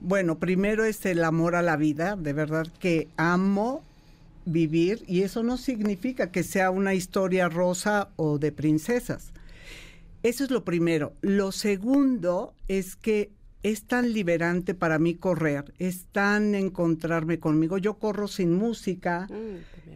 [0.00, 3.82] Bueno, primero es el amor a la vida, de verdad que amo
[4.46, 9.32] vivir y eso no significa que sea una historia rosa o de princesas.
[10.22, 11.12] Eso es lo primero.
[11.20, 13.30] Lo segundo es que
[13.62, 17.78] es tan liberante para mí correr, es tan encontrarme conmigo.
[17.78, 19.28] Yo corro sin música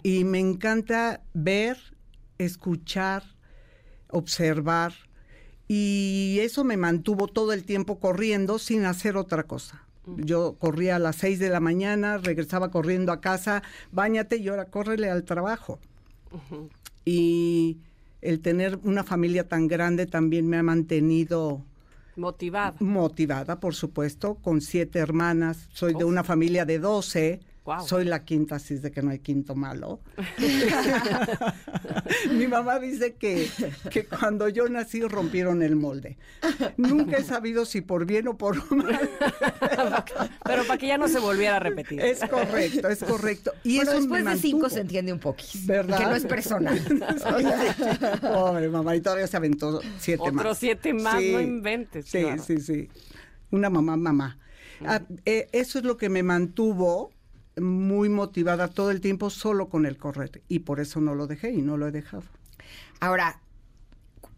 [0.02, 1.78] y me encanta ver,
[2.38, 3.22] escuchar,
[4.08, 4.92] observar
[5.66, 9.82] y eso me mantuvo todo el tiempo corriendo sin hacer otra cosa.
[10.18, 14.66] Yo corría a las seis de la mañana, regresaba corriendo a casa, bañate y ahora
[14.66, 15.78] córrele al trabajo.
[17.06, 17.78] Y
[18.20, 21.64] el tener una familia tan grande también me ha mantenido
[22.16, 22.76] Motivada.
[22.80, 25.68] motivada, por supuesto, con siete hermanas.
[25.72, 27.40] Soy de una familia de doce.
[27.86, 30.00] Soy la quinta, así es de que no hay quinto malo.
[32.30, 33.48] Mi mamá dice que,
[33.90, 36.18] que cuando yo nací rompieron el molde.
[36.76, 39.08] Nunca he sabido si por bien o por mal.
[40.44, 42.02] Pero para que ya no se volviera a repetir.
[42.02, 43.52] Es correcto, es correcto.
[43.62, 45.66] Y bueno, eso después de cinco se entiende un poquis.
[45.66, 45.98] ¿Verdad?
[45.98, 46.78] Que no es personal.
[48.20, 50.44] Pobre mamá, y todavía se aventó siete más.
[50.44, 52.42] Otros siete más, no inventes, Sí, claro.
[52.42, 52.90] sí, sí.
[53.50, 54.38] Una mamá, mamá.
[54.84, 57.10] Ah, eh, eso es lo que me mantuvo
[57.60, 60.42] muy motivada todo el tiempo solo con el correr.
[60.48, 62.24] Y por eso no lo dejé y no lo he dejado.
[63.00, 63.40] Ahora,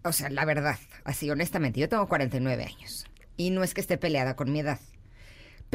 [0.04, 3.06] o sea, la verdad, así honestamente, yo tengo 49 años
[3.36, 4.80] y no es que esté peleada con mi edad.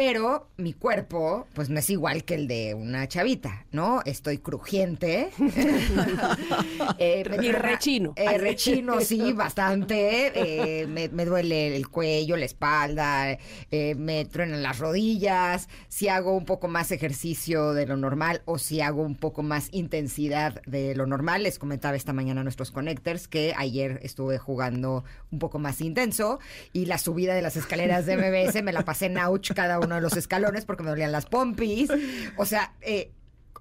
[0.03, 4.01] Pero mi cuerpo, pues no es igual que el de una chavita, ¿no?
[4.03, 5.29] Estoy crujiente.
[6.97, 8.13] Eh, me Y rechino.
[8.15, 10.31] eh, rechino, sí, bastante.
[10.81, 13.37] Eh, me, me duele el cuello, la espalda,
[13.71, 15.67] eh, me truenan las rodillas.
[15.87, 19.69] Si hago un poco más ejercicio de lo normal o si hago un poco más
[19.71, 25.03] intensidad de lo normal, les comentaba esta mañana a nuestros connectors que ayer estuve jugando
[25.31, 26.39] un poco más intenso
[26.73, 29.95] y la subida de las escaleras de MBS me la pasé en ouch cada uno
[29.95, 31.89] de los escalones porque me dolían las pompis.
[32.37, 33.11] O sea, eh,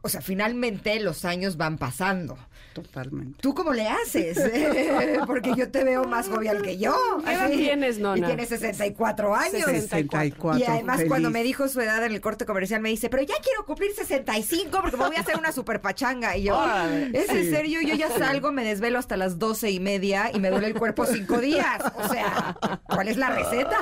[0.02, 2.38] o sea, finalmente los años van pasando.
[2.72, 3.38] Totalmente.
[3.42, 4.38] ¿Tú cómo le haces?
[5.26, 6.94] Porque yo te veo más jovial que yo.
[7.24, 8.18] ¿Qué edad tienes, Nona?
[8.18, 9.64] Y tienes 64 años.
[9.64, 10.60] 64.
[10.60, 11.08] Y además feliz.
[11.08, 13.92] cuando me dijo su edad en el corte comercial me dice, pero ya quiero cumplir
[13.92, 16.36] 65 porque me voy a hacer una super pachanga.
[16.36, 16.64] Y yo.
[17.12, 17.80] ¿es en serio?
[17.82, 21.06] Yo ya salgo, me desvelo hasta las 12 y media y me duele el cuerpo
[21.06, 21.82] cinco días.
[21.96, 23.76] O sea, ¿cuál es la receta?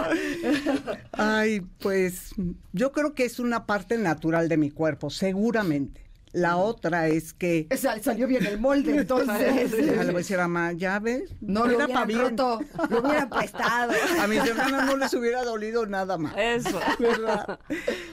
[1.12, 2.34] Ay, pues
[2.72, 6.07] yo creo que es una parte natural de mi cuerpo, seguramente.
[6.32, 7.66] La otra es que...
[7.76, 9.72] Sal- salió bien el molde, entonces.
[9.98, 12.20] a decir a mamá, ya ves, No lo era pa' hubieran bien.
[12.20, 12.60] roto,
[12.90, 13.92] lo hubieran prestado.
[14.20, 16.34] A mis hermanas no les hubiera dolido nada más.
[16.36, 16.78] Eso.
[16.98, 17.58] ¿verdad?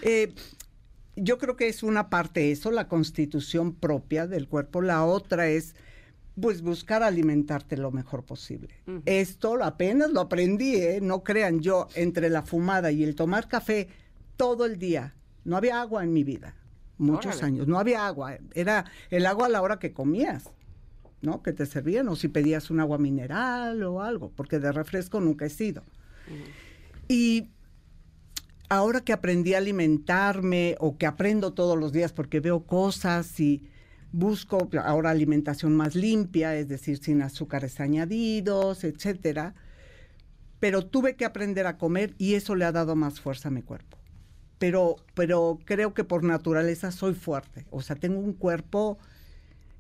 [0.02, 0.34] Eh,
[1.18, 4.82] yo creo que es una parte eso, la constitución propia del cuerpo.
[4.82, 5.76] La otra es,
[6.40, 8.76] pues, buscar alimentarte lo mejor posible.
[9.06, 11.00] Esto apenas lo aprendí, ¿eh?
[11.02, 13.88] No crean, yo, entre la fumada y el tomar café
[14.38, 16.56] todo el día, no había agua en mi vida.
[16.98, 17.46] Muchos Órale.
[17.46, 18.38] años, no había agua.
[18.54, 20.50] Era el agua a la hora que comías.
[21.22, 21.42] ¿no?
[21.42, 25.46] Que te servían, o si pedías un agua mineral o algo, porque de refresco nunca
[25.46, 25.84] he sido.
[27.08, 27.50] Y
[28.70, 33.68] ahora que aprendí a alimentarme o que aprendo todos los días porque veo cosas y
[34.12, 39.56] busco ahora alimentación más limpia, es decir, sin azúcares añadidos, etcétera,
[40.60, 43.62] pero tuve que aprender a comer y eso le ha dado más fuerza a mi
[43.62, 43.98] cuerpo.
[44.60, 47.66] Pero, pero creo que por naturaleza soy fuerte.
[47.72, 48.98] O sea, tengo un cuerpo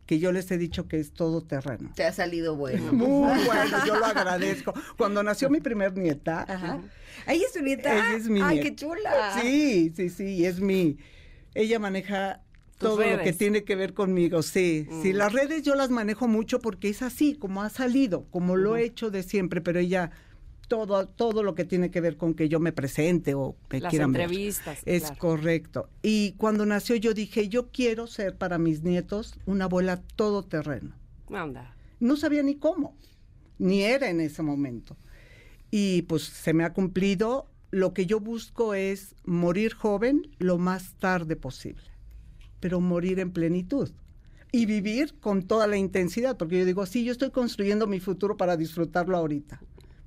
[0.06, 1.92] que yo les he dicho que es todo terreno.
[1.96, 2.94] Te ha salido bueno.
[2.94, 3.08] Muy
[3.46, 4.74] bueno, yo lo agradezco.
[4.98, 6.80] Cuando nació mi primer nieta, Ajá.
[7.26, 7.92] Ahí es tu nieta.
[7.94, 8.70] ella es mi Ay, nieta.
[8.70, 9.40] qué chula.
[9.42, 10.98] Sí, sí, sí, es mi.
[11.56, 12.42] Ella maneja
[12.78, 14.86] todo lo que tiene que ver conmigo, sí.
[15.02, 15.16] Sí, Mm.
[15.16, 18.84] las redes yo las manejo mucho porque es así, como ha salido, como lo he
[18.84, 20.12] hecho de siempre, pero ella
[20.68, 23.90] todo todo lo que tiene que ver con que yo me presente o me Las
[23.92, 24.22] quieran ver.
[24.24, 25.18] entrevistas, Es claro.
[25.20, 25.90] correcto.
[26.02, 30.96] Y cuando nació yo dije, yo quiero ser para mis nietos una abuela todoterreno
[31.30, 31.76] Anda.
[32.00, 32.96] no sabía ni cómo,
[33.58, 34.98] ni era en ese momento.
[35.72, 37.48] Y pues se me ha cumplido.
[37.72, 41.84] Lo que yo busco es morir joven lo más tarde posible,
[42.62, 43.92] pero morir en plenitud
[44.54, 48.38] y vivir con toda la intensidad, porque yo digo, sí, yo estoy construyendo mi futuro
[48.38, 49.60] para disfrutarlo ahorita,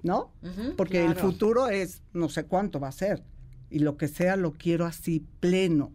[0.02, 0.32] ¿no?
[0.76, 3.22] porque el futuro es no sé cuánto va a ser
[3.70, 5.92] y lo que sea lo quiero así pleno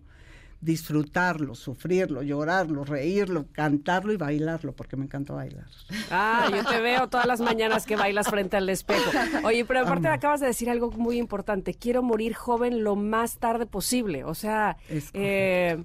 [0.64, 5.66] disfrutarlo, sufrirlo, llorarlo, reírlo, cantarlo y bailarlo, porque me encanta bailar.
[6.10, 9.12] Ah, yo te veo todas las mañanas que bailas frente al espejo.
[9.43, 10.16] Oye, pero aparte Amo.
[10.16, 11.74] acabas de decir algo muy importante.
[11.74, 14.24] Quiero morir joven lo más tarde posible.
[14.24, 15.84] O sea, Es eh,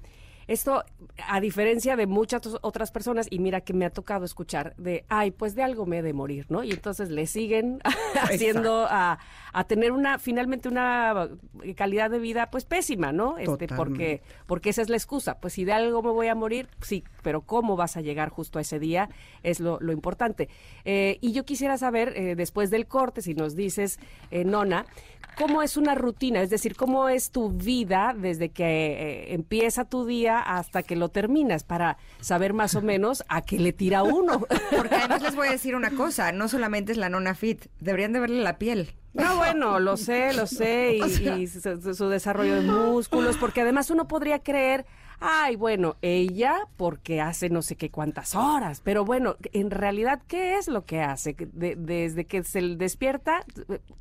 [0.48, 0.82] esto,
[1.28, 5.30] a diferencia de muchas otras personas, y mira que me ha tocado escuchar de, ay,
[5.30, 6.64] pues de algo me he de morir, ¿no?
[6.64, 7.80] Y entonces le siguen
[8.22, 9.18] haciendo a,
[9.52, 11.28] a tener una, finalmente una
[11.76, 13.38] calidad de vida, pues pésima, ¿no?
[13.38, 14.22] Este, porque, Totalmente.
[14.46, 15.38] porque esa es la excusa.
[15.40, 18.58] Pues si de algo me voy a morir, sí, pero cómo vas a llegar justo
[18.58, 19.08] a ese día
[19.42, 20.48] es lo, lo importante.
[20.84, 23.98] Eh, y yo quisiera saber, eh, después del corte, si nos dices,
[24.30, 24.86] eh, Nona,
[25.36, 26.42] ¿cómo es una rutina?
[26.42, 31.08] Es decir, ¿cómo es tu vida desde que eh, empieza tu día hasta que lo
[31.08, 31.64] terminas?
[31.64, 34.40] Para saber más o menos a qué le tira uno.
[34.76, 38.12] Porque además les voy a decir una cosa, no solamente es la nona fit, deberían
[38.12, 38.94] de verle la piel.
[39.14, 43.62] No, bueno, lo sé, lo sé, y, y su, su- su desarrollo de músculos, porque
[43.62, 44.86] además uno podría creer,
[45.18, 50.56] ay, bueno, ella porque hace no sé qué cuántas horas, pero bueno, en realidad, ¿qué
[50.58, 51.34] es lo que hace?
[51.52, 53.44] De- desde que se despierta,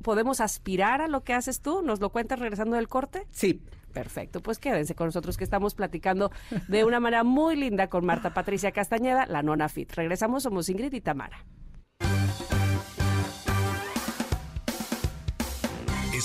[0.02, 1.82] ¿podemos aspirar a lo que haces tú?
[1.82, 3.26] ¿Nos lo cuentas regresando del corte?
[3.30, 6.30] Sí, Perfecto, pues quédense con nosotros que estamos platicando
[6.68, 9.90] de una manera muy linda con Marta Patricia Castañeda, la nona fit.
[9.94, 11.44] Regresamos, somos Ingrid y Tamara.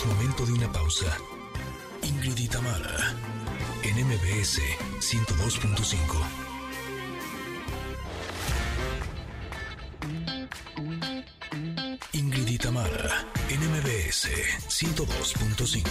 [0.05, 1.17] Momento de una pausa.
[2.01, 2.47] Ingrid y
[3.83, 4.59] en MBS
[4.99, 6.43] 102.5.
[12.11, 12.57] Ingrid y
[13.49, 14.29] en MBS
[14.67, 15.83] 102.5.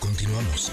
[0.00, 0.72] Continuamos.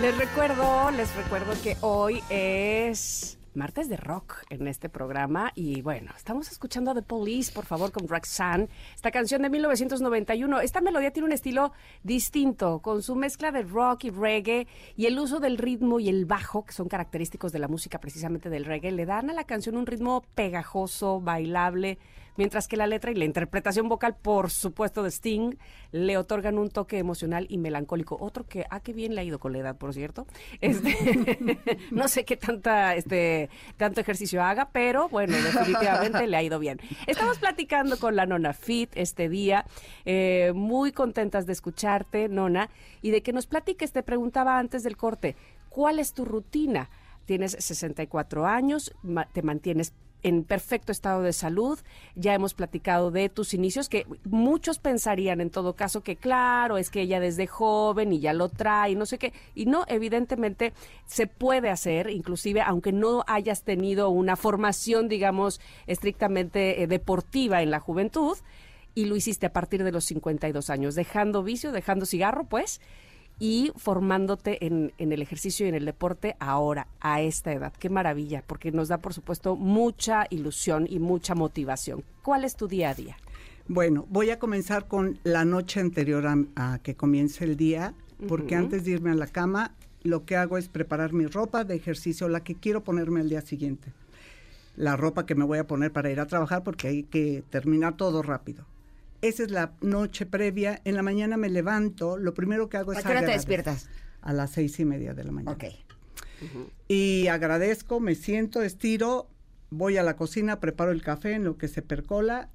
[0.00, 6.12] Les recuerdo, les recuerdo que hoy es martes de rock en este programa y bueno,
[6.16, 10.60] estamos escuchando a The Police, por favor, con Roxanne, esta canción de 1991.
[10.60, 15.18] Esta melodía tiene un estilo distinto, con su mezcla de rock y reggae y el
[15.18, 18.92] uso del ritmo y el bajo, que son característicos de la música precisamente del reggae,
[18.92, 21.98] le dan a la canción un ritmo pegajoso, bailable,
[22.36, 25.56] mientras que la letra y la interpretación vocal, por supuesto, de Sting,
[25.92, 28.16] le otorgan un toque emocional y melancólico.
[28.20, 30.26] Otro que, ah, qué bien le ha ido con la edad, por cierto.
[30.60, 36.58] Este, no sé qué tanta, este, tanto ejercicio haga, pero bueno, definitivamente le ha ido
[36.58, 36.80] bien.
[37.06, 39.64] Estamos platicando con la Nona Fit este día,
[40.04, 42.68] eh, muy contentas de escucharte, Nona,
[43.02, 43.92] y de que nos platiques.
[43.92, 45.36] Te preguntaba antes del corte,
[45.68, 46.90] ¿cuál es tu rutina?
[47.24, 49.92] Tienes 64 años, ma- te mantienes
[50.26, 51.78] en perfecto estado de salud.
[52.16, 56.90] Ya hemos platicado de tus inicios, que muchos pensarían en todo caso que claro, es
[56.90, 59.32] que ella desde joven y ya lo trae, no sé qué.
[59.54, 60.72] Y no, evidentemente
[61.06, 67.70] se puede hacer, inclusive aunque no hayas tenido una formación, digamos, estrictamente eh, deportiva en
[67.70, 68.36] la juventud.
[68.96, 72.80] Y lo hiciste a partir de los 52 años, dejando vicio, dejando cigarro, pues,
[73.38, 77.72] y formándote en, en el ejercicio y en el deporte ahora, a esta edad.
[77.78, 82.04] Qué maravilla, porque nos da, por supuesto, mucha ilusión y mucha motivación.
[82.22, 83.16] ¿Cuál es tu día a día?
[83.68, 87.94] Bueno, voy a comenzar con la noche anterior a, a que comience el día,
[88.28, 91.74] porque antes de irme a la cama, lo que hago es preparar mi ropa de
[91.74, 93.92] ejercicio, la que quiero ponerme al día siguiente.
[94.76, 97.96] La ropa que me voy a poner para ir a trabajar, porque hay que terminar
[97.96, 98.64] todo rápido.
[99.22, 100.80] Esa es la noche previa.
[100.84, 103.88] En la mañana me levanto, lo primero que hago es ¿A qué hora te despiertas?
[104.20, 105.52] A las seis y media de la mañana.
[105.52, 105.64] Ok.
[106.88, 109.28] Y agradezco, me siento, estiro,
[109.70, 112.50] voy a la cocina, preparo el café en lo que se percola,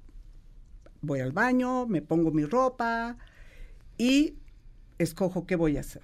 [1.00, 3.16] voy al baño, me pongo mi ropa
[3.98, 4.34] y
[4.98, 6.02] escojo qué voy a hacer.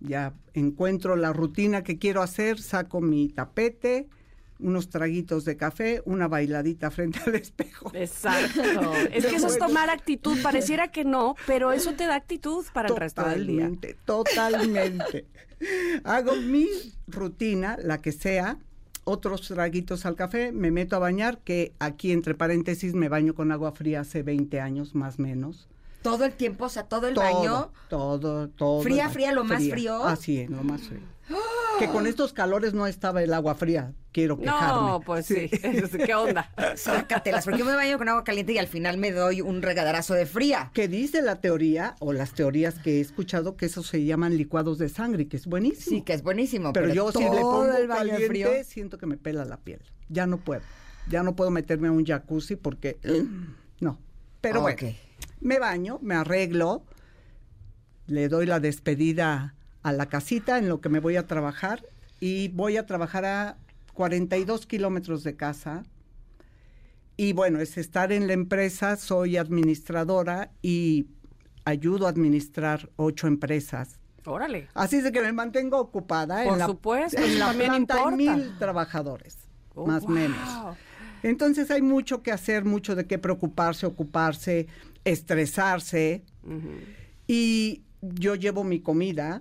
[0.00, 4.08] Ya encuentro la rutina que quiero hacer, saco mi tapete,
[4.62, 7.90] unos traguitos de café, una bailadita frente al espejo.
[7.94, 8.62] Exacto.
[9.12, 10.38] Es que eso es tomar actitud.
[10.42, 13.70] Pareciera que no, pero eso te da actitud para el resto del día.
[13.70, 15.26] Totalmente, totalmente.
[16.04, 16.66] Hago mi
[17.06, 18.58] rutina, la que sea,
[19.04, 23.52] otros traguitos al café, me meto a bañar, que aquí entre paréntesis me baño con
[23.52, 25.68] agua fría hace 20 años, más o menos.
[26.02, 27.72] Todo el tiempo, o sea, todo el todo, baño.
[27.88, 28.82] Todo, todo.
[28.82, 30.04] ¿Fría, fría, lo más frío?
[30.04, 31.00] Así es, lo más frío.
[31.78, 34.66] Que con estos calores no estaba el agua fría, quiero quejarme.
[34.68, 35.48] No, pues sí.
[36.06, 36.50] ¿Qué onda?
[36.76, 40.12] Sácatelas, porque yo me baño con agua caliente y al final me doy un regadarazo
[40.14, 40.70] de fría.
[40.74, 44.76] Que dice la teoría, o las teorías que he escuchado, que eso se llaman licuados
[44.78, 45.96] de sangre, que es buenísimo.
[45.96, 46.72] Sí, que es buenísimo.
[46.74, 48.48] Pero, yo si le pongo el baño caliente, frío.
[48.64, 49.80] siento que me pela la piel.
[50.08, 50.60] Ya no puedo.
[51.08, 52.98] Ya no puedo meterme a un jacuzzi porque
[53.80, 53.98] no.
[54.42, 54.76] Pero Ah, bueno.
[55.42, 56.84] Me baño, me arreglo,
[58.06, 61.84] le doy la despedida a la casita en lo que me voy a trabajar
[62.20, 63.56] y voy a trabajar a
[63.94, 65.82] 42 kilómetros de casa.
[67.16, 71.06] Y bueno, es estar en la empresa, soy administradora y
[71.64, 73.98] ayudo a administrar ocho empresas.
[74.24, 74.68] Órale.
[74.74, 76.44] Así es de que me mantengo ocupada.
[76.44, 78.16] Por en la, supuesto, En la también planta hay importa.
[78.36, 79.36] mil trabajadores,
[79.74, 80.14] Oh, más o wow.
[80.14, 80.38] menos.
[81.22, 84.66] Entonces hay mucho que hacer, mucho de qué preocuparse, ocuparse,
[85.04, 86.24] estresarse.
[87.26, 89.40] Y yo llevo mi comida,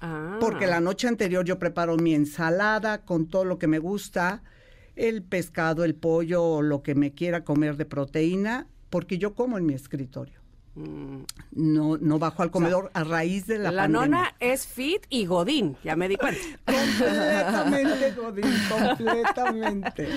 [0.00, 0.38] Ah.
[0.40, 4.42] porque la noche anterior yo preparo mi ensalada con todo lo que me gusta,
[4.96, 9.58] el pescado, el pollo, o lo que me quiera comer de proteína, porque yo como
[9.58, 10.40] en mi escritorio.
[10.74, 11.20] Mm.
[11.52, 14.06] No, no bajo al comedor a raíz de la, La, pandemia.
[14.06, 16.40] nona es fit y godín, ya me di cuenta.
[16.66, 20.08] Completamente, Godín, completamente.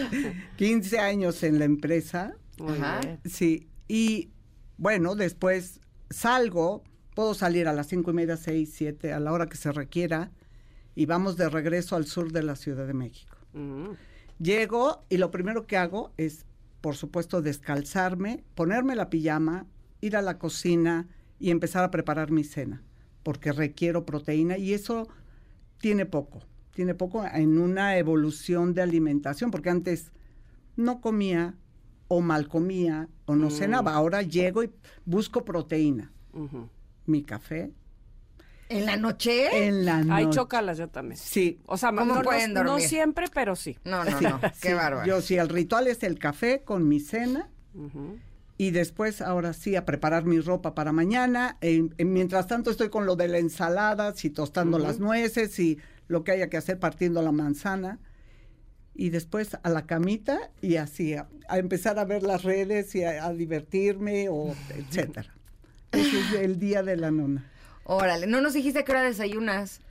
[0.57, 2.33] 15 años en la empresa,
[2.65, 3.01] Ajá.
[3.25, 3.67] sí.
[3.87, 4.29] Y
[4.77, 6.83] bueno, después salgo,
[7.15, 10.31] puedo salir a las cinco y media, seis, siete, a la hora que se requiera,
[10.95, 13.37] y vamos de regreso al sur de la Ciudad de México.
[13.53, 13.91] Mm.
[14.39, 16.45] Llego y lo primero que hago es,
[16.81, 19.65] por supuesto, descalzarme, ponerme la pijama,
[20.01, 21.07] ir a la cocina
[21.39, 22.83] y empezar a preparar mi cena,
[23.23, 25.07] porque requiero proteína y eso
[25.79, 26.41] tiene poco,
[26.73, 30.11] tiene poco en una evolución de alimentación, porque antes
[30.75, 31.55] no comía
[32.07, 33.51] o mal comía o no Mm.
[33.51, 34.71] cenaba, ahora llego y
[35.05, 36.11] busco proteína,
[37.05, 37.71] mi café
[38.67, 39.67] ¿En la noche?
[39.67, 40.11] en la noche.
[40.11, 41.17] Hay chocalas yo también.
[41.17, 42.87] Sí, O sea, ¿Cómo no, no- pueden no dormir?
[42.87, 43.77] siempre, pero sí.
[43.85, 44.39] No, no, sí, no.
[44.41, 44.73] Qué sí.
[44.73, 45.05] bárbaro.
[45.05, 47.47] Yo sí, el ritual es el café con mi cena
[48.57, 51.57] y después ahora sí a preparar mi ropa para mañana.
[51.61, 55.77] Eh, eh, mientras tanto estoy con lo de la ensalada, si tostando las nueces y
[56.07, 57.99] lo que haya que hacer partiendo la manzana.
[58.95, 63.03] Y después a la camita y así a, a empezar a ver las redes y
[63.03, 65.33] a, a divertirme o etcétera.
[65.91, 67.51] Ese es el día de la nona.
[67.83, 69.81] Órale, no nos dijiste a qué hora desayunas.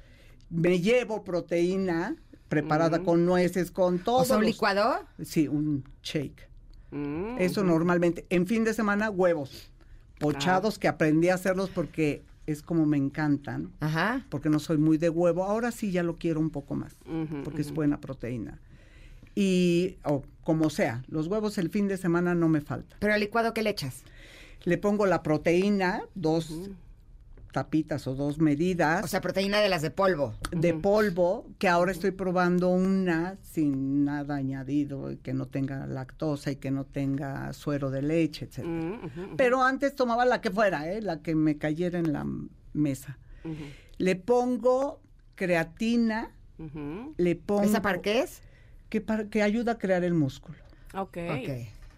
[0.51, 2.17] Me llevo proteína
[2.49, 4.19] preparada con nueces, con todo.
[4.19, 5.05] ¿O sea, un licuado?
[5.23, 6.49] Sí, un shake.
[6.91, 7.37] Mm.
[7.39, 8.27] Eso normalmente.
[8.31, 10.17] En fin de semana, huevos Ah.
[10.21, 14.25] pochados que aprendí a hacerlos porque es como me encantan, Ajá.
[14.31, 15.45] porque no soy muy de huevo.
[15.45, 16.97] Ahora sí ya lo quiero un poco más,
[17.43, 18.61] porque es buena proteína.
[19.35, 22.99] Y, o como sea, los huevos el fin de semana no me faltan.
[23.01, 24.05] ¿Pero al licuado qué le echas?
[24.65, 26.71] Le pongo la proteína, dos
[27.55, 30.35] tapitas o dos medidas O sea, proteína de las de polvo.
[30.51, 36.51] de polvo, que ahora estoy probando una sin nada añadido, y que no tenga lactosa
[36.51, 38.67] y que no tenga suero de leche, etc.
[39.37, 41.01] Pero antes tomaba la que fuera, ¿eh?
[41.01, 42.27] la que me cayera en la
[42.73, 43.19] mesa.
[43.99, 45.01] Le pongo
[45.37, 46.33] creatina,
[47.17, 47.63] le pongo...
[47.63, 48.43] ¿Esa para qué es?
[48.95, 50.57] Que, para, que ayuda a crear el músculo.
[50.97, 51.19] Ok.
[51.31, 51.49] Ok.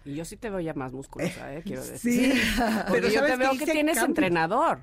[0.03, 1.61] Y yo sí te veo ya más musculosa, ¿eh?
[1.63, 2.33] Quiero decir.
[2.33, 2.41] Sí,
[2.87, 4.09] Porque yo ¿sabes te veo que tienes Cambio.
[4.09, 4.79] entrenador.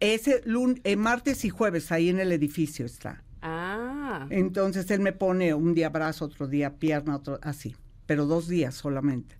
[0.00, 3.22] Ese lun- eh, martes y jueves ahí en el edificio está.
[3.42, 4.26] Ah.
[4.30, 8.74] Entonces él me pone un día brazo, otro día pierna, otro así, pero dos días
[8.74, 9.36] solamente,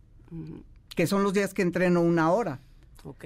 [0.95, 2.61] que son los días que entreno una hora.
[3.05, 3.25] Ok.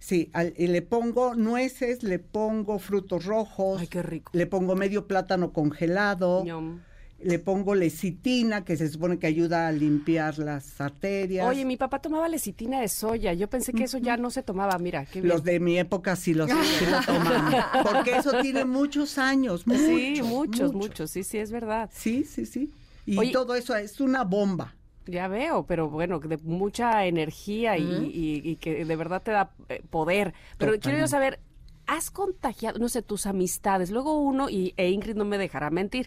[0.00, 4.30] Sí, al- y le pongo nueces, le pongo frutos rojos, Ay, qué rico.
[4.34, 6.80] le pongo medio plátano congelado, Ñom.
[7.20, 11.46] Le pongo lecitina, que se supone que ayuda a limpiar las arterias.
[11.48, 13.32] Oye, mi papá tomaba lecitina de soya.
[13.32, 14.78] Yo pensé que eso ya no se tomaba.
[14.78, 15.32] Mira, qué bien.
[15.32, 16.56] Los de mi época sí los sí
[17.06, 21.10] tomaban, porque eso tiene muchos años, muchos, Sí, muchos, muchos.
[21.10, 21.88] Sí, sí, es verdad.
[21.92, 22.70] Sí, sí, sí.
[23.06, 23.32] Y Oye.
[23.32, 24.74] todo eso es una bomba.
[25.06, 29.50] Ya veo, pero bueno, de mucha energía y, y- y que de verdad te da
[29.68, 30.32] eh, poder.
[30.56, 31.40] Pero quiero yo saber,
[31.86, 33.90] ¿has contagiado, no sé, tus amistades?
[33.90, 36.06] Luego uno, y, e Ingrid no me dejará mentir,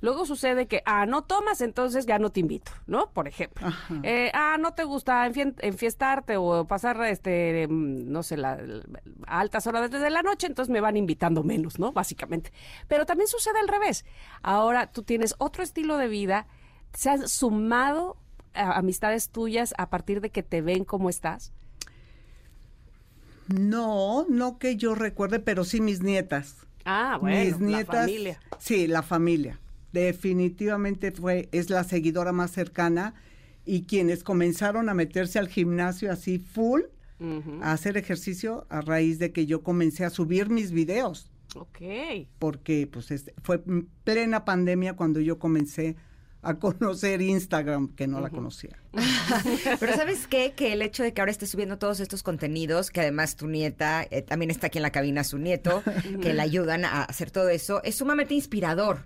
[0.00, 3.10] luego sucede que, ah, no tomas, entonces ya no te invito, ¿no?
[3.10, 3.66] Por ejemplo.
[4.02, 8.82] Eh, ah, no te gusta enfiestarte o pasar, este, mm, no sé, la, la-
[9.26, 11.92] a altas horas desde la noche, entonces me van invitando menos, ¿no?
[11.92, 12.52] Básicamente.
[12.88, 14.04] Pero también sucede al revés.
[14.42, 16.46] Ahora tú tienes otro estilo de vida,
[16.92, 18.16] ¿Se han sumado
[18.54, 21.52] amistades tuyas a partir de que te ven cómo estás?
[23.48, 26.66] No, no que yo recuerde, pero sí mis nietas.
[26.84, 28.40] Ah, bueno, mis nietas, la familia.
[28.58, 29.60] Sí, la familia.
[29.92, 33.14] Definitivamente fue, es la seguidora más cercana
[33.64, 36.82] y quienes comenzaron a meterse al gimnasio así full,
[37.62, 41.30] a hacer ejercicio a raíz de que yo comencé a subir mis videos.
[41.54, 41.78] Ok.
[42.38, 43.08] Porque pues
[43.42, 43.62] fue
[44.04, 45.96] plena pandemia cuando yo comencé
[46.42, 48.78] a conocer Instagram, que no la conocía.
[49.80, 50.52] Pero ¿sabes qué?
[50.52, 54.06] Que el hecho de que ahora estés subiendo todos estos contenidos, que además tu nieta,
[54.10, 55.82] eh, también está aquí en la cabina su nieto,
[56.22, 59.04] que le ayudan a hacer todo eso, es sumamente inspirador.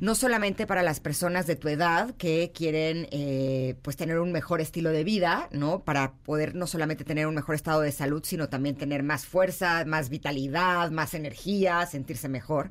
[0.00, 4.60] No solamente para las personas de tu edad que quieren eh, pues tener un mejor
[4.60, 5.80] estilo de vida, ¿no?
[5.80, 9.84] Para poder no solamente tener un mejor estado de salud, sino también tener más fuerza,
[9.84, 12.70] más vitalidad, más energía, sentirse mejor,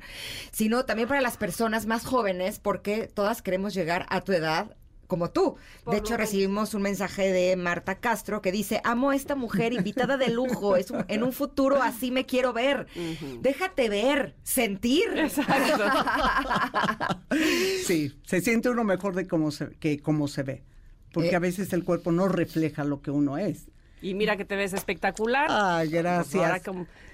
[0.52, 4.76] sino también para las personas más jóvenes, porque todas queremos llegar a tu edad
[5.06, 5.56] como tú.
[5.90, 10.16] de hecho, recibimos un mensaje de Marta Castro que dice, amo a esta mujer invitada
[10.16, 12.86] de lujo, es en un futuro así me quiero ver.
[13.40, 15.06] Déjate ver, sentir.
[15.16, 15.84] Exacto.
[17.86, 20.62] sí, se siente uno mejor de cómo se, que cómo se ve,
[21.12, 21.36] porque eh.
[21.36, 23.68] a veces el cuerpo no refleja lo que uno es.
[24.02, 25.46] Y mira que te ves espectacular.
[25.50, 26.62] Ah, gracias.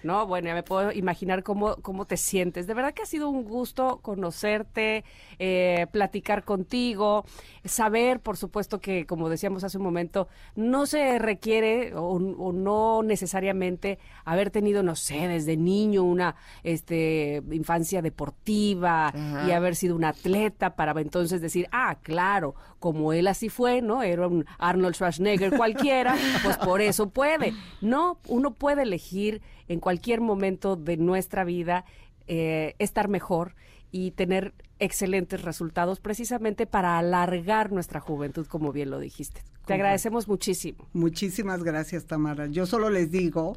[0.04, 2.66] No, bueno, ya me puedo imaginar cómo, cómo te sientes.
[2.66, 5.04] De verdad que ha sido un gusto conocerte,
[5.38, 7.24] eh, platicar contigo,
[7.64, 13.98] saber, por supuesto, que, como decíamos hace un momento, no se requiere o, no necesariamente
[14.24, 19.12] haber tenido, no sé, desde niño una este, infancia deportiva
[19.46, 24.02] y haber sido un atleta para entonces decir, ah, claro, como él así fue, ¿no?
[24.02, 27.54] Era un Arnold Schwarzenegger cualquiera, pues por eso puede.
[27.80, 31.84] No, uno puede elegir en cualquier momento de nuestra vida
[32.26, 33.54] eh, estar mejor
[33.90, 39.42] y tener excelentes resultados precisamente para alargar nuestra juventud, como bien lo dijiste.
[39.66, 40.88] Te agradecemos muchísimo.
[40.92, 42.46] Muchísimas gracias, Tamara.
[42.46, 43.54] Yo solo les digo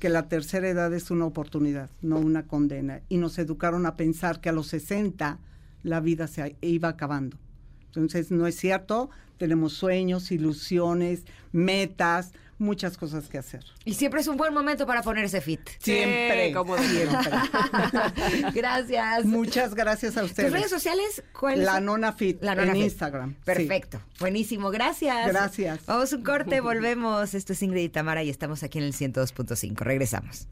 [0.00, 3.02] que la tercera edad es una oportunidad, no una condena.
[3.08, 5.38] Y nos educaron a pensar que a los 60
[5.84, 7.36] la vida se iba acabando.
[7.86, 13.64] Entonces, no es cierto, tenemos sueños, ilusiones, metas, muchas cosas que hacer.
[13.84, 15.60] Y siempre es un buen momento para ponerse fit.
[15.78, 17.30] Siempre, como siempre.
[18.54, 19.24] gracias.
[19.24, 20.50] Muchas gracias a ustedes.
[20.50, 21.22] ¿Tus redes sociales?
[21.38, 21.64] ¿Cuáles?
[21.64, 23.34] La Nona Fit La en Instagram.
[23.44, 24.00] Perfecto.
[24.20, 24.70] Buenísimo.
[24.70, 25.28] Gracias.
[25.28, 25.86] Gracias.
[25.86, 27.34] Vamos un corte, volvemos.
[27.34, 29.76] Esto es Ingrid y Tamara y estamos aquí en el 102.5.
[29.78, 30.48] Regresamos.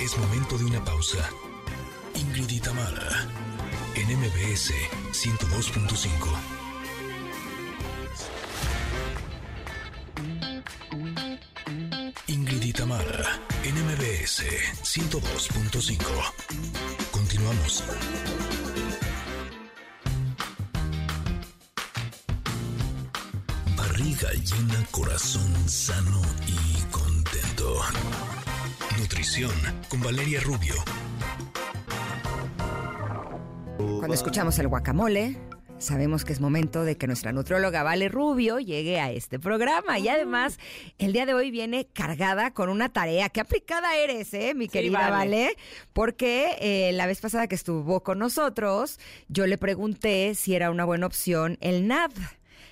[0.00, 1.28] Es momento de una pausa.
[2.14, 3.26] Ingrid y Tamara
[3.96, 4.72] en MBS
[5.12, 6.65] 102.5.
[12.86, 14.44] Ingrid Itamara, NMBS
[14.82, 15.98] 102.5.
[17.10, 17.84] Continuamos.
[23.76, 27.80] Barriga llena, corazón sano y contento.
[28.98, 29.52] Nutrición
[29.88, 30.74] con Valeria Rubio.
[33.76, 35.36] Cuando escuchamos el guacamole,
[35.78, 39.98] Sabemos que es momento de que nuestra nutróloga Vale Rubio llegue a este programa.
[39.98, 40.58] Y además,
[40.98, 43.28] el día de hoy viene cargada con una tarea.
[43.28, 45.54] Qué aplicada eres, ¿eh, mi querida vale.
[45.92, 48.98] Porque eh, la vez pasada que estuvo con nosotros,
[49.28, 52.12] yo le pregunté si era una buena opción el NAD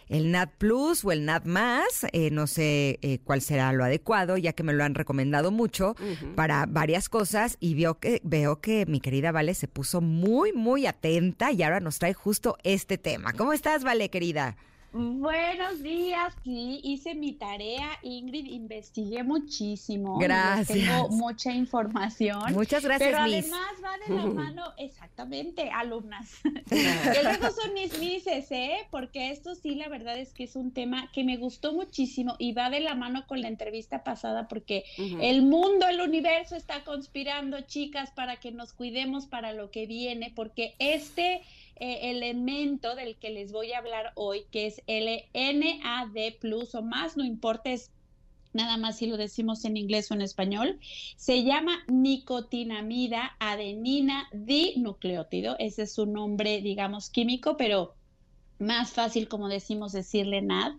[0.08, 4.36] el NAD Plus o el NAD Más, eh, no sé eh, cuál será lo adecuado,
[4.36, 5.94] ya que me lo han recomendado mucho
[6.34, 10.86] para varias cosas y veo que, veo que mi querida Vale se puso muy, muy
[10.86, 13.32] atenta y ahora nos trae justo este tema.
[13.32, 14.56] ¿Cómo estás, Vale, querida?
[14.96, 20.18] Buenos días, sí, hice mi tarea, Ingrid, investigué muchísimo.
[20.18, 20.68] Gracias.
[20.68, 22.52] Tengo mucha información.
[22.52, 26.38] Muchas gracias, Pero además va de la mano, exactamente, alumnas.
[26.70, 28.86] que luego son mis mises, ¿eh?
[28.92, 32.52] Porque esto sí, la verdad es que es un tema que me gustó muchísimo y
[32.52, 37.62] va de la mano con la entrevista pasada porque el mundo, el universo está conspirando,
[37.62, 41.42] chicas, para que nos cuidemos para lo que viene, porque este
[41.76, 46.82] eh, elemento del que les voy a hablar hoy, que es el NAD plus o
[46.82, 47.90] más, no importa, es
[48.52, 50.78] nada más si lo decimos en inglés o en español,
[51.16, 57.94] se llama nicotinamida adenina dinucleótido, ese es su nombre, digamos, químico, pero
[58.58, 60.74] más fácil, como decimos, decirle NAD.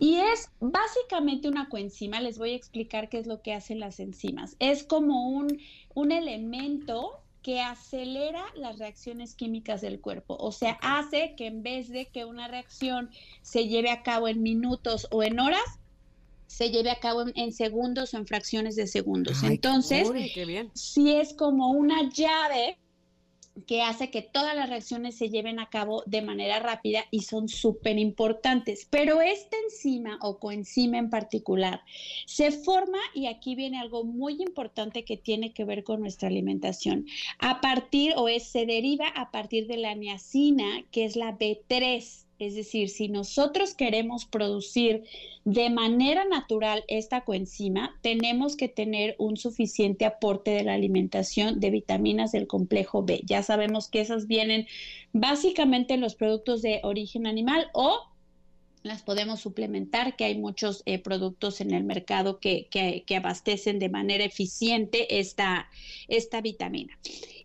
[0.00, 2.20] Y es básicamente una coenzima.
[2.20, 4.56] Les voy a explicar qué es lo que hacen las enzimas.
[4.58, 5.60] Es como un,
[5.94, 10.36] un elemento que acelera las reacciones químicas del cuerpo.
[10.38, 13.10] O sea, hace que en vez de que una reacción
[13.42, 15.80] se lleve a cabo en minutos o en horas,
[16.46, 19.42] se lleve a cabo en, segundos o en fracciones de segundos.
[19.42, 20.10] Entonces,
[20.74, 22.76] si es como una llave
[23.66, 27.48] que hace que todas las reacciones se lleven a cabo de manera rápida y son
[27.48, 28.86] súper importantes.
[28.90, 31.82] Pero esta enzima o coenzima en particular
[32.26, 37.06] se forma, y aquí viene algo muy importante que tiene que ver con nuestra alimentación,
[37.38, 42.26] a partir o es, se deriva a partir de la niacina, que es la B3
[42.40, 45.04] es decir, si nosotros queremos producir
[45.44, 51.70] de manera natural esta coenzima, tenemos que tener un suficiente aporte de la alimentación de
[51.70, 53.20] vitaminas del complejo B.
[53.24, 54.66] Ya sabemos que esas vienen
[55.12, 58.10] básicamente en los productos de origen animal o
[58.82, 63.90] las podemos suplementar, que hay muchos eh, productos en el mercado que, que, abastecen de
[63.90, 65.68] manera eficiente esta,
[66.08, 66.98] esta vitamina.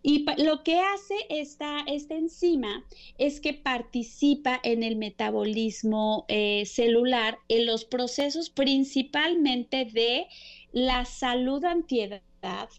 [0.07, 2.85] Y lo que hace esta, esta enzima
[3.17, 10.27] es que participa en el metabolismo eh, celular, en los procesos principalmente de
[10.73, 12.21] la salud antiedad,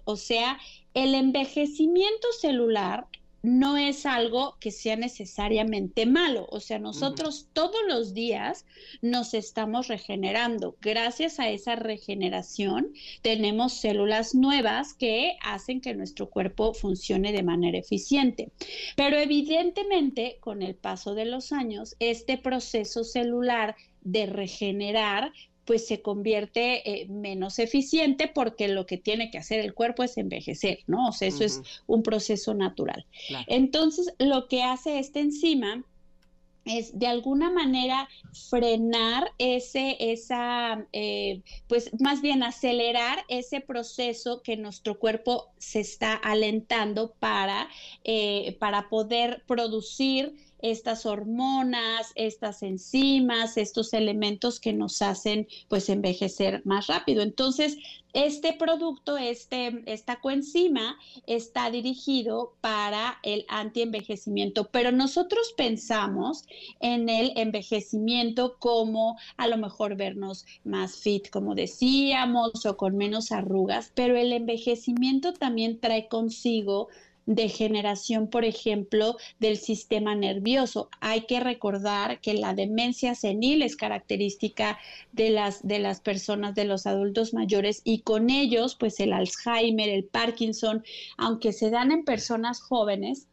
[0.05, 0.61] o sea,
[0.95, 3.09] el envejecimiento celular
[3.47, 6.49] no es algo que sea necesariamente malo.
[6.51, 8.67] O sea, nosotros todos los días
[9.03, 10.77] nos estamos regenerando.
[10.81, 12.93] Gracias a esa regeneración
[13.23, 18.51] tenemos células nuevas que hacen que nuestro cuerpo funcione de manera eficiente.
[18.97, 25.33] Pero evidentemente, con el paso de los años, este proceso celular de regenerar
[25.67, 30.17] pues se convierte eh, menos eficiente porque lo que tiene que hacer el cuerpo es
[30.17, 31.09] envejecer, ¿no?
[31.09, 33.05] O sea, eso es un proceso natural.
[33.49, 35.85] Entonces, lo que hace esta enzima
[36.67, 38.09] es de alguna manera
[38.51, 46.15] frenar ese, esa, eh, pues más bien acelerar ese proceso que nuestro cuerpo se está
[46.15, 47.69] alentando para,
[48.05, 56.63] eh, para poder producir estas hormonas, estas enzimas, estos elementos que nos hacen pues envejecer
[56.65, 57.23] más rápido.
[57.23, 57.77] Entonces,
[58.17, 60.97] este producto, este, esta coenzima
[61.27, 66.45] está dirigido para el antienvejecimiento, pero nosotros pensamos
[66.81, 73.33] en el envejecimiento como a lo mejor vernos más fit, como decíamos, o con menos
[73.33, 76.89] arrugas, pero el envejecimiento también trae consigo
[77.27, 80.89] degeneración, por ejemplo, del sistema nervioso.
[81.01, 84.79] Hay que recordar que la demencia senil es característica
[85.13, 89.89] de las, de las personas, de los adultos mayores y con ellos, pues el Alzheimer,
[89.89, 90.85] el Parkinson,
[91.17, 93.29] aunque se dan en personas jóvenes,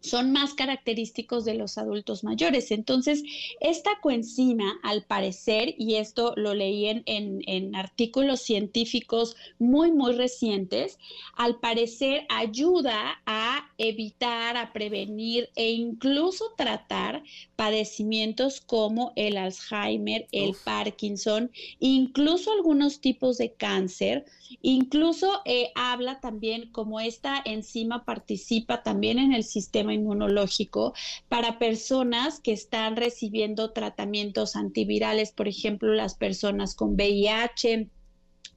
[0.00, 2.70] son más característicos de los adultos mayores.
[2.70, 3.22] Entonces,
[3.60, 10.98] esta coenzima, al parecer, y esto lo leí en, en, artículos científicos muy, muy recientes,
[11.36, 17.22] al parecer ayuda a evitar, a prevenir e incluso tratar
[17.56, 24.24] padecimientos como el Alzheimer, el Parkinson, incluso algunos tipos de cáncer.
[24.62, 30.94] Incluso eh, habla también como esta enzima participa también en el sistema inmunológico
[31.28, 37.88] para personas que están recibiendo tratamientos antivirales, por ejemplo, las personas con VIH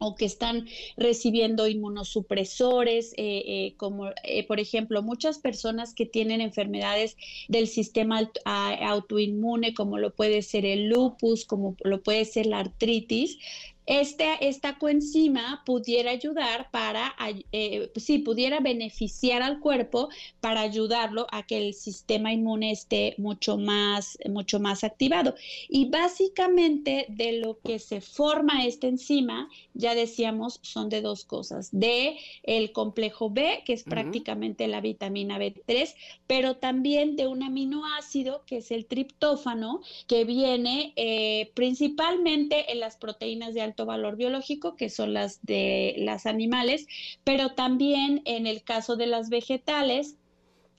[0.03, 6.41] o que están recibiendo inmunosupresores, eh, eh, como eh, por ejemplo muchas personas que tienen
[6.41, 7.15] enfermedades
[7.47, 13.37] del sistema autoinmune, como lo puede ser el lupus, como lo puede ser la artritis,
[13.85, 17.15] este, esta coenzima pudiera ayudar para,
[17.51, 23.57] eh, sí, pudiera beneficiar al cuerpo para ayudarlo a que el sistema inmune esté mucho
[23.57, 25.35] más, mucho más activado.
[25.69, 31.69] Y básicamente de lo que se forma esta enzima, ya decíamos, son de dos cosas,
[31.71, 35.93] de el complejo B, que es prácticamente la vitamina B3,
[36.27, 42.97] pero también de un aminoácido, que es el triptófano, que viene eh, principalmente en las
[42.97, 46.85] proteínas de alto valor biológico, que son las de las animales,
[47.23, 50.15] pero también en el caso de las vegetales,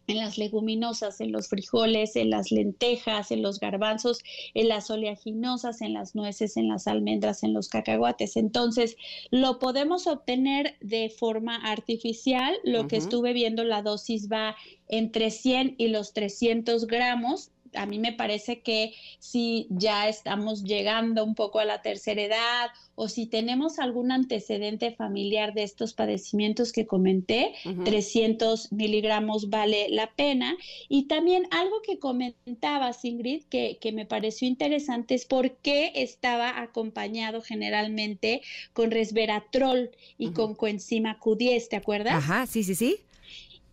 [0.07, 4.23] en las leguminosas, en los frijoles, en las lentejas, en los garbanzos,
[4.53, 8.37] en las oleaginosas, en las nueces, en las almendras, en los cacahuates.
[8.37, 8.97] Entonces,
[9.31, 12.55] lo podemos obtener de forma artificial.
[12.65, 14.57] Lo que estuve viendo, la dosis va
[14.89, 21.25] entre 100 y los 300 gramos a mí me parece que si ya estamos llegando
[21.25, 26.73] un poco a la tercera edad o si tenemos algún antecedente familiar de estos padecimientos
[26.73, 30.57] que comenté, 300 miligramos vale la pena.
[30.89, 36.61] Y también algo que comentaba Ingrid, que, que me pareció interesante, es por qué estaba
[36.61, 38.43] acompañado generalmente
[38.73, 42.15] con resveratrol y con coenzima Q10, ¿te acuerdas?
[42.15, 42.99] Ajá, sí, sí, sí.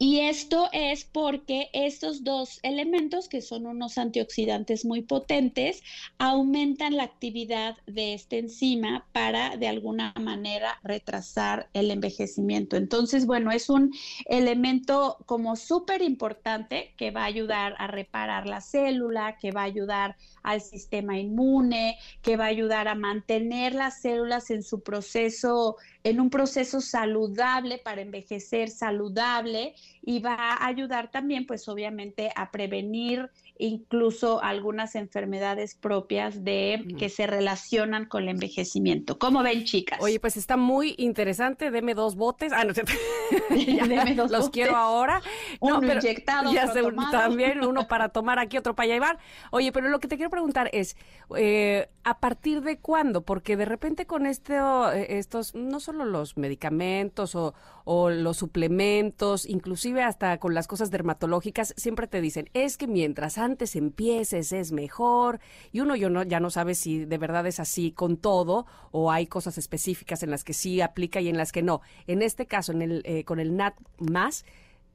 [0.03, 5.83] Y esto es porque estos dos elementos, que son unos antioxidantes muy potentes,
[6.17, 12.77] aumentan la actividad de esta enzima para de alguna manera retrasar el envejecimiento.
[12.77, 13.93] Entonces, bueno, es un
[14.25, 19.65] elemento como súper importante que va a ayudar a reparar la célula, que va a
[19.65, 25.77] ayudar al sistema inmune, que va a ayudar a mantener las células en su proceso,
[26.03, 32.51] en un proceso saludable para envejecer saludable y va a ayudar también, pues obviamente, a
[32.51, 39.19] prevenir incluso algunas enfermedades propias de que se relacionan con el envejecimiento.
[39.19, 39.99] ¿Cómo ven, chicas?
[40.01, 41.71] Oye, pues está muy interesante.
[41.71, 42.51] Deme dos botes.
[42.53, 42.73] Ah, no.
[43.49, 45.21] Deme dos los quiero ahora.
[45.59, 46.51] Uno no, inyectado.
[46.51, 49.19] Ya sé, también uno para tomar aquí, otro para llevar.
[49.51, 50.95] Oye, pero lo que te quiero preguntar es,
[51.35, 53.21] eh, ¿a partir de cuándo?
[53.21, 57.53] Porque de repente con esto, eh, estos, no solo los medicamentos o,
[57.83, 63.37] o los suplementos, inclusive hasta con las cosas dermatológicas, siempre te dicen, es que mientras
[63.51, 65.39] antes empieces es mejor
[65.71, 69.11] y uno yo no, ya no sabe si de verdad es así con todo o
[69.11, 71.81] hay cosas específicas en las que sí aplica y en las que no.
[72.07, 74.45] En este caso, en el, eh, con el NAT más,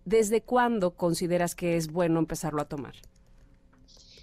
[0.04, 2.94] ¿desde cuándo consideras que es bueno empezarlo a tomar?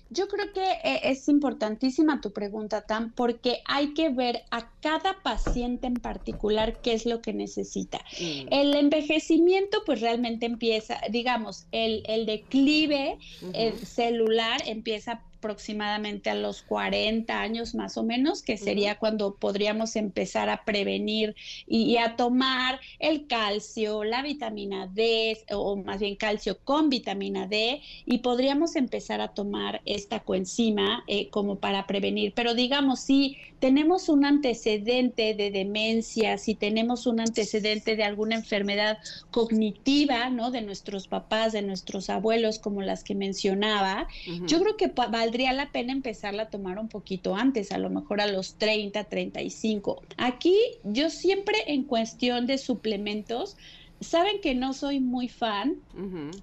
[0.10, 5.22] Yo creo que eh, es importantísima tu pregunta, Tam, porque hay que ver a cada
[5.24, 8.00] paciente en particular qué es lo que necesita.
[8.20, 8.48] Mm.
[8.52, 13.18] El envejecimiento, pues realmente empieza, digamos, el, el declive
[13.54, 19.98] eh, celular empieza aproximadamente a los 40 años más o menos, que sería cuando podríamos
[19.98, 21.36] empezar a prevenir
[21.68, 27.82] y, a tomar el calcio, la vitamina D, o más bien calcio con vitamina D,
[28.06, 32.34] y podríamos empezar a tomar esta coenzima eh, como para prevenir.
[32.34, 38.98] Pero digamos, si tenemos un antecedente de demencia, si tenemos un antecedente de alguna enfermedad
[39.32, 40.52] cognitiva, ¿no?
[40.52, 44.07] De nuestros papás, de nuestros abuelos, como las que mencionaba,
[44.48, 47.90] yo creo que valdría valdría la pena empezarla a tomar un poquito antes, a lo
[47.90, 50.04] mejor a los 30, 35.
[50.18, 53.58] Aquí yo siempre en cuestión de suplementos,
[54.00, 55.78] saben que no soy muy fan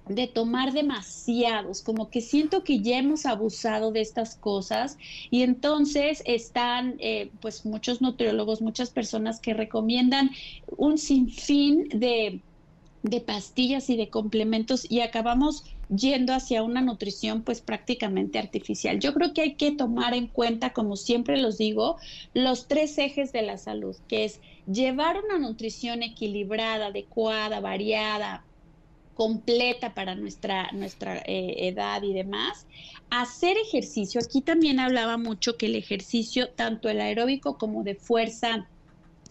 [0.09, 4.97] de tomar demasiados, como que siento que ya hemos abusado de estas cosas
[5.29, 10.31] y entonces están eh, pues muchos nutriólogos, muchas personas que recomiendan
[10.75, 12.41] un sinfín de,
[13.03, 15.63] de pastillas y de complementos y acabamos
[15.95, 18.99] yendo hacia una nutrición pues prácticamente artificial.
[18.99, 21.97] Yo creo que hay que tomar en cuenta, como siempre los digo,
[22.33, 24.39] los tres ejes de la salud, que es
[24.71, 28.45] llevar una nutrición equilibrada, adecuada, variada,
[29.15, 32.65] completa para nuestra, nuestra eh, edad y demás.
[33.09, 38.67] Hacer ejercicio, aquí también hablaba mucho que el ejercicio, tanto el aeróbico como de fuerza,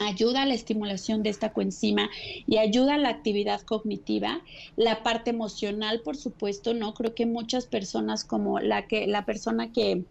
[0.01, 2.11] ayuda a la estimulación de esta coenzima
[2.47, 4.41] y ayuda a la actividad cognitiva,
[4.77, 9.73] la parte emocional, por supuesto, no creo que muchas personas como la que la persona
[9.73, 10.05] que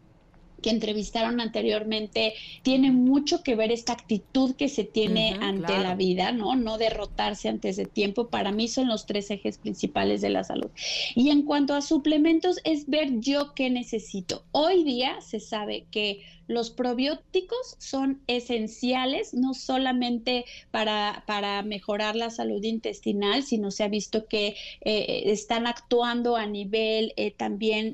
[0.61, 2.33] que entrevistaron anteriormente
[2.63, 6.55] tiene mucho que ver esta actitud que se tiene ante la vida, ¿no?
[6.55, 8.27] No derrotarse antes de tiempo.
[8.27, 10.69] Para mí son los tres ejes principales de la salud.
[11.15, 14.43] Y en cuanto a suplementos, es ver yo qué necesito.
[14.51, 22.31] Hoy día se sabe que los probióticos son esenciales no solamente para, para mejorar la
[22.31, 27.93] salud intestinal, sino se ha visto que eh, están actuando a nivel eh, también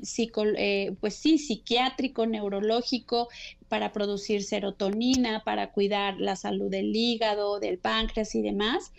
[0.56, 3.28] eh, pues sí, psiquiátrico, neurológico,
[3.68, 8.92] para producir serotonina, para cuidar la salud del hígado, del páncreas y demás.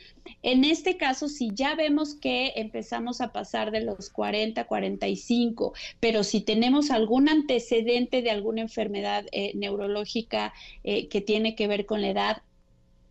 [0.44, 6.24] En este caso, si ya vemos que empezamos a pasar de los 40, 45, pero
[6.24, 10.54] si tenemos algún antecedente de alguna enfermedad eh, neurológica
[10.84, 12.42] eh, que tiene que ver con la edad,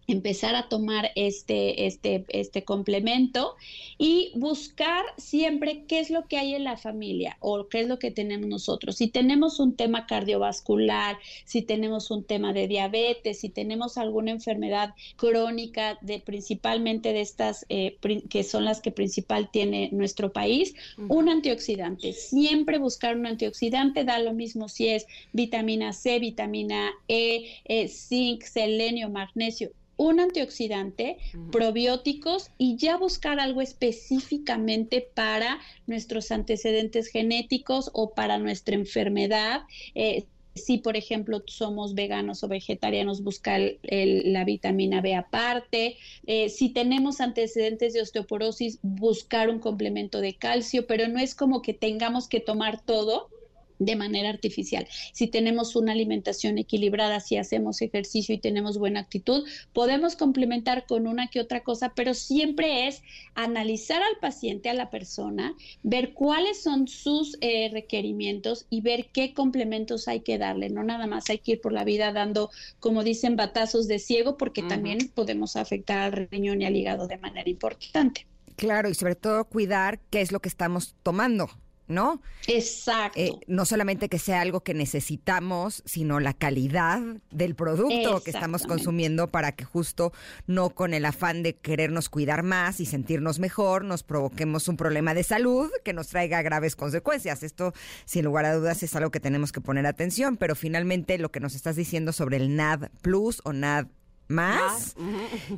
[0.09, 3.57] empezar a tomar este, este, este complemento
[3.99, 7.99] y buscar siempre qué es lo que hay en la familia o qué es lo
[7.99, 8.97] que tenemos nosotros.
[8.97, 14.95] Si tenemos un tema cardiovascular, si tenemos un tema de diabetes, si tenemos alguna enfermedad
[15.17, 20.75] crónica, de, principalmente de estas eh, que son las que principal tiene nuestro país,
[21.09, 22.13] un antioxidante.
[22.13, 28.43] Siempre buscar un antioxidante, da lo mismo si es vitamina C, vitamina E, eh, zinc,
[28.43, 31.19] selenio, magnesio un antioxidante,
[31.51, 39.63] probióticos y ya buscar algo específicamente para nuestros antecedentes genéticos o para nuestra enfermedad.
[39.95, 40.25] Eh,
[40.57, 45.97] si, por ejemplo, somos veganos o vegetarianos, buscar la vitamina B aparte.
[46.27, 51.63] Eh, si tenemos antecedentes de osteoporosis, buscar un complemento de calcio, pero no es como
[51.63, 53.29] que tengamos que tomar todo
[53.79, 54.87] de manera artificial.
[55.13, 61.07] Si tenemos una alimentación equilibrada, si hacemos ejercicio y tenemos buena actitud, podemos complementar con
[61.07, 63.03] una que otra cosa, pero siempre es
[63.35, 69.35] analizar al paciente, a la persona, ver cuáles son sus eh, requerimientos y ver qué
[69.35, 70.71] complementos hay que darle.
[70.71, 72.51] No nada más hay que ir por la vida dando,
[72.81, 77.19] como dicen, batazos de ciego, porque también podemos afectar al riñón y al hígado de
[77.19, 78.27] manera importante.
[78.57, 81.51] Claro, y sobre todo cuidar qué es lo que estamos tomando.
[81.89, 82.21] ¿No?
[82.47, 83.19] Exacto.
[83.19, 87.01] Eh, no solamente que sea algo que necesitamos, sino la calidad
[87.31, 90.13] del producto que estamos consumiendo para que justo
[90.47, 95.15] no con el afán de querernos cuidar más y sentirnos mejor, nos provoquemos un problema
[95.15, 97.43] de salud que nos traiga graves consecuencias.
[97.43, 97.73] Esto,
[98.05, 101.41] sin lugar a dudas, es algo que tenemos que poner atención, pero finalmente lo que
[101.41, 103.87] nos estás diciendo sobre el NAD Plus o NAD
[104.29, 104.97] más,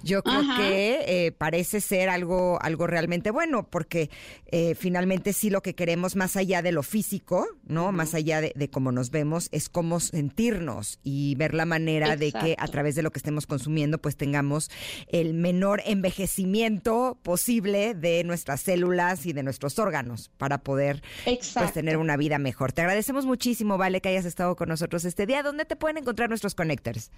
[0.02, 4.10] yo creo que eh, parece ser algo, algo realmente bueno, porque
[4.46, 7.92] eh, finalmente sí lo que queremos más allá de lo físico, ¿no?
[7.92, 12.56] Más allá de, cómo nos vemos, es cómo sentirnos y ver la manera de que
[12.58, 14.70] a través de lo que estemos consumiendo, pues tengamos
[15.08, 21.96] el menor envejecimiento posible de nuestras células y de nuestros órganos para poder pues, tener
[21.96, 22.72] una vida mejor.
[22.72, 25.42] Te agradecemos muchísimo, Vale, que hayas estado con nosotros este día.
[25.42, 27.10] ¿Dónde te pueden encontrar nuestros connectors?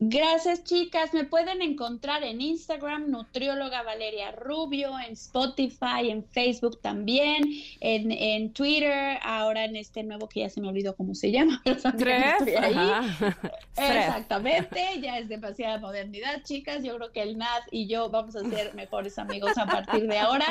[0.00, 1.12] Gracias, chicas.
[1.12, 7.42] Me pueden encontrar en Instagram, Nutrióloga Valeria Rubio, en Spotify, en Facebook también,
[7.80, 11.60] en, Twitter, ahora en este nuevo que ya se me olvidó cómo se llama.
[13.76, 16.84] Exactamente, ya es demasiada modernidad, chicas.
[16.84, 20.18] Yo creo que el NAD y yo vamos a ser mejores amigos a partir de
[20.18, 20.46] ahora.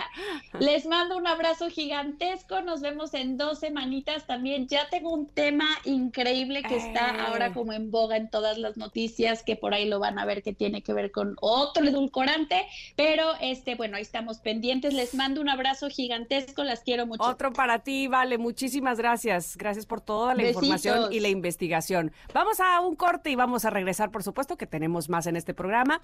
[0.60, 2.60] Les mando un abrazo gigantesco.
[2.62, 4.68] Nos vemos en dos semanitas también.
[4.68, 9.37] Ya tengo un tema increíble que está ahora como en boga en todas las noticias
[9.44, 12.66] que por ahí lo van a ver que tiene que ver con otro edulcorante,
[12.96, 14.94] pero este, bueno, ahí estamos pendientes.
[14.94, 17.24] Les mando un abrazo gigantesco, las quiero mucho.
[17.24, 19.58] Otro para ti, vale, muchísimas gracias.
[19.58, 22.12] Gracias por toda la información y la investigación.
[22.34, 25.54] Vamos a un corte y vamos a regresar, por supuesto, que tenemos más en este
[25.54, 26.02] programa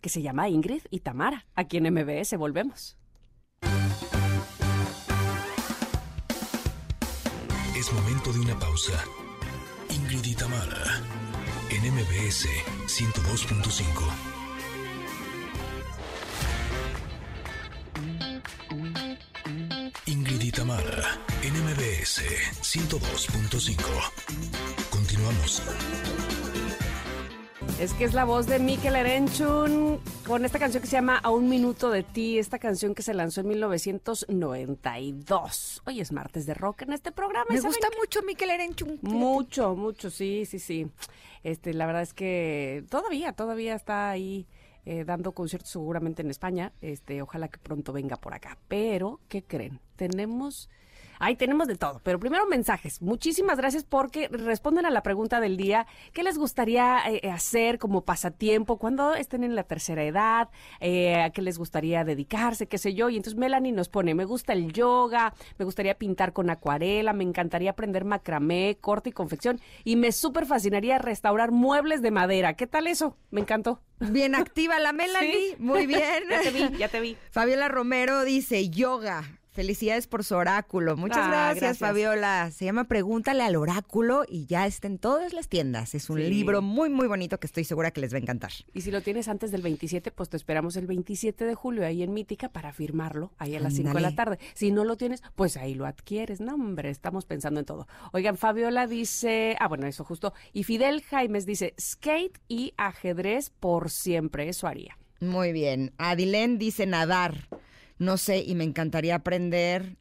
[0.00, 1.46] que se llama Ingrid y Tamara.
[1.54, 2.96] Aquí en MBS volvemos.
[7.76, 9.04] Es momento de una pausa.
[9.90, 11.25] Ingrid y Tamara
[11.86, 12.48] en MBS
[12.88, 13.86] 102.5.
[20.06, 22.22] Ingrid y Tamara, en MBS
[22.60, 23.76] 102.5.
[24.90, 25.62] Continuamos.
[27.80, 31.30] Es que es la voz de Mikel Erenchun con esta canción que se llama A
[31.30, 35.82] un minuto de ti, esta canción que se lanzó en 1992.
[35.84, 37.44] Hoy es martes de rock en este programa.
[37.50, 38.98] Me gusta mucho Mikel Erenchun.
[39.02, 40.90] Mucho, mucho, sí, sí, sí.
[41.42, 44.46] Este, la verdad es que todavía, todavía está ahí
[44.86, 46.72] eh, dando conciertos seguramente en España.
[46.80, 48.56] Este, ojalá que pronto venga por acá.
[48.68, 49.80] Pero, ¿qué creen?
[49.96, 50.70] Tenemos
[51.18, 52.00] Ahí tenemos de todo.
[52.02, 53.02] Pero primero mensajes.
[53.02, 55.86] Muchísimas gracias porque responden a la pregunta del día.
[56.12, 60.48] ¿Qué les gustaría eh, hacer como pasatiempo cuando estén en la tercera edad?
[60.80, 62.66] Eh, ¿A qué les gustaría dedicarse?
[62.66, 63.08] ¿Qué sé yo?
[63.08, 67.24] Y entonces Melanie nos pone, me gusta el yoga, me gustaría pintar con acuarela, me
[67.24, 72.54] encantaría aprender macramé, corte y confección y me súper fascinaría restaurar muebles de madera.
[72.54, 73.16] ¿Qué tal eso?
[73.30, 73.80] Me encantó.
[73.98, 75.56] Bien activa la Melanie.
[75.58, 76.24] Muy bien.
[76.30, 77.16] ya te vi, ya te vi.
[77.30, 79.24] Fabiola Romero dice yoga.
[79.56, 80.98] Felicidades por su oráculo.
[80.98, 82.50] Muchas ah, gracias, Fabiola.
[82.50, 85.94] Se llama Pregúntale al oráculo y ya está en todas las tiendas.
[85.94, 88.50] Es un libro muy, muy bonito que estoy segura que les va a encantar.
[88.74, 92.02] Y si lo tienes antes del 27, pues te esperamos el 27 de julio ahí
[92.02, 94.38] en Mítica para firmarlo, ahí a las 5 de la tarde.
[94.52, 96.42] Si no lo tienes, pues ahí lo adquieres.
[96.42, 97.88] No, hombre, estamos pensando en todo.
[98.12, 100.34] Oigan, Fabiola dice, ah, bueno, eso justo.
[100.52, 104.50] Y Fidel Jaimes dice, skate y ajedrez por siempre.
[104.50, 104.98] Eso haría.
[105.20, 105.94] Muy bien.
[105.96, 107.48] Adilén dice nadar
[107.98, 109.96] no sé, y me encantaría aprender.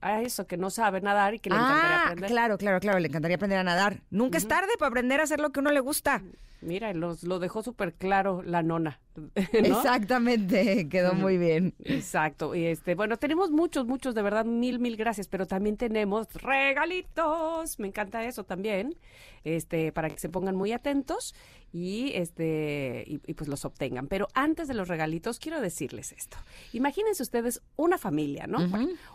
[0.00, 2.30] A eso, que no sabe nadar y que le encantaría ah, aprender.
[2.30, 4.02] Claro, claro, claro, le encantaría aprender a nadar.
[4.10, 6.22] Nunca es tarde para aprender a hacer lo que uno le gusta.
[6.60, 9.00] Mira, los, lo dejó súper claro la nona.
[9.34, 11.74] Exactamente, quedó muy bien.
[11.84, 12.54] Exacto.
[12.54, 17.78] Y este, bueno, tenemos muchos, muchos, de verdad, mil, mil gracias, pero también tenemos regalitos.
[17.78, 18.96] Me encanta eso también.
[19.44, 21.32] Este, para que se pongan muy atentos
[21.72, 24.08] y este y, pues los obtengan.
[24.08, 26.36] Pero antes de los regalitos quiero decirles esto.
[26.72, 28.58] Imagínense ustedes una familia, ¿no?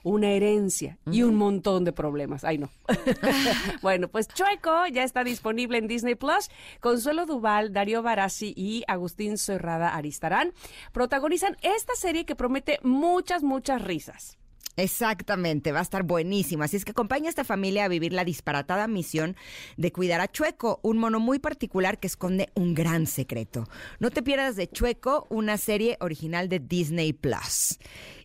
[0.04, 2.46] una herencia y un montón de problemas.
[2.46, 2.70] Ay, no.
[3.82, 6.50] bueno, pues Chueco ya está disponible en Disney Plus.
[6.80, 10.54] Consuelo Duval, Darío Barassi y Agustín Cerrada Aristarán
[10.92, 14.38] protagonizan esta serie que promete muchas, muchas risas.
[14.78, 16.64] Exactamente, va a estar buenísimo.
[16.64, 19.36] Así es que acompaña a esta familia a vivir la disparatada misión
[19.78, 23.68] de cuidar a Chueco, un mono muy particular que esconde un gran secreto.
[24.00, 27.80] No te pierdas de Chueco, una serie original de Disney Plus.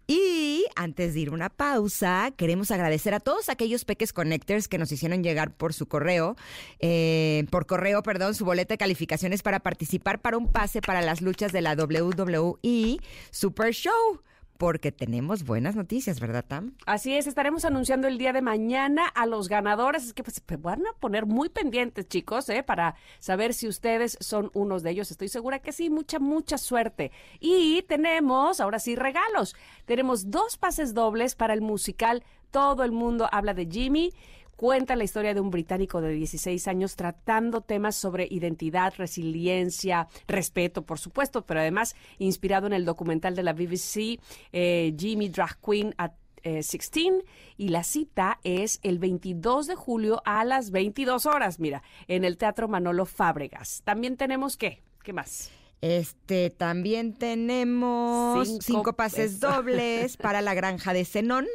[0.07, 4.93] Y antes de ir una pausa, queremos agradecer a todos aquellos Peques Connectors que nos
[4.93, 6.37] hicieron llegar por su correo,
[6.79, 11.23] eh, por correo, perdón, su boleta de calificaciones para participar para un pase para las
[11.23, 12.99] luchas de la WWE
[13.33, 14.21] Super Show
[14.59, 16.75] porque tenemos buenas noticias, ¿verdad, Tam?
[16.87, 20.05] Así es, estaremos anunciando el día de mañana a los ganadores.
[20.05, 22.63] Es que pues, se van a poner muy pendientes, chicos, ¿eh?
[22.63, 25.11] para saber si ustedes son unos de ellos.
[25.11, 27.13] Estoy segura que sí, mucha, mucha suerte.
[27.41, 29.55] Y tenemos, ahora sí, regalos.
[29.85, 34.13] Tenemos dos pases dobles para el musical Todo el mundo habla de Jimmy
[34.57, 40.83] cuenta la historia de un británico de 16 años tratando temas sobre identidad, resiliencia, respeto,
[40.83, 44.19] por supuesto, pero además inspirado en el documental de la BBC,
[44.53, 46.13] eh, Jimmy Drag Queen at
[46.43, 47.25] 16 eh,
[47.57, 52.37] y la cita es el 22 de julio a las 22 horas, mira, en el
[52.37, 53.83] Teatro Manolo Fábregas.
[53.85, 55.51] También tenemos qué, ¿qué más?
[55.83, 61.47] Este, también tenemos cinco, pases dobles para la granja de Zenón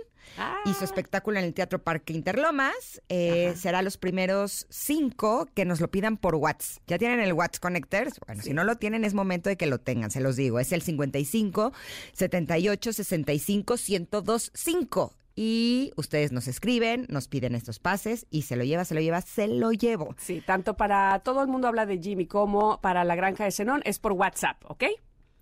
[0.66, 0.84] y su ah.
[0.84, 3.02] espectáculo en el Teatro Parque Interlomas.
[3.10, 6.84] Eh, será los primeros cinco que nos lo pidan por WhatsApp.
[6.88, 8.20] ¿Ya tienen el WhatsApp Connectors?
[8.26, 10.60] Bueno, si no lo tienen, es momento de que lo tengan, se los digo.
[10.60, 11.74] Es el 55
[12.14, 18.86] 78 65 1025 y ustedes nos escriben, nos piden estos pases y se lo lleva,
[18.86, 20.14] se lo lleva, se lo llevo.
[20.18, 23.82] Sí, tanto para todo el mundo habla de Jimmy como para la granja de Zenón
[23.86, 24.84] es por WhatsApp, ¿ok?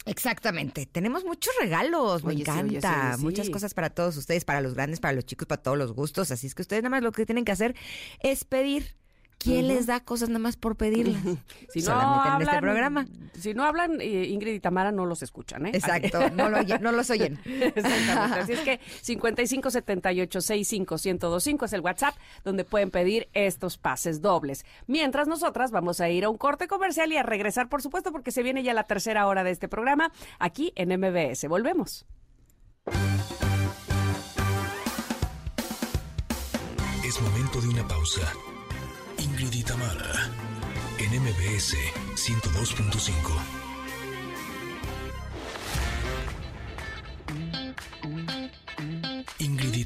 [0.06, 0.86] Exactamente.
[0.86, 3.18] Tenemos muchos regalos, me encanta.
[3.20, 6.32] Muchas cosas para todos ustedes, para los grandes, para los chicos, para todos los gustos.
[6.32, 7.76] Así es que ustedes nada más lo que tienen que hacer
[8.22, 8.96] es pedir
[9.40, 11.24] ¿Quién les da cosas nada más por pedirlas?
[11.70, 13.06] Si no hablan, en este programa.
[13.34, 15.72] Si no hablan, eh, Ingrid y Tamara no los escuchan, ¿eh?
[15.74, 17.40] Exacto, no, no, los oyen.
[17.46, 18.40] Exactamente.
[18.40, 24.66] Así es que 5578-65-1025 es el WhatsApp donde pueden pedir estos pases dobles.
[24.88, 28.32] Mientras nosotras vamos a ir a un corte comercial y a regresar, por supuesto, porque
[28.32, 31.48] se viene ya la tercera hora de este programa aquí en MBS.
[31.48, 32.06] Volvemos.
[37.06, 38.34] Es momento de una pausa.
[39.40, 39.64] Ingrid y
[40.98, 41.74] en MBS
[42.16, 43.40] 102.5.
[49.40, 49.86] Ingrid y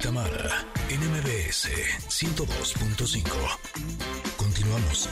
[0.90, 1.70] en MBS
[2.10, 3.24] 102.5.
[4.38, 5.10] Continuamos.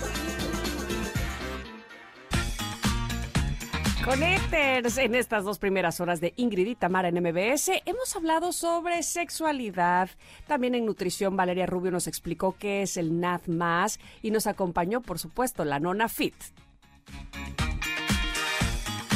[4.04, 9.04] Connectors, en estas dos primeras horas de Ingrid y Tamara en MBS hemos hablado sobre
[9.04, 10.10] sexualidad.
[10.48, 13.42] También en nutrición Valeria Rubio nos explicó qué es el NAD+,
[14.24, 16.34] y nos acompañó, por supuesto, la Nona Fit.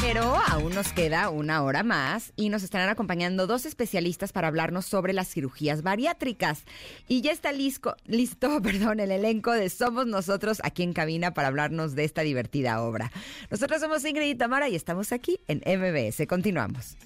[0.06, 4.86] Pero aún nos queda una hora más y nos estarán acompañando dos especialistas para hablarnos
[4.86, 6.62] sobre las cirugías bariátricas.
[7.08, 11.48] Y ya está listo, listo perdón, el elenco de Somos Nosotros aquí en cabina para
[11.48, 13.10] hablarnos de esta divertida obra.
[13.50, 16.24] Nosotros somos Ingrid y Tamara y estamos aquí en MBS.
[16.28, 16.96] Continuamos.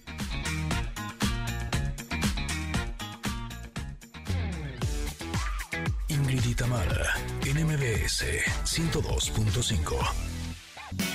[6.08, 7.14] Ingrid y Tamara
[7.46, 8.26] en MBS
[8.66, 10.29] 102.5.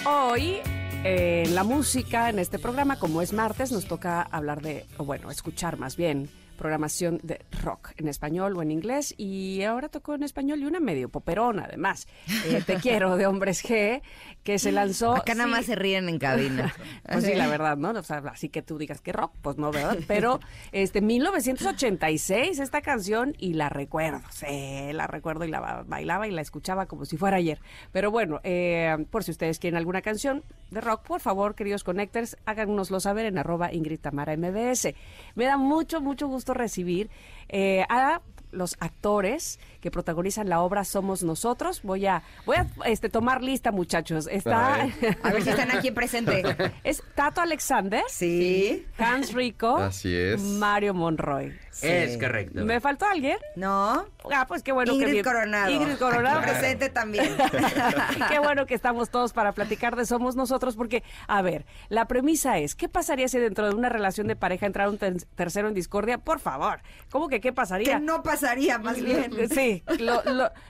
[0.06, 0.58] Hoy
[1.04, 5.30] en la música, en este programa, como es martes, nos toca hablar de, o bueno,
[5.30, 10.24] escuchar más bien programación de rock en español o en inglés y ahora tocó en
[10.24, 12.08] español y una medio poperona además.
[12.46, 14.02] Eh, Te quiero de Hombres G
[14.44, 15.16] que se lanzó.
[15.16, 16.74] Acá nada más se ríen en cabina.
[17.12, 17.92] pues sí, la verdad, ¿no?
[17.92, 19.98] O sea, así que tú digas que rock, pues no, ¿verdad?
[20.08, 20.40] Pero
[20.72, 26.42] este 1986 esta canción y la recuerdo, sí, la recuerdo y la bailaba y la
[26.42, 27.60] escuchaba como si fuera ayer.
[27.92, 32.38] Pero bueno, eh, por si ustedes quieren alguna canción de rock, por favor, queridos connectors,
[32.46, 34.94] háganoslo saber en arroba Ingrid Tamara MBS.
[35.36, 37.10] Me da mucho, mucho gusto recibir
[37.50, 41.82] eh, a los actores que protagonizan la obra Somos Nosotros.
[41.84, 44.28] Voy a, voy a este, tomar lista, muchachos.
[44.32, 44.76] Está.
[45.24, 45.44] A ver.
[45.44, 46.44] si están aquí presente.
[46.84, 48.04] Es Tato Alexander.
[48.08, 48.86] Sí.
[48.98, 49.78] Hans Rico.
[49.78, 50.42] Así es.
[50.42, 51.54] Mario Monroy.
[51.82, 52.64] Es correcto.
[52.64, 53.38] ¿Me faltó alguien?
[53.56, 54.06] No.
[54.32, 55.72] Ah, pues qué bueno Ingrid que Coronado.
[55.72, 56.42] Ingrid Coronado.
[56.42, 57.36] presente también.
[58.30, 62.58] qué bueno que estamos todos para platicar de Somos Nosotros, porque, a ver, la premisa
[62.60, 64.98] es, ¿qué pasaría si dentro de una relación de pareja entrara un
[65.36, 66.18] tercero en discordia?
[66.18, 66.80] Por favor,
[67.12, 67.96] ¿cómo que qué pasaría?
[67.96, 69.34] Que no pasaría, más bien.
[69.56, 70.22] Sí, lo,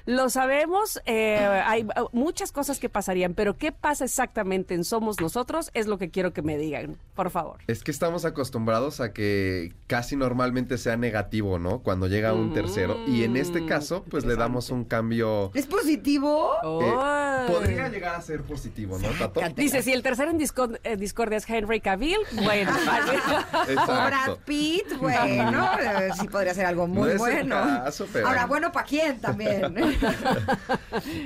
[0.06, 5.72] lo, sabemos, eh, hay muchas cosas que pasarían, pero ¿qué pasa exactamente en Somos Nosotros?
[5.73, 7.61] Es lo que quiero que me digan, por favor.
[7.68, 11.80] Es que estamos acostumbrados a que casi normalmente sean sea negativo, ¿no?
[11.80, 12.97] Cuando llega un tercero.
[13.07, 15.51] Y en este Mm, caso, pues le damos un cambio.
[15.53, 16.51] ¿Es positivo?
[16.81, 19.41] eh, podría llegar a ser positivo, ¿no, Tato?
[19.55, 22.72] Dice, si el tercero en discord- eh, discordia es Henry Cavill, bueno.
[23.84, 24.38] O Brad.
[24.45, 27.55] Pitt, bueno, eh, sí podría ser algo muy No es el bueno.
[27.55, 29.73] caso, pero- Ahora, bueno, ¿para quién también?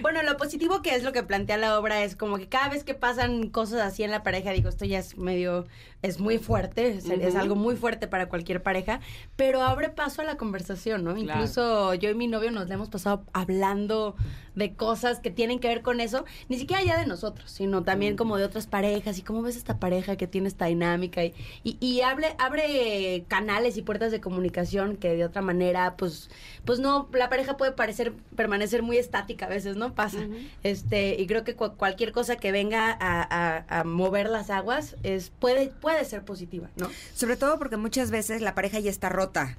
[0.01, 2.83] Bueno, lo positivo que es lo que plantea la obra es como que cada vez
[2.83, 5.67] que pasan cosas así en la pareja, digo, esto ya es medio,
[6.01, 8.99] es muy fuerte, es, es algo muy fuerte para cualquier pareja,
[9.35, 11.14] pero abre paso a la conversación, ¿no?
[11.14, 11.40] Claro.
[11.41, 14.15] Incluso yo y mi novio nos la hemos pasado hablando
[14.60, 18.15] de cosas que tienen que ver con eso, ni siquiera ya de nosotros, sino también
[18.18, 21.34] como de otras parejas y cómo ves esta pareja que tiene esta dinámica y,
[21.64, 26.30] y, y abre, abre canales y puertas de comunicación que de otra manera, pues,
[26.65, 29.95] pues no, la pareja puede parecer, permanecer muy estática a veces, ¿no?
[29.95, 30.19] Pasa.
[30.64, 33.22] Este, y creo que cu- cualquier cosa que venga a,
[33.69, 36.90] a- a mover las aguas es, puede, puede ser positiva, ¿no?
[37.15, 39.57] Sobre todo porque muchas veces la pareja ya está rota,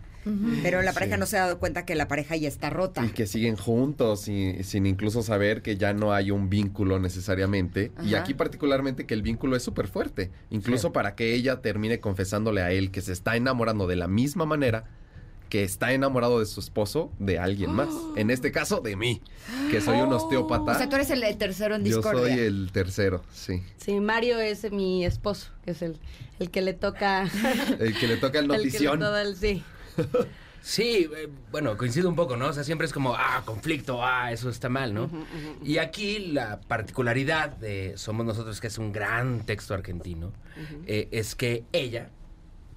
[0.62, 1.20] pero la pareja Sí.
[1.20, 3.04] no se ha dado cuenta que la pareja ya está rota.
[3.04, 7.92] Y que siguen juntos y sin incluso saber que ya no hay un vínculo necesariamente.
[8.04, 10.30] Y aquí particularmente que el vínculo es súper fuerte.
[10.50, 10.92] Incluso Sí.
[10.94, 14.84] para que ella termine confesándole a él que se está enamorando de la misma manera
[15.48, 17.88] que está enamorado de su esposo de alguien más.
[18.16, 19.20] En este caso, de mí,
[19.72, 20.72] que soy un osteópata.
[20.72, 22.20] O sea, tú eres el tercero en Yo discordia.
[22.34, 23.60] soy el tercero, sí.
[23.76, 25.96] Sí, Mario es mi esposo, que es el,
[26.38, 27.28] el que le toca...
[27.80, 29.00] El que le toca el el que le notición.
[29.00, 29.64] todo el- sí.
[30.62, 32.48] Sí, eh, bueno, coincido un poco, ¿no?
[32.48, 35.10] O sea, siempre es como, ah, conflicto, ah, eso está mal, ¿no?
[35.62, 40.32] Y aquí la particularidad de Somos Nosotros, que es un gran texto argentino,
[40.86, 42.10] eh, es que ella,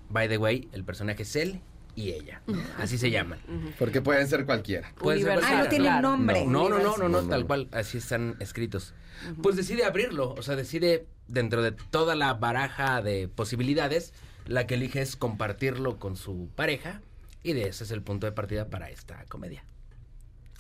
[0.10, 1.60] by the way, el personaje es él
[1.95, 2.60] y ella, ¿no?
[2.80, 3.40] así se llaman.
[3.78, 4.94] Porque pueden ser cualquiera.
[4.98, 6.45] Puede ser Universal, Ah, no nombre.
[6.45, 8.94] No, no, no, no, no, tal cual, así están escritos.
[9.41, 14.14] Pues decide abrirlo, o sea, decide dentro de toda la baraja de posibilidades,
[14.48, 17.02] la que elige es compartirlo con su pareja
[17.44, 19.64] y de ese es el punto de partida para esta comedia.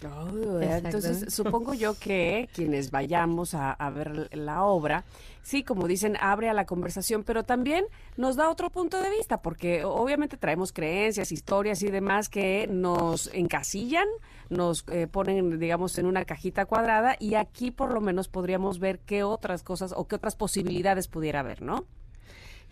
[0.05, 0.87] Oh, Exacto.
[0.87, 5.05] entonces, supongo yo que quienes vayamos a, a ver la obra,
[5.41, 7.85] sí, como dicen, abre a la conversación, pero también
[8.17, 13.27] nos da otro punto de vista, porque obviamente traemos creencias, historias y demás que nos
[13.33, 14.07] encasillan,
[14.49, 18.99] nos eh, ponen, digamos, en una cajita cuadrada, y aquí por lo menos podríamos ver
[18.99, 21.85] qué otras cosas o qué otras posibilidades pudiera haber, ¿no?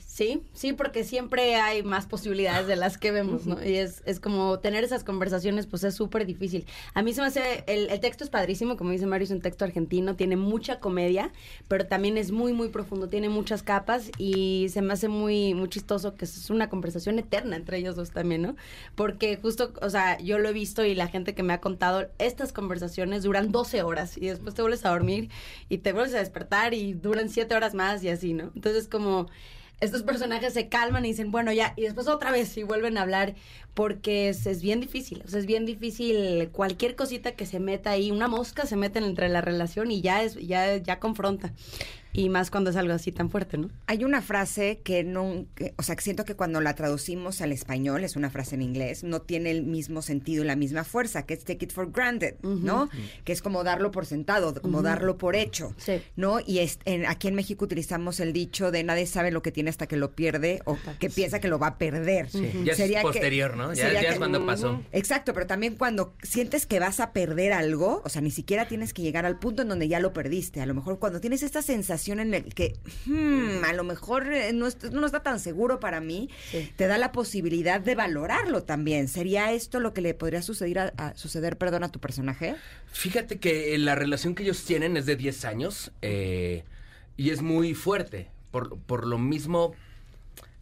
[0.05, 3.63] Sí, sí, porque siempre hay más posibilidades de las que vemos, ¿no?
[3.63, 6.65] Y es, es como tener esas conversaciones, pues es súper difícil.
[6.93, 9.41] A mí se me hace, el, el texto es padrísimo, como dice Mario, es un
[9.41, 11.31] texto argentino, tiene mucha comedia,
[11.67, 15.69] pero también es muy, muy profundo, tiene muchas capas y se me hace muy, muy
[15.69, 18.55] chistoso que es una conversación eterna entre ellos dos también, ¿no?
[18.95, 22.09] Porque justo, o sea, yo lo he visto y la gente que me ha contado,
[22.19, 25.29] estas conversaciones duran 12 horas y después te vuelves a dormir
[25.69, 28.51] y te vuelves a despertar y duran 7 horas más y así, ¿no?
[28.55, 29.27] Entonces como
[29.81, 33.01] estos personajes se calman y dicen, bueno, ya, y después otra vez y vuelven a
[33.01, 33.33] hablar
[33.73, 37.89] porque es, es bien difícil, o sea, es bien difícil cualquier cosita que se meta
[37.89, 41.51] ahí, una mosca se mete entre la relación y ya es, ya, ya confronta.
[42.13, 43.69] Y más cuando es algo así tan fuerte, ¿no?
[43.87, 47.51] Hay una frase que no, que- o sea, que siento que cuando la traducimos al
[47.51, 51.25] español, es una frase en inglés, no tiene el mismo sentido y la misma fuerza,
[51.25, 52.89] que es take it for granted, ¿no?
[53.23, 56.01] Que es como darlo por sentado, como darlo por hecho, Sí.
[56.15, 56.39] ¿no?
[56.45, 59.69] Y es, en- aquí en México utilizamos el dicho de nadie sabe lo que tiene
[59.69, 62.27] hasta que lo pierde o que piensa que lo va a perder.
[62.65, 63.73] Ya Sería es que- posterior, ¿no?
[63.73, 64.81] Ya, ya que- es cuando pasó.
[64.91, 68.93] Exacto, pero también cuando sientes que vas a perder algo, o sea, ni siquiera tienes
[68.93, 70.59] que llegar al punto en donde ya lo perdiste.
[70.61, 72.73] A lo mejor cuando tienes esta sensación en el que,
[73.05, 76.29] hmm, a lo mejor eh, no, no está tan seguro para mí,
[76.75, 79.07] te da la posibilidad de valorarlo también.
[79.07, 82.55] ¿Sería esto lo que le podría suceder a, a- suceder, perdón, a tu personaje?
[82.91, 86.63] Fíjate que la relación que ellos tienen es de 10 años eh,
[87.17, 88.27] y es muy fuerte.
[88.51, 89.73] Por, por lo mismo,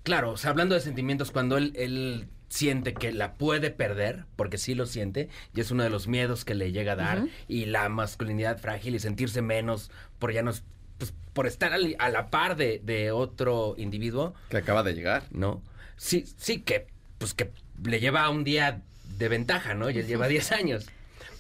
[0.04, 4.58] claro, o sea, hablando de sentimientos, cuando él, él siente que la puede perder, porque
[4.58, 7.66] sí lo siente, y es uno de los miedos que le llega a dar, y
[7.66, 10.52] la masculinidad frágil y sentirse menos por ya no,
[11.00, 15.24] pues, por estar al- a la par de, de otro individuo, Que acaba de llegar.
[15.32, 15.64] ¿no?
[15.98, 16.86] Sí, sí, que,
[17.18, 17.50] pues que
[17.84, 18.84] le lleva un día
[19.18, 19.90] de ventaja, ¿no?
[19.90, 20.86] Ya lleva 10 años.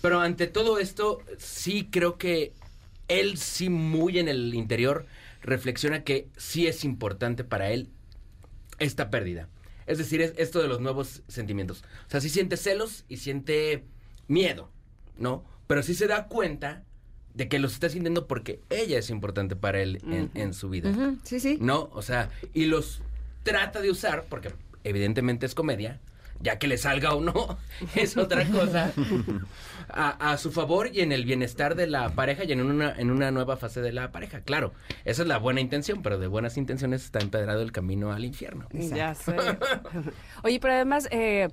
[0.01, 2.53] Pero ante todo esto, sí creo que
[3.07, 5.05] él sí muy en el interior
[5.41, 7.89] reflexiona que sí es importante para él
[8.79, 9.47] esta pérdida.
[9.87, 11.83] Es decir, es esto de los nuevos sentimientos.
[12.07, 13.83] O sea, sí siente celos y siente
[14.27, 14.69] miedo,
[15.17, 15.43] ¿no?
[15.67, 16.83] Pero sí se da cuenta
[17.39, 20.91] de que los está sintiendo porque ella es importante para él en, en su vida.
[21.23, 21.57] Sí, sí.
[21.61, 21.89] ¿No?
[21.93, 23.01] O sea, y los
[23.43, 24.51] trata de usar, porque
[24.83, 26.01] evidentemente es comedia,
[26.41, 27.57] ya que le salga o no,
[27.95, 28.91] es otra cosa,
[29.93, 33.11] a, a su favor y en el bienestar de la pareja y en una, en
[33.11, 34.41] una nueva fase de la pareja.
[34.41, 34.73] Claro,
[35.05, 38.67] esa es la buena intención, pero de buenas intenciones está empedrado el camino al infierno.
[38.71, 39.35] Ya sé.
[40.43, 41.49] Oye, pero además eh,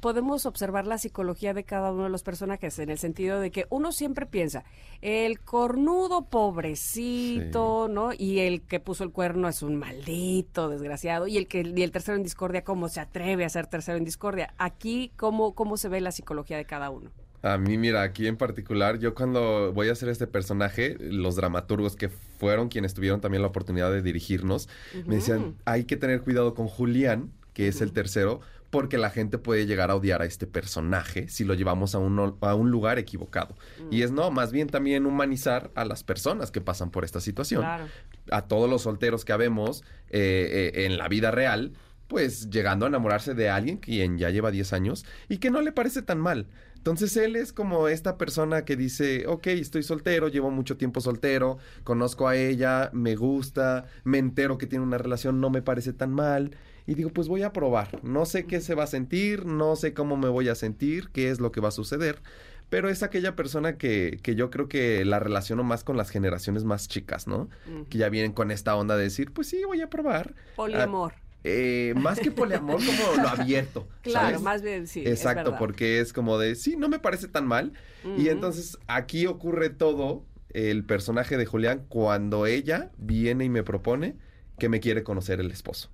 [0.00, 3.66] podemos observar la psicología de cada uno de los personajes en el sentido de que
[3.70, 4.64] uno siempre piensa,
[5.00, 8.10] el cornudo pobrecito, ¿no?
[8.16, 11.26] Y el que puso el cuerno es un maldito, desgraciado.
[11.26, 14.04] Y el que y el tercero en discordia, ¿cómo se atreve a ser tercero en
[14.04, 14.54] discordia?
[14.58, 17.10] Aquí, ¿cómo, cómo se ve la psicología de cada uno?
[17.42, 21.96] A mí, mira, aquí en particular, yo cuando voy a hacer este personaje, los dramaturgos
[21.96, 24.68] que fueron quienes tuvieron también la oportunidad de dirigirnos,
[25.06, 28.40] me decían, hay que tener cuidado con Julián, que es el tercero,
[28.72, 32.38] porque la gente puede llegar a odiar a este personaje si lo llevamos a un,
[32.40, 33.54] a un lugar equivocado.
[33.90, 37.60] Y es no, más bien también humanizar a las personas que pasan por esta situación.
[37.60, 37.84] Claro.
[38.30, 41.72] A todos los solteros que habemos eh, eh, en la vida real,
[42.08, 45.72] pues llegando a enamorarse de alguien quien ya lleva 10 años y que no le
[45.72, 46.46] parece tan mal.
[46.82, 51.58] Entonces él es como esta persona que dice, ok, estoy soltero, llevo mucho tiempo soltero,
[51.84, 56.10] conozco a ella, me gusta, me entero que tiene una relación, no me parece tan
[56.10, 56.56] mal.
[56.84, 58.02] Y digo, pues voy a probar.
[58.02, 61.30] No sé qué se va a sentir, no sé cómo me voy a sentir, qué
[61.30, 62.20] es lo que va a suceder.
[62.68, 66.64] Pero es aquella persona que, que yo creo que la relaciono más con las generaciones
[66.64, 67.48] más chicas, ¿no?
[67.90, 70.34] Que ya vienen con esta onda de decir, pues sí, voy a probar.
[70.56, 71.14] Poliamor.
[71.44, 73.88] Eh, más que poliamor, como lo abierto.
[74.02, 74.42] Claro, ¿sabes?
[74.42, 75.02] más bien sí.
[75.06, 77.72] Exacto, porque es como de, sí, no me parece tan mal.
[78.16, 84.16] Y entonces aquí ocurre todo el personaje de Julián cuando ella viene y me propone
[84.58, 85.90] que me quiere conocer el esposo.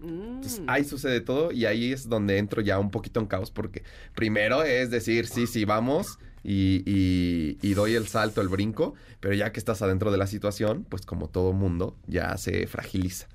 [0.00, 0.64] Entonces, Mm.
[0.70, 3.82] ahí sucede todo y ahí es donde entro ya un poquito en caos porque
[4.14, 9.34] primero es decir, sí, sí, vamos y, y- y doy el salto, el brinco, pero
[9.34, 13.26] ya que estás adentro de la situación, pues como todo mundo, ya se fragiliza.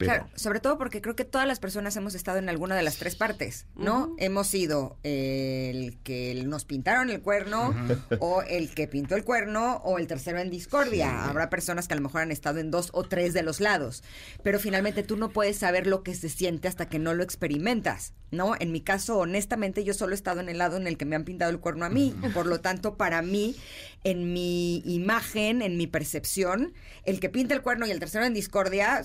[0.00, 2.82] Pero, Claro, sobre todo porque creo que todas las personas hemos estado en alguna de
[2.82, 4.14] las tres partes, ¿no?
[4.16, 7.74] Hemos sido el que nos pintaron el cuerno,
[8.18, 11.26] o el que pintó el cuerno, o el tercero en discordia.
[11.26, 14.02] Habrá personas que a lo mejor han estado en dos o tres de los lados,
[14.42, 18.14] pero finalmente tú no puedes saber lo que se siente hasta que no lo experimentas,
[18.30, 18.54] ¿no?
[18.58, 21.14] En mi caso, honestamente, yo solo he estado en el lado en el que me
[21.14, 22.14] han pintado el cuerno a mí.
[22.32, 23.54] Por lo tanto, para mí,
[24.02, 26.72] en mi imagen, en mi percepción,
[27.04, 29.02] el que pinta el cuerno y el tercero en discordia,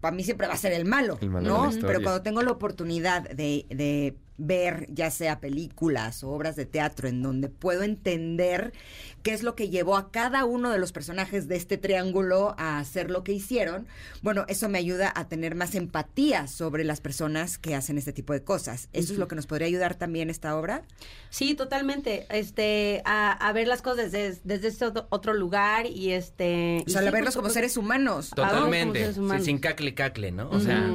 [0.00, 1.70] para mí siempre va a ser el malo, El malo ¿no?
[1.80, 7.08] Pero cuando tengo la oportunidad de, de ver ya sea películas o obras de teatro
[7.08, 8.72] en donde puedo entender
[9.22, 12.78] qué es lo que llevó a cada uno de los personajes de este triángulo a
[12.78, 13.86] hacer lo que hicieron,
[14.22, 18.32] bueno, eso me ayuda a tener más empatía sobre las personas que hacen este tipo
[18.32, 18.88] de cosas.
[18.92, 20.82] ¿Eso es lo que nos podría ayudar también esta obra?
[21.30, 22.26] Sí, totalmente.
[22.30, 26.84] Este, a, a ver las cosas desde, desde este otro- lugar y este.
[26.86, 28.30] O sea, y a sí, verlos como seres humanos.
[28.36, 29.12] Totalmente.
[29.12, 30.50] seres Sí, sin cacle cacle, ¿no?
[30.50, 30.90] O sea,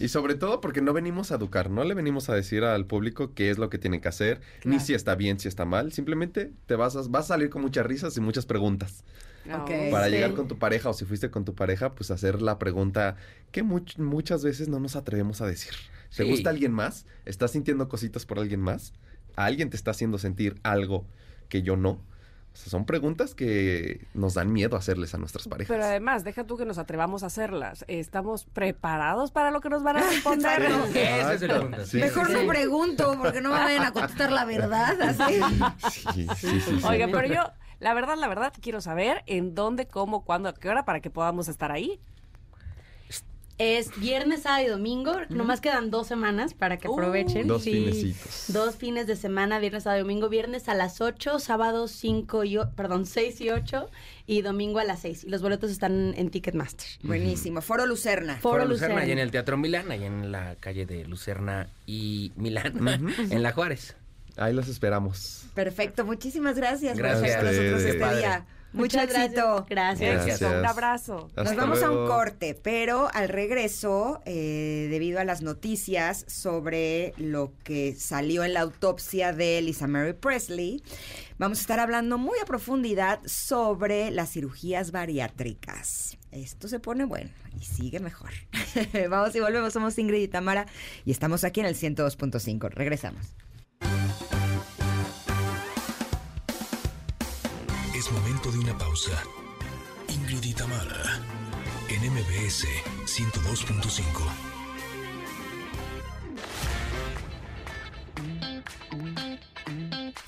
[0.00, 3.34] Y sobre todo porque no venimos a educar, no le venimos a decir al público
[3.34, 5.92] qué es lo que tiene que hacer, ni si está bien, si está mal.
[5.92, 9.04] Simplemente te vas a, vas a salir con muchas risas y muchas preguntas.
[9.46, 9.70] Ok.
[9.90, 10.12] Para Sí.
[10.12, 13.16] llegar con tu pareja o si fuiste con tu pareja, pues hacer la pregunta
[13.50, 15.72] que much- muchas veces no nos atrevemos a decir.
[16.14, 16.30] ¿Te Sí.
[16.30, 17.06] gusta alguien más?
[17.24, 18.92] ¿Estás sintiendo cositas por alguien más?
[19.36, 21.06] ¿Alguien te está haciendo sentir algo
[21.48, 22.04] que yo no?
[22.52, 25.72] O sea, son preguntas que nos dan miedo hacerles a nuestras parejas.
[25.72, 27.84] Pero además, deja tú que nos atrevamos a hacerlas.
[27.86, 30.68] ¿Estamos preparados para lo que nos van a responder?
[30.94, 31.88] es.
[31.88, 31.98] Sí.
[31.98, 35.00] Mejor no pregunto porque no me vayan a contestar la verdad.
[35.00, 35.40] Así.
[35.90, 36.86] Sí, sí, sí, sí.
[36.86, 37.42] Oiga, pero yo,
[37.78, 41.10] la verdad, la verdad, quiero saber en dónde, cómo, cuándo, a qué hora para que
[41.10, 42.00] podamos estar ahí.
[43.62, 45.12] Es viernes, sábado y domingo.
[45.28, 47.46] Nomás quedan dos semanas para que aprovechen.
[47.46, 47.72] Dos Sí.
[47.72, 48.44] finecitos.
[48.48, 50.30] Dos fines de semana, viernes, sábado y domingo.
[50.30, 53.90] Viernes a las 8, sábado 5 y, o- perdón, 6 y 8
[54.26, 55.24] y domingo a las 6.
[55.24, 56.86] Y los boletos están en Ticketmaster.
[57.02, 57.60] Buenísimo.
[57.60, 58.38] Foro Lucerna.
[58.38, 59.08] Foro Foro Lucerna, Lucerna.
[59.10, 62.72] y en el Teatro Milán, ahí en la calle de Lucerna y Milán,
[63.30, 63.94] en La Juárez.
[64.38, 65.44] Ahí los esperamos.
[65.54, 66.06] Perfecto.
[66.06, 67.28] Muchísimas gracias, por Gracias.
[67.28, 68.16] estar con nosotros este Padre.
[68.20, 68.46] día.
[68.72, 69.32] Mucho Muchas gracias.
[69.32, 69.66] éxito.
[69.68, 70.40] Gracias.
[70.42, 71.28] Un abrazo.
[71.36, 77.52] Nos vamos a un corte, pero al regreso, eh, debido a las noticias sobre lo
[77.64, 80.82] que salió en la autopsia de Lisa Mary Presley,
[81.38, 86.16] vamos a estar hablando muy a profundidad sobre las cirugías bariátricas.
[86.30, 87.30] Esto se pone bueno
[87.60, 88.30] y sigue mejor.
[89.10, 90.66] vamos y volvemos, somos Ingrid y Tamara
[91.04, 92.70] y estamos aquí en el 102.5.
[92.70, 93.34] Regresamos.
[98.80, 99.22] De pausa.
[100.08, 101.20] Ingrid y Tamara,
[101.88, 102.66] en MBS
[103.06, 104.02] 102.5.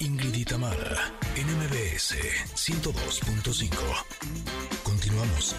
[0.01, 2.17] Ingrid y Tamara, en MBS
[2.55, 3.71] 102.5.
[4.83, 5.57] Continuamos.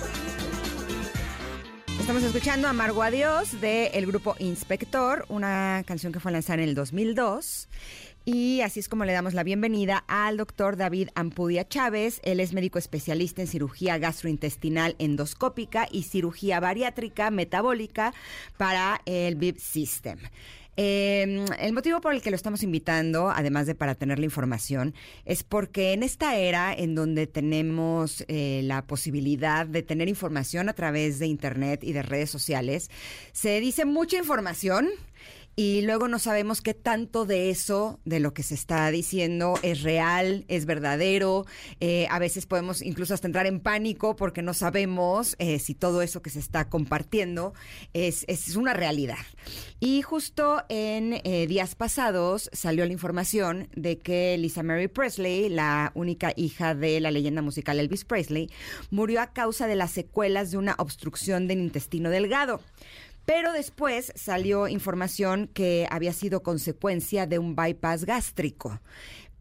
[2.00, 7.70] Estamos escuchando Amargo Adiós del grupo Inspector, una canción que fue lanzada en el 2002.
[8.26, 12.22] Y así es como le damos la bienvenida al doctor David Ampudia Chávez.
[12.24, 18.14] Él es médico especialista en cirugía gastrointestinal endoscópica y cirugía bariátrica metabólica
[18.56, 20.20] para el BIP System.
[20.78, 24.96] Eh, el motivo por el que lo estamos invitando, además de para tener la información,
[25.26, 30.74] es porque en esta era en donde tenemos eh, la posibilidad de tener información a
[30.74, 32.90] través de Internet y de redes sociales,
[33.34, 34.90] se dice mucha información
[35.56, 39.84] y luego no sabemos qué tanto de eso, de lo que se está diciendo, es
[39.84, 41.46] real, es verdadero.
[41.80, 46.02] Eh, a veces podemos incluso hasta entrar en pánico porque no sabemos eh, si todo
[46.02, 47.54] eso que se está compartiendo
[47.94, 49.20] es, es una realidad.
[49.80, 55.92] Y justo en eh, días pasados salió la información de que Lisa Mary Presley, la
[55.94, 58.50] única hija de la leyenda musical Elvis Presley,
[58.90, 62.62] murió a causa de las secuelas de una obstrucción del intestino delgado.
[63.26, 68.82] Pero después salió información que había sido consecuencia de un bypass gástrico.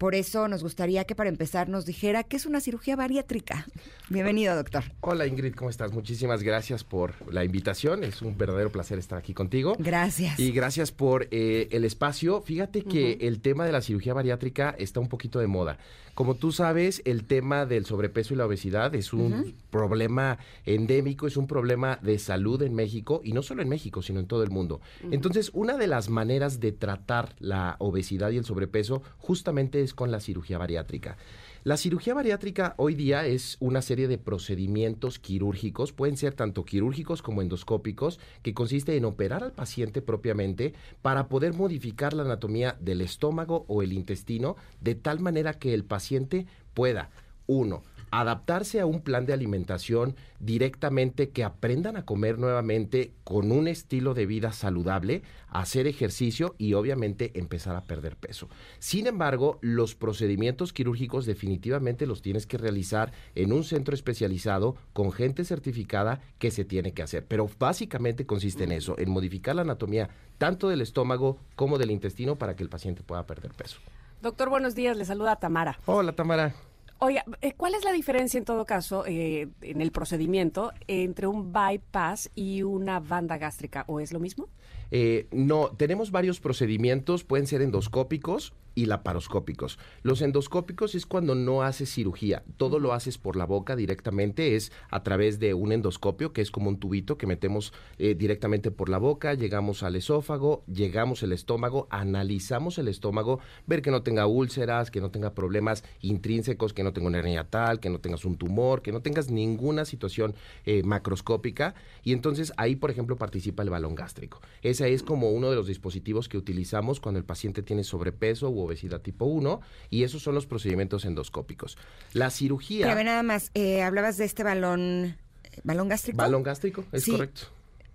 [0.03, 3.69] Por eso nos gustaría que para empezar nos dijera qué es una cirugía bariátrica.
[4.09, 4.83] Bienvenido, doctor.
[5.01, 5.93] Hola Ingrid, ¿cómo estás?
[5.93, 8.03] Muchísimas gracias por la invitación.
[8.03, 9.77] Es un verdadero placer estar aquí contigo.
[9.79, 10.41] Gracias.
[10.41, 12.41] Y gracias por eh, el espacio.
[12.41, 15.79] Fíjate que el tema de la cirugía bariátrica está un poquito de moda.
[16.15, 21.39] Como tú sabes, el tema del sobrepeso y la obesidad es un problema endémico, es
[21.39, 24.51] un problema de salud en México y no solo en México, sino en todo el
[24.51, 24.83] mundo.
[25.11, 30.11] Entonces, una de las maneras de tratar la obesidad y el sobrepeso justamente es con
[30.11, 31.17] la cirugía bariátrica.
[31.65, 37.23] La cirugía bariátrica hoy día es una serie de procedimientos quirúrgicos, pueden ser tanto quirúrgicos
[37.23, 43.01] como endoscópicos, que consiste en operar al paciente propiamente para poder modificar la anatomía del
[43.01, 47.11] estómago o el intestino de tal manera que el paciente pueda,
[47.47, 53.67] uno, adaptarse a un plan de alimentación directamente, que aprendan a comer nuevamente con un
[53.67, 58.49] estilo de vida saludable, hacer ejercicio y obviamente empezar a perder peso.
[58.79, 65.11] Sin embargo, los procedimientos quirúrgicos definitivamente los tienes que realizar en un centro especializado con
[65.11, 67.25] gente certificada que se tiene que hacer.
[67.27, 72.37] Pero básicamente consiste en eso, en modificar la anatomía tanto del estómago como del intestino
[72.37, 73.79] para que el paciente pueda perder peso.
[74.21, 74.99] Doctor, buenos días.
[74.99, 75.79] Le saluda Tamara.
[75.87, 76.55] Hola, Tamara.
[77.05, 81.53] Oiga, eh, ¿cuál es la diferencia en todo caso eh, en el procedimiento entre un
[81.53, 83.83] bypass y una banda gástrica?
[83.89, 84.49] ¿O es lo mismo?
[84.93, 89.79] Eh, no, tenemos varios procedimientos, pueden ser endoscópicos y laparoscópicos.
[90.03, 94.73] Los endoscópicos es cuando no haces cirugía, todo lo haces por la boca directamente, es
[94.91, 98.89] a través de un endoscopio, que es como un tubito que metemos eh, directamente por
[98.89, 104.27] la boca, llegamos al esófago, llegamos al estómago, analizamos el estómago, ver que no tenga
[104.27, 108.25] úlceras, que no tenga problemas intrínsecos, que no tenga una hernia tal, que no tengas
[108.25, 110.35] un tumor, que no tengas ninguna situación
[110.65, 114.41] eh, macroscópica, y entonces ahí, por ejemplo, participa el balón gástrico.
[114.63, 119.01] Ese es como uno de los dispositivos que utilizamos cuando el paciente tiene sobrepeso obesidad
[119.01, 119.61] tipo 1
[119.91, 121.77] y esos son los procedimientos endoscópicos.
[122.13, 122.87] La cirugía...
[122.87, 125.17] Pero nada más, eh, hablabas de este balón,
[125.65, 126.19] balón gástrico.
[126.19, 127.13] Balón gástrico, es Sí.
[127.13, 127.43] correcto.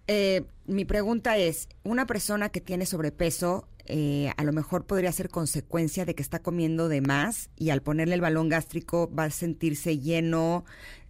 [0.08, 5.30] Eh, mi pregunta es, una persona que tiene sobrepeso eh, a lo mejor podría ser
[5.30, 9.30] consecuencia de que está comiendo de más y al ponerle el balón gástrico va a
[9.30, 10.66] sentirse lleno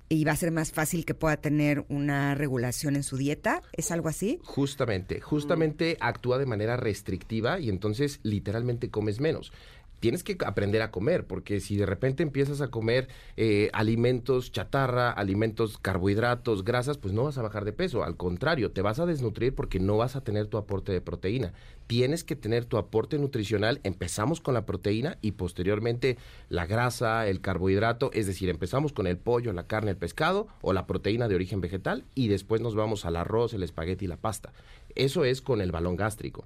[0.10, 3.62] y va a ser más fácil que pueda tener una regulación en su dieta.
[3.74, 4.40] ¿Es algo así?
[4.44, 9.52] Justamente, justamente actúa de manera restrictiva y entonces literalmente comes menos.
[10.00, 15.12] Tienes que aprender a comer, porque si de repente empiezas a comer eh, alimentos chatarra,
[15.12, 18.04] alimentos carbohidratos, grasas, pues no vas a bajar de peso.
[18.04, 21.54] Al contrario, te vas a desnutrir porque no vas a tener tu aporte de proteína.
[21.88, 23.80] Tienes que tener tu aporte nutricional.
[23.84, 26.18] Empezamos con la proteína y posteriormente
[26.50, 28.12] la grasa, el carbohidrato.
[28.14, 31.62] Es decir, empezamos con el pollo, la carne, el pescado o la proteína de origen
[31.62, 34.54] vegetal y después nos vamos al arroz, el espagueti y la pasta.
[34.96, 36.46] Eso es con el balón gástrico.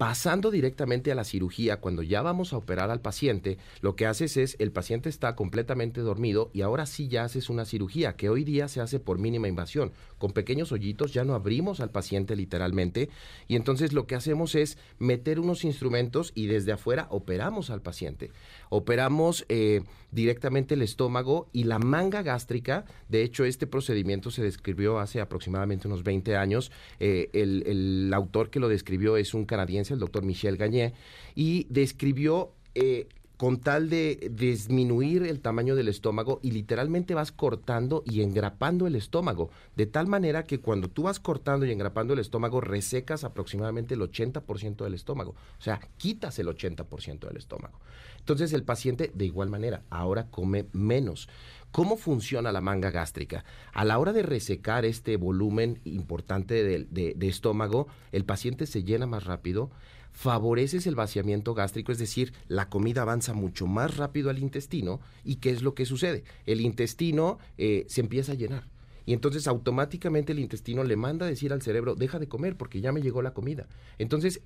[0.00, 4.38] Pasando directamente a la cirugía, cuando ya vamos a operar al paciente, lo que haces
[4.38, 8.42] es, el paciente está completamente dormido y ahora sí ya haces una cirugía, que hoy
[8.42, 9.92] día se hace por mínima invasión.
[10.16, 13.10] Con pequeños hoyitos ya no abrimos al paciente literalmente
[13.46, 18.30] y entonces lo que hacemos es meter unos instrumentos y desde afuera operamos al paciente.
[18.70, 19.82] Operamos eh,
[20.12, 22.86] directamente el estómago y la manga gástrica.
[23.10, 26.72] De hecho, este procedimiento se describió hace aproximadamente unos 20 años.
[27.00, 30.94] Eh, el, el autor que lo describió es un canadiense, el doctor Michel Gagné,
[31.34, 33.08] y describió eh,
[33.40, 38.96] con tal de disminuir el tamaño del estómago y literalmente vas cortando y engrapando el
[38.96, 43.94] estómago, de tal manera que cuando tú vas cortando y engrapando el estómago, resecas aproximadamente
[43.94, 47.80] el 80% del estómago, o sea, quitas el 80% del estómago.
[48.18, 51.26] Entonces el paciente de igual manera ahora come menos.
[51.70, 53.44] ¿Cómo funciona la manga gástrica?
[53.72, 58.82] A la hora de resecar este volumen importante de, de- de estómago, el paciente se
[58.82, 59.70] llena más rápido,
[60.10, 65.36] favoreces el vaciamiento gástrico, es decir, la comida avanza mucho más rápido al intestino y
[65.36, 66.24] ¿qué es lo que sucede?
[66.46, 68.64] El intestino eh, se empieza a llenar.
[69.06, 72.80] Y entonces automáticamente el intestino le manda a decir al cerebro, deja de comer porque
[72.80, 73.66] ya me llegó la comida.
[73.98, 74.42] Entonces,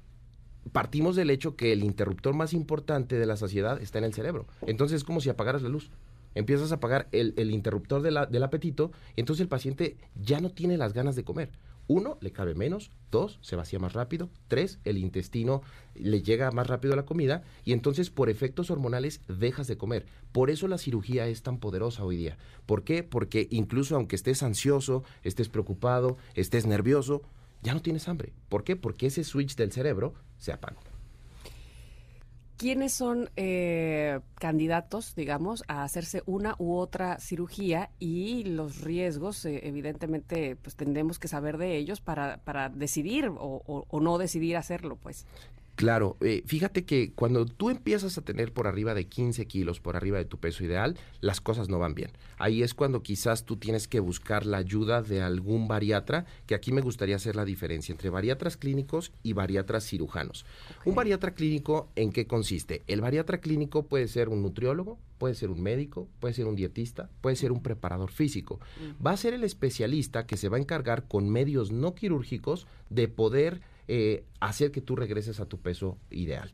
[0.72, 4.46] partimos del hecho que el interruptor más importante de la saciedad está en el cerebro.
[4.66, 5.90] Entonces es como si apagaras la luz.
[6.34, 10.92] Empiezas a apagar el, el interruptor del apetito, entonces el paciente ya no tiene las
[10.92, 11.50] ganas de comer.
[11.86, 12.90] Uno, le cabe menos.
[13.10, 14.30] Dos, se vacía más rápido.
[14.48, 15.62] Tres, el intestino
[15.94, 20.06] le llega más rápido a la comida y entonces por efectos hormonales dejas de comer.
[20.32, 22.38] Por eso la cirugía es tan poderosa hoy día.
[22.66, 23.02] ¿Por qué?
[23.02, 27.22] Porque incluso aunque estés ansioso, estés preocupado, estés nervioso,
[27.62, 28.32] ya no tienes hambre.
[28.48, 28.76] ¿Por qué?
[28.76, 30.93] Porque ese switch del cerebro se apagó.
[32.56, 39.60] ¿Quiénes son eh, candidatos, digamos, a hacerse una u otra cirugía y los riesgos, eh,
[39.64, 44.56] evidentemente, pues tendremos que saber de ellos para, para decidir o, o- o no decidir
[44.56, 45.26] hacerlo, pues?
[45.76, 49.96] Claro, eh, fíjate que cuando tú empiezas a tener por arriba de 15 kilos, por
[49.96, 52.12] arriba de tu peso ideal, las cosas no van bien.
[52.38, 56.70] Ahí es cuando quizás tú tienes que buscar la ayuda de algún bariatra, que aquí
[56.70, 60.46] me gustaría hacer la diferencia entre bariatras clínicos y bariatras cirujanos.
[60.84, 62.82] Un bariatra clínico, ¿en qué consiste?
[62.86, 67.10] El bariatra clínico puede ser un nutriólogo, puede ser un médico, puede ser un dietista,
[67.20, 68.60] puede ser un preparador físico.
[69.04, 73.08] Va a ser el especialista que se va a encargar con medios no quirúrgicos de
[73.08, 76.50] poder eh, hacer que tú regreses a tu peso ideal.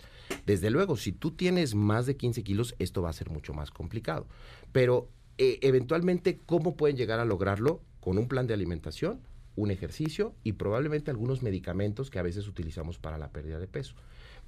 [0.47, 3.71] Desde luego, si tú tienes más de 15 kilos, esto va a ser mucho más
[3.71, 4.27] complicado.
[4.73, 5.09] Pero
[5.39, 7.83] eh, eventualmente, ¿cómo pueden llegar a lograrlo?
[8.01, 9.21] Con un plan de alimentación,
[9.57, 13.95] un ejercicio y probablemente algunos medicamentos que a veces utilizamos para la pérdida de peso.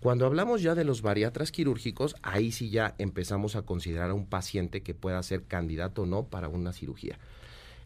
[0.00, 4.26] Cuando hablamos ya de los bariatras quirúrgicos, ahí sí ya empezamos a considerar a un
[4.26, 7.18] paciente que pueda ser candidato o no para una cirugía.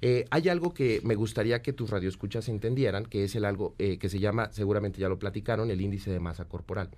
[0.02, 3.98] Eh, hay algo que me gustaría que tus radioescuchas entendieran, que es el algo eh,
[3.98, 6.90] que se llama, seguramente ya lo platicaron, el índice de masa corporal.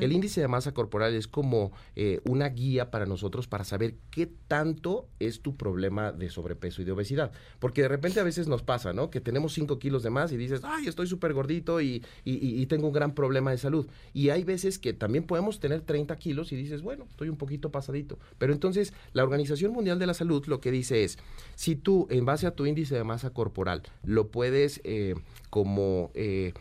[0.00, 4.26] El índice de masa corporal es como eh, una guía para nosotros para saber qué
[4.48, 7.30] tanto es tu problema de sobrepeso y de obesidad.
[7.58, 9.10] Porque de repente a veces nos pasa, ¿no?
[9.10, 12.60] Que tenemos 5 kilos de más y dices, ay, estoy súper gordito y, y- y-
[12.62, 13.86] y tengo un gran problema de salud.
[14.14, 17.70] Y hay veces que también podemos tener 30 kilos y dices, bueno, estoy un poquito
[17.70, 18.18] pasadito.
[18.38, 21.18] Pero entonces la Organización Mundial de la Salud lo que dice es,
[21.54, 25.14] si tú en base a tu índice de masa corporal lo puedes eh,
[25.50, 26.10] como...
[26.14, 26.52] eh,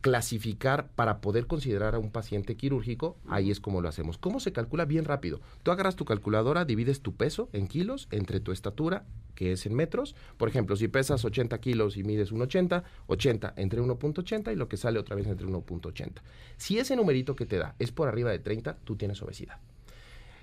[0.00, 4.16] clasificar para poder considerar a un paciente quirúrgico, ahí es como lo hacemos.
[4.18, 4.84] ¿Cómo se calcula?
[4.84, 5.40] Bien rápido.
[5.62, 9.04] Tú agarras tu calculadora, divides tu peso en kilos entre tu estatura,
[9.34, 10.14] que es en metros.
[10.36, 14.76] Por ejemplo, si pesas 80 kilos y mides 1,80, 80 entre 1.80 y lo que
[14.76, 16.12] sale otra vez entre 1.80.
[16.56, 19.58] Si ese numerito que te da es por arriba de 30, tú tienes obesidad.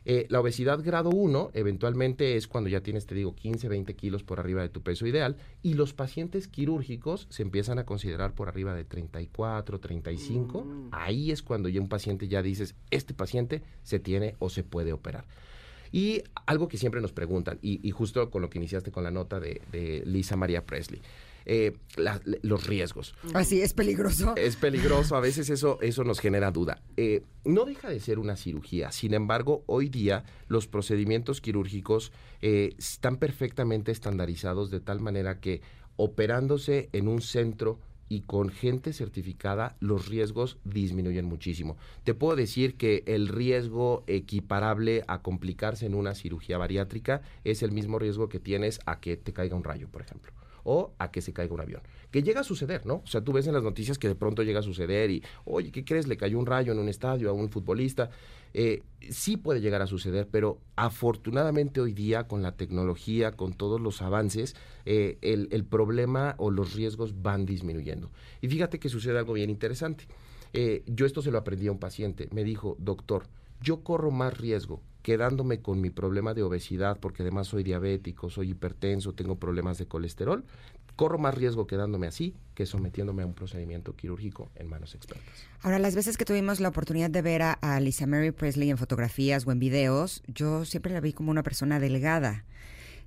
[0.08, 4.24] Eh, la obesidad grado 1 eventualmente es cuando ya tienes, te digo, 15, 20 kilos
[4.24, 8.48] por arriba de tu peso ideal y los pacientes quirúrgicos se empiezan a considerar por
[8.48, 10.68] arriba de 34, 35.
[10.92, 14.94] Ahí es cuando ya un paciente ya dices, este paciente se tiene o se puede
[14.94, 15.26] operar.
[15.92, 19.12] Y algo que siempre nos preguntan, y, y justo con lo que iniciaste con la
[19.12, 21.02] nota de, de Lisa María Presley,
[21.46, 23.16] eh, la- los riesgos.
[23.34, 24.36] Así es peligroso.
[24.36, 26.82] Es peligroso, a veces eso, eso nos genera duda.
[26.98, 32.12] Eh, no deja de ser una cirugía, sin embargo, hoy día los procedimientos quirúrgicos
[32.42, 35.62] eh, están perfectamente estandarizados de tal manera que
[35.98, 41.76] operándose en un centro y con gente certificada, los riesgos disminuyen muchísimo.
[42.04, 47.72] Te puedo decir que el riesgo equiparable a complicarse en una cirugía bariátrica es el
[47.72, 50.32] mismo riesgo que tienes a que te caiga un rayo, por ejemplo
[50.66, 51.82] o a que se caiga un avión.
[52.12, 52.96] Que llega a suceder, ¿no?
[52.96, 55.72] O sea, tú ves en las noticias que de pronto llega a suceder y, oye,
[55.72, 56.08] ¿qué crees?
[56.08, 58.10] Le cayó un rayo en un estadio a un futbolista.
[58.54, 63.80] Eh, sí puede llegar a suceder, pero afortunadamente hoy día con la tecnología, con todos
[63.80, 64.56] los avances,
[64.86, 68.12] eh, el, el problema o los riesgos van disminuyendo.
[68.42, 70.08] Y fíjate que sucede algo bien interesante.
[70.54, 72.28] Eh, yo esto se lo aprendí a un paciente.
[72.32, 73.28] Me dijo, doctor,
[73.62, 78.50] yo corro más riesgo quedándome con mi problema de obesidad, porque además soy diabético, soy
[78.50, 80.44] hipertenso, tengo problemas de colesterol,
[80.96, 85.46] corro más riesgo quedándome así que sometiéndome a un procedimiento quirúrgico en manos expertas.
[85.62, 89.46] Ahora, las veces que tuvimos la oportunidad de ver a, Lisa Mary Presley en fotografías
[89.46, 92.44] o en videos, yo siempre la vi como una persona delgada.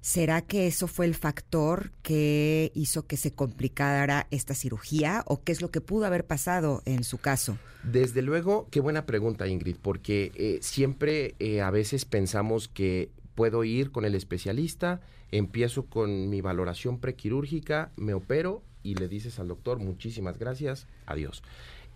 [0.01, 5.53] ¿Será que eso fue el factor que hizo que se complicara esta cirugía o qué
[5.53, 7.59] es lo que pudo haber pasado en su caso?
[7.83, 13.65] Desde luego, qué buena pregunta Ingrid, porque eh, siempre eh, a veces pensamos que puedo
[13.65, 15.01] ir con el especialista,
[15.31, 21.43] empiezo con mi valoración prequirúrgica, me opero y le dices al doctor muchísimas gracias, adiós.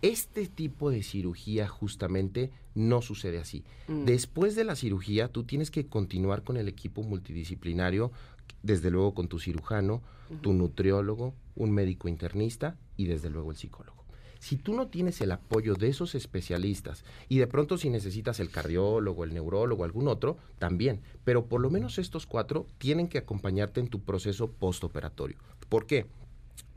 [0.01, 3.63] Este tipo de cirugía justamente no sucede así.
[3.87, 4.05] Mm.
[4.05, 8.11] Después de la cirugía, tú tienes que continuar con el equipo multidisciplinario,
[8.61, 10.01] desde luego con tu cirujano,
[10.41, 14.03] tu nutriólogo, un médico internista y desde luego el psicólogo.
[14.39, 18.49] Si tú no tienes el apoyo de esos especialistas y de pronto si necesitas el
[18.49, 20.99] cardiólogo, el neurólogo, algún otro, también.
[21.23, 25.37] Pero por lo menos estos cuatro tienen que acompañarte en tu proceso postoperatorio.
[25.69, 26.07] ¿Por qué?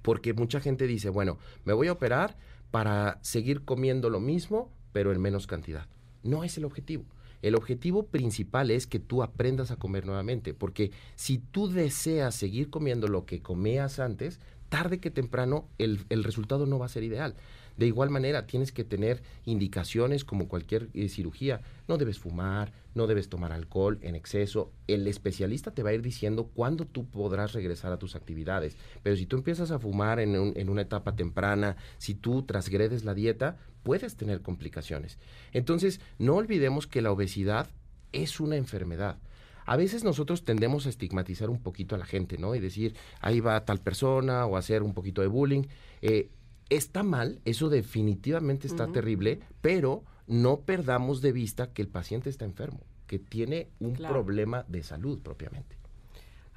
[0.03, 2.37] Porque mucha gente dice, bueno, me voy a operar
[2.71, 5.87] para seguir comiendo lo mismo, pero en menos cantidad.
[6.23, 7.05] No es el objetivo.
[7.43, 12.71] El objetivo principal es que tú aprendas a comer nuevamente, porque si tú deseas seguir
[12.71, 14.41] comiendo lo que comías antes,
[14.71, 17.35] tarde que temprano el, el resultado no va a ser ideal.
[17.77, 21.61] De igual manera, tienes que tener indicaciones como cualquier eh, cirugía.
[21.89, 24.73] No debes fumar, no debes tomar alcohol en exceso.
[24.87, 28.79] El especialista te va a ir diciendo cuándo tú podrás regresar a tus actividades.
[29.03, 33.13] Pero si tú empiezas a fumar en, en una etapa temprana, si tú transgredes la
[33.13, 35.17] dieta, puedes tener complicaciones.
[35.53, 37.69] Entonces, no olvidemos que la obesidad
[38.11, 39.19] es una enfermedad.
[39.65, 42.57] A veces nosotros tendemos a estigmatizar un poquito a la gente, ¿no?
[42.57, 45.63] Y decir, ahí va tal persona o hacer un poquito de bullying.
[46.03, 46.31] Eh,
[46.69, 52.45] está mal, eso definitivamente está terrible, pero no perdamos de vista que el paciente está
[52.45, 54.15] enfermo, que tiene un Claro.
[54.15, 55.77] problema de salud propiamente.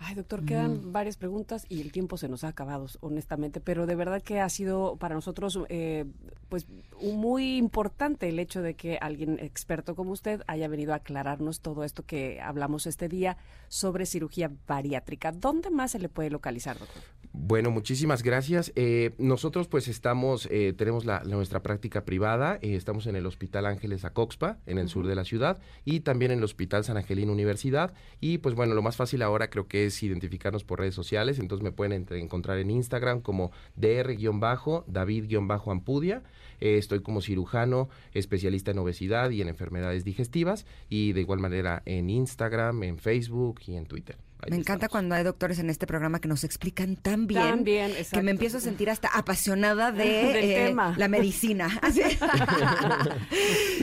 [0.01, 3.95] Ay, doctor, quedan varias preguntas y el tiempo se nos ha acabado, honestamente, pero de
[3.95, 6.05] verdad que ha sido para nosotros eh,
[6.47, 6.67] pues
[7.01, 11.83] muy importante el hecho de que alguien experto como usted haya venido a aclararnos todo
[11.83, 15.33] esto que hablamos este día sobre cirugía bariátrica.
[15.33, 17.03] ¿Dónde más se le puede localizar, doctor?
[17.31, 18.71] Bueno, muchísimas gracias.
[18.75, 23.27] Eh, nosotros pues estamos, eh, tenemos la, la- nuestra práctica privada, eh, estamos en el
[23.27, 26.97] Hospital Ángeles Acoxpa, en el sur de la ciudad, y también en el Hospital San
[26.97, 27.93] Angelino Universidad.
[28.19, 31.63] Y pues bueno, lo más fácil ahora creo que es identificarnos por redes sociales, entonces
[31.63, 36.23] me pueden entre- encontrar en Instagram como dr-david-ampudia.
[36.61, 41.83] Eh, estoy como cirujano, especialista en obesidad y en enfermedades digestivas, y de igual manera
[41.85, 44.17] en Instagram, en Facebook y en Twitter.
[44.41, 47.63] Ahí Me encanta cuando hay doctores en este programa que nos explican tan bien, Tan
[47.65, 50.93] bien, que me empiezo a sentir hasta apasionada de eh, tema.
[50.97, 51.69] la medicina.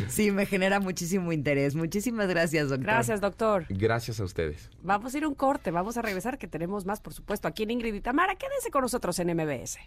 [0.08, 1.74] Sí, me genera muchísimo interés.
[1.74, 2.86] Muchísimas gracias, doctor.
[2.86, 3.66] Gracias, doctor.
[3.68, 4.70] Gracias a ustedes.
[4.82, 7.64] Vamos a ir a un corte, vamos a regresar, que tenemos más, por supuesto, aquí
[7.64, 8.34] en Ingrid y Tamara.
[8.36, 9.78] Quédense con nosotros en MBS.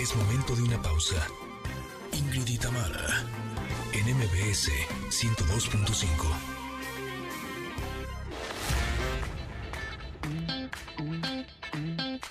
[0.00, 1.16] Es momento de una pausa.
[2.12, 3.24] Ingrid y Tamara,
[4.04, 4.70] en MBS
[5.10, 6.06] 102.5.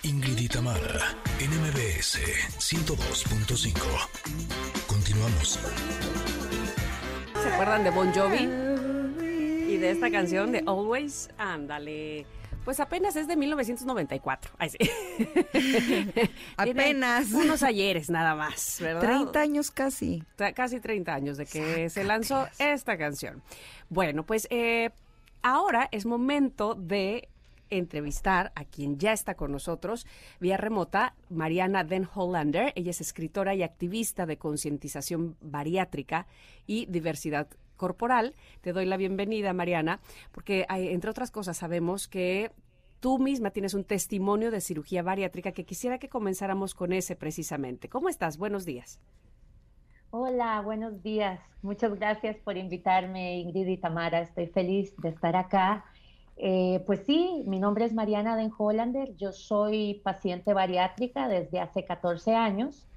[0.04, 2.20] Ingrid y Tamara, en MBS
[2.60, 3.74] 102.5.
[4.88, 5.60] Continuamos.
[7.42, 8.44] ¿Se acuerdan de Bon Jovi?
[9.74, 12.26] Y de esta canción de Always, ándale.
[12.66, 14.52] Pues apenas es de 1994.
[14.60, 14.78] Ay, sí.
[16.58, 17.32] Apenas.
[17.32, 19.02] Unos ayeres nada más, ¿verdad?
[19.02, 20.24] 30 años casi.
[20.38, 23.42] Tra- casi 30 años de que se lanzó esta canción.
[23.90, 24.92] Bueno, pues eh,
[25.42, 27.30] ahora es momento de
[27.72, 30.06] entrevistar a quien ya está con nosotros
[30.40, 32.74] vía remota, Mariana Den Hollander.
[32.76, 36.28] Ella es escritora y activista de concientización bariátrica
[36.68, 37.48] y diversidad
[37.82, 38.36] corporal.
[38.62, 40.02] Te doy la bienvenida, Mariana,
[40.32, 42.52] porque entre otras cosas sabemos que
[43.00, 47.90] tú misma tienes un testimonio de cirugía bariátrica que quisiera que comenzáramos con ese precisamente.
[47.90, 48.38] ¿Cómo estás?
[48.38, 49.00] Buenos días.
[50.12, 51.40] Hola, buenos días.
[51.64, 54.22] Muchas gracias por invitarme, Ingrid y Tamara.
[54.22, 55.84] Estoy feliz de estar acá.
[56.38, 59.16] Eh, pues sí, mi nombre es Mariana Den Hollander.
[59.16, 62.91] Yo soy paciente bariátrica desde hace 14 años.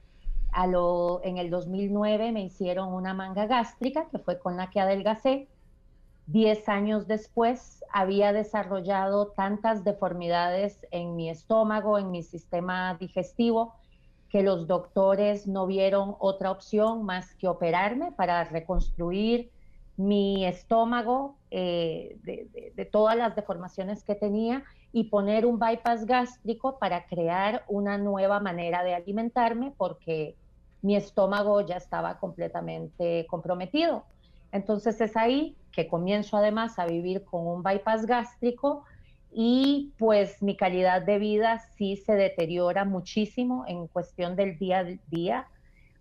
[0.54, 4.80] A lo, en el 2009 me hicieron una manga gástrica, que fue con la que
[4.80, 5.50] adelgacé.
[6.26, 13.74] Diez años después había desarrollado tantas deformidades en mi estómago, en mi sistema digestivo,
[14.28, 19.52] que los doctores no vieron otra opción más que operarme para reconstruir
[19.96, 26.06] mi estómago eh, de, de- de todas las deformaciones que tenía y poner un bypass
[26.06, 30.38] gástrico para crear una nueva manera de alimentarme porque
[30.84, 34.04] mi estómago ya estaba completamente comprometido.
[34.52, 38.84] Entonces es ahí que comienzo además a vivir con un bypass gástrico
[39.32, 44.84] y pues mi calidad de vida sí se deteriora muchísimo en cuestión del día a
[45.08, 45.48] día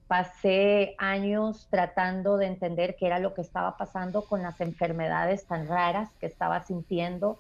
[0.08, 5.66] pasé años tratando de entender qué era lo que estaba pasando con las enfermedades tan
[5.66, 7.40] raras que estaba sintiendo.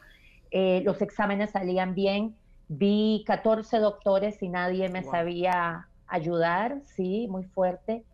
[0.49, 2.37] Eh, los exámenes salían bien,
[2.69, 8.05] vi 14 doctores y nadie me sabía ayudar, sí, muy fuerte.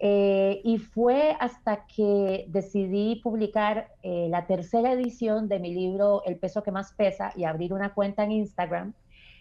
[0.00, 6.38] Eh, y fue hasta que decidí publicar eh, la tercera edición de mi libro El
[6.38, 8.94] peso que más pesa y abrir una cuenta en Instagram,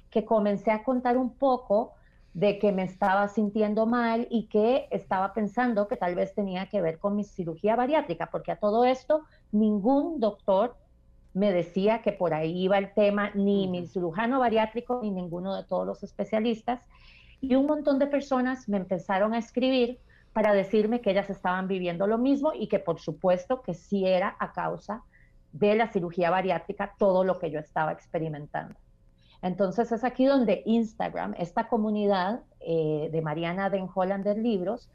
[0.10, 1.94] que comencé a contar un poco
[2.34, 6.82] de que me estaba sintiendo mal y que estaba pensando que tal vez tenía que
[6.82, 10.76] ver con mi cirugía bariátrica, porque a todo esto ningún doctor
[11.34, 15.64] me decía que por ahí iba el tema, ni mi cirujano bariátrico, ni ninguno de
[15.64, 16.82] todos los especialistas.
[17.42, 20.00] Y un montón de personas me empezaron a escribir
[20.34, 24.36] para decirme que ellas estaban viviendo lo mismo y que por supuesto que sí era
[24.40, 25.04] a causa
[25.52, 28.76] de la cirugía bariátrica todo lo que yo estaba experimentando.
[29.42, 34.90] Entonces es aquí donde Instagram, esta comunidad eh, de Mariana Den Hollander Libros,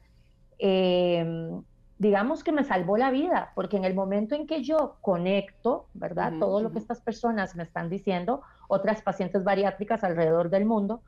[0.58, 1.62] em,
[1.98, 6.32] digamos que me salvó la vida, porque en el momento en que yo conecto, ¿verdad?
[6.40, 11.02] Todo lo que estas personas me están diciendo, otras pacientes bariátricas alrededor del mundo,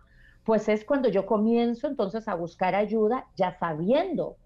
[0.44, 4.36] pues es cuando yo comienzo entonces a buscar ayuda ya sabiendo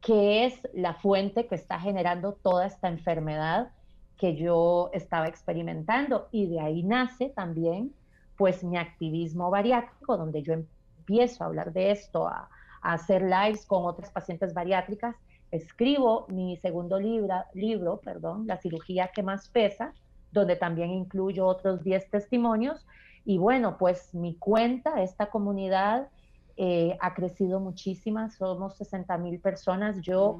[0.00, 3.70] qué es la fuente que está generando toda esta enfermedad
[4.18, 6.28] que yo estaba experimentando.
[6.32, 7.94] Y de ahí nace también
[8.36, 12.48] pues mi activismo bariátrico, donde yo empiezo a hablar de esto, a,
[12.82, 15.16] hacer lives con otras pacientes bariátricas.
[15.50, 19.92] Escribo mi segundo libro, perdón, La cirugía que más pesa,
[20.30, 22.86] donde también incluyo otros 10 testimonios
[23.26, 26.08] y bueno, pues mi cuenta, esta comunidad
[26.56, 30.00] eh, ha crecido muchísimo, somos 60 mil personas.
[30.00, 30.38] Yo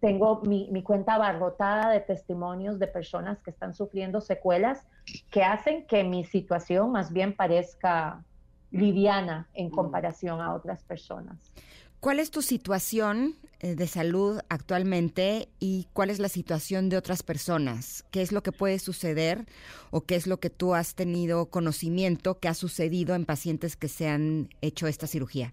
[0.00, 4.86] tengo mi, mi, cuenta abarrotada de testimonios de personas que están sufriendo secuelas
[5.30, 8.24] que hacen que mi situación más bien parezca
[8.70, 11.52] liviana en comparación a otras personas.
[12.00, 13.34] ¿Cuál es tu situación
[13.64, 18.04] de salud actualmente y cuál es la situación de otras personas?
[18.10, 19.46] ¿Qué es lo que puede suceder
[19.90, 23.88] o qué es lo que tú has tenido conocimiento que ha sucedido en pacientes que
[23.88, 25.52] se han hecho esta cirugía?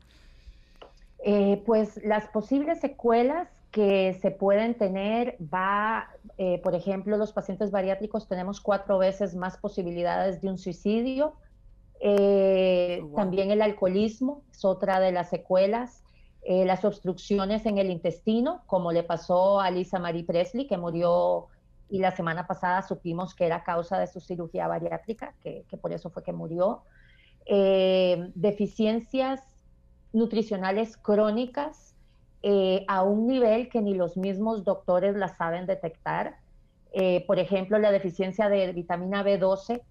[1.24, 7.72] Eh, pues las posibles secuelas que se pueden tener va, eh, por ejemplo, los pacientes
[7.72, 11.36] bariátricos tenemos cuatro veces más posibilidades de un suicidio.
[13.16, 16.02] También el alcoholismo es otra de las secuelas.
[16.44, 21.48] Eh, las obstrucciones en el intestino, como le pasó a Lisa Marie Presley, que murió
[21.90, 26.10] y la semana pasada supimos que era causa de su cirugía bariátrica, que, por eso
[26.10, 26.84] fue que murió.
[27.46, 29.42] Eh, deficiencias
[30.14, 31.96] nutricionales crónicas
[32.44, 36.38] eh, a un nivel que ni los mismos doctores la saben detectar.
[37.28, 39.82] por ejemplo, la deficiencia de vitamina B12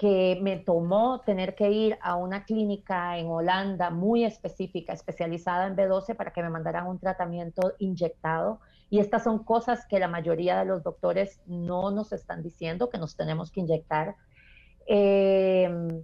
[0.00, 5.76] que me tomó tener que ir a una clínica en Holanda muy específica, especializada en
[5.76, 8.60] B12, para que me mandaran un tratamiento inyectado.
[8.88, 12.96] Y estas son cosas que la mayoría de los doctores no nos están diciendo, que
[12.96, 14.16] nos tenemos que inyectar.
[14.86, 16.02] Em,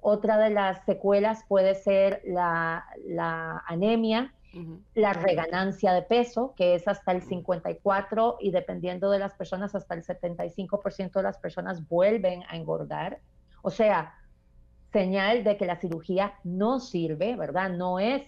[0.00, 2.84] otra de las secuelas puede ser la,
[3.68, 4.34] anemia,
[4.94, 9.94] la reganancia de peso, que es hasta el 54 y dependiendo de las personas, hasta
[9.94, 13.20] el 75% de las personas vuelven a engordar.
[13.66, 14.14] O sea,
[14.92, 17.68] señal de que la cirugía no sirve, ¿verdad?
[17.70, 18.22] No es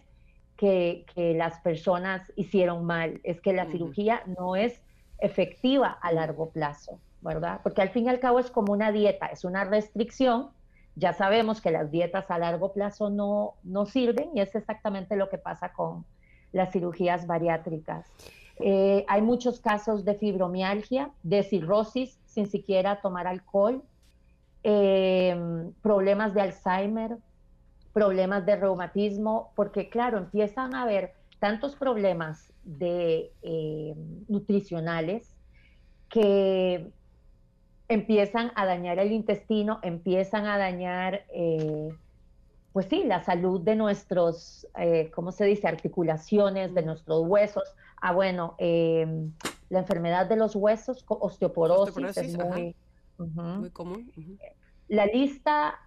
[0.57, 4.83] que, las personas hicieron mal, es que la cirugía no es
[5.21, 7.61] efectiva a largo plazo, ¿verdad?
[7.63, 10.49] Porque al fin y al cabo es como una dieta, es una restricción.
[10.97, 15.29] Ya sabemos que las dietas a largo plazo no, no sirven y es exactamente lo
[15.29, 16.05] que pasa con
[16.51, 18.11] las cirugías bariátricas.
[18.59, 23.85] Eh, hay muchos casos de fibromialgia, de cirrosis sin siquiera tomar alcohol,
[24.65, 27.17] Em, problemas de Alzheimer,
[27.93, 35.37] problemas de reumatismo, porque claro, empiezan a haber tantos problemas de em, nutricionales
[36.09, 36.91] que
[37.89, 41.89] empiezan a dañar el intestino, empiezan a dañar, eh,
[42.73, 47.65] pues sí, la salud de nuestros, eh, ¿cómo se dice?, articulaciones, de nuestros huesos.
[48.01, 49.33] Ah, bueno, em,
[49.71, 52.75] la enfermedad de los huesos, osteoporosis, es muy...
[53.19, 54.11] Muy común.
[54.89, 55.79] La lista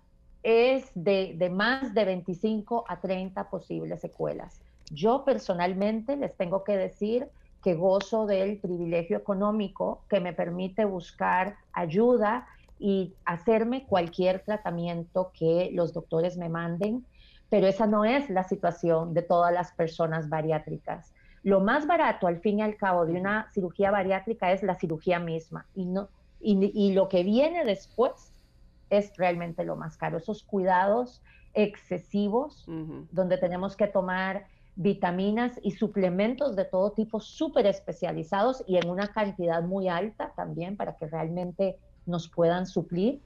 [0.43, 4.61] es de, más de 25 a 30 posibles secuelas.
[4.91, 7.27] Yo personalmente les tengo que decir
[7.63, 12.47] que gozo del privilegio económico que me permite buscar ayuda
[12.79, 17.05] y hacerme cualquier tratamiento que los doctores me manden,
[17.49, 21.13] pero esa no es la situación de todas las personas bariátricas.
[21.43, 25.19] Lo más barato al fin y al cabo de una cirugía bariátrica es la cirugía
[25.19, 26.09] misma y no
[26.43, 28.33] y, lo que viene después
[28.89, 30.17] es realmente lo más caro.
[30.17, 31.21] Esos cuidados
[31.53, 32.65] excesivos,
[33.11, 39.07] donde tenemos que tomar vitaminas y suplementos de todo tipo súper especializados y en una
[39.07, 43.21] cantidad muy alta también para que realmente nos puedan suplir.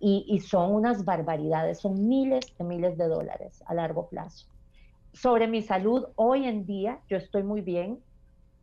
[0.00, 4.46] Y, y son unas barbaridades, son miles de miles de dólares a largo plazo.
[5.12, 7.98] Sobre mi salud, hoy en día yo estoy muy bien.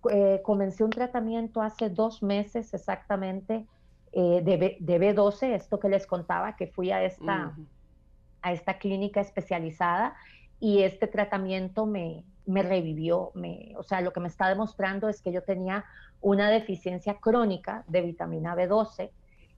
[0.09, 3.65] Eh, comencé un tratamiento hace dos meses exactamente
[4.15, 7.65] eh, de, B, de, B12, esto que les contaba, que fui a esta, uh -huh.
[8.41, 10.15] a esta clínica especializada
[10.59, 13.31] y este tratamiento me, me revivió.
[13.35, 15.83] Me, o sea, lo que me está demostrando es que yo tenía
[16.21, 19.11] una deficiencia crónica de vitamina B12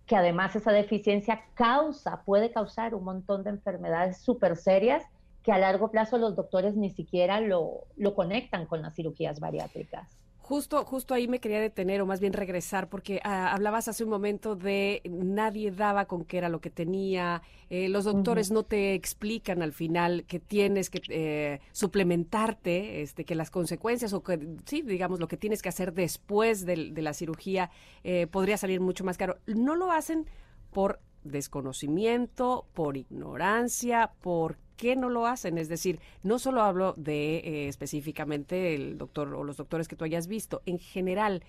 [0.08, 5.04] que además esa deficiencia causa, puede causar un montón de enfermedades súper serias
[5.44, 10.18] que a largo plazo los doctores ni siquiera lo, lo conectan con las cirugías bariátricas.
[10.48, 14.10] Justo, justo ahí me quería detener o más bien regresar porque uh, hablabas hace un
[14.10, 18.53] momento de nadie daba con qué era lo que tenía, eh, los doctores uh -huh.
[18.53, 24.24] no te explican al final que tienes que eh, suplementarte, este, que las consecuencias o
[24.24, 27.69] que sí, digamos lo que tienes que hacer después de, de la cirugía
[28.06, 29.40] eh, podría salir mucho más caro.
[29.48, 30.28] No lo hacen
[30.72, 35.58] por desconocimiento, por ignorancia, por qué no lo hacen?
[35.58, 40.06] Es decir, no solo hablo de eh, específicamente el doctor o los doctores que tú
[40.06, 41.44] hayas visto, en general.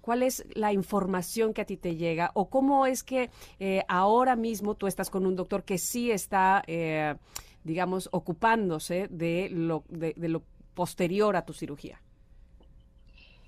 [0.00, 2.32] ¿Cuál es la información que a ti te llega?
[2.34, 3.30] ¿O cómo es que
[3.60, 7.14] eh, ahora mismo tú estás con un doctor que sí está, eh,
[7.62, 10.42] digamos, ocupándose de lo, de, de lo
[10.74, 12.02] posterior a tu cirugía?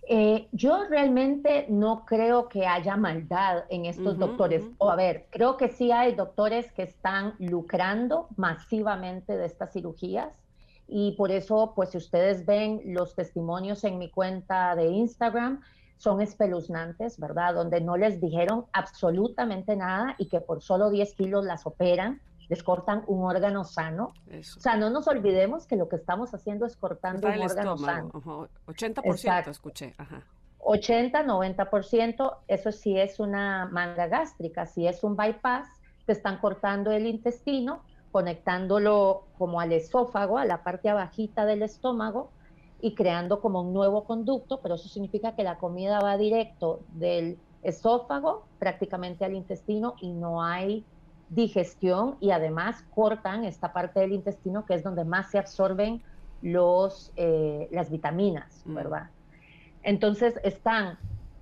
[0.06, 4.62] Eh, yo realmente no creo que haya maldad en estos uh -huh, doctores.
[4.62, 4.74] Uh -huh.
[4.78, 10.44] O a ver, creo que sí hay doctores que están lucrando masivamente de estas cirugías
[10.86, 15.62] y por eso, pues si ustedes ven los testimonios en mi cuenta de Instagram,
[15.97, 17.55] son espeluznantes, ¿verdad?
[17.55, 22.62] Donde no les dijeron absolutamente nada y que por solo 10 kilos las operan les
[22.62, 24.12] cortan un órgano sano.
[24.26, 24.58] Eso.
[24.58, 28.10] O sea, no nos olvidemos que lo que estamos haciendo es cortando un órgano sano.
[28.14, 28.48] Uh -huh.
[28.66, 29.50] 80% Exacto.
[29.50, 29.94] escuché.
[29.98, 30.22] Ajá.
[30.64, 35.68] 80, 90%, eso sí es una manga gástrica, si es un bypass,
[36.06, 42.30] te están cortando el intestino, conectándolo como al esófago, a la parte abajita del estómago
[42.80, 47.38] y creando como un nuevo conducto, pero eso significa que la comida va directo del
[47.62, 50.84] esófago prácticamente al intestino y no hay
[51.28, 56.02] digestión y además cortan esta parte del intestino que es donde más se absorben
[56.42, 59.10] los, eh, las vitaminas, ¿verdad?
[59.82, 60.98] Entonces están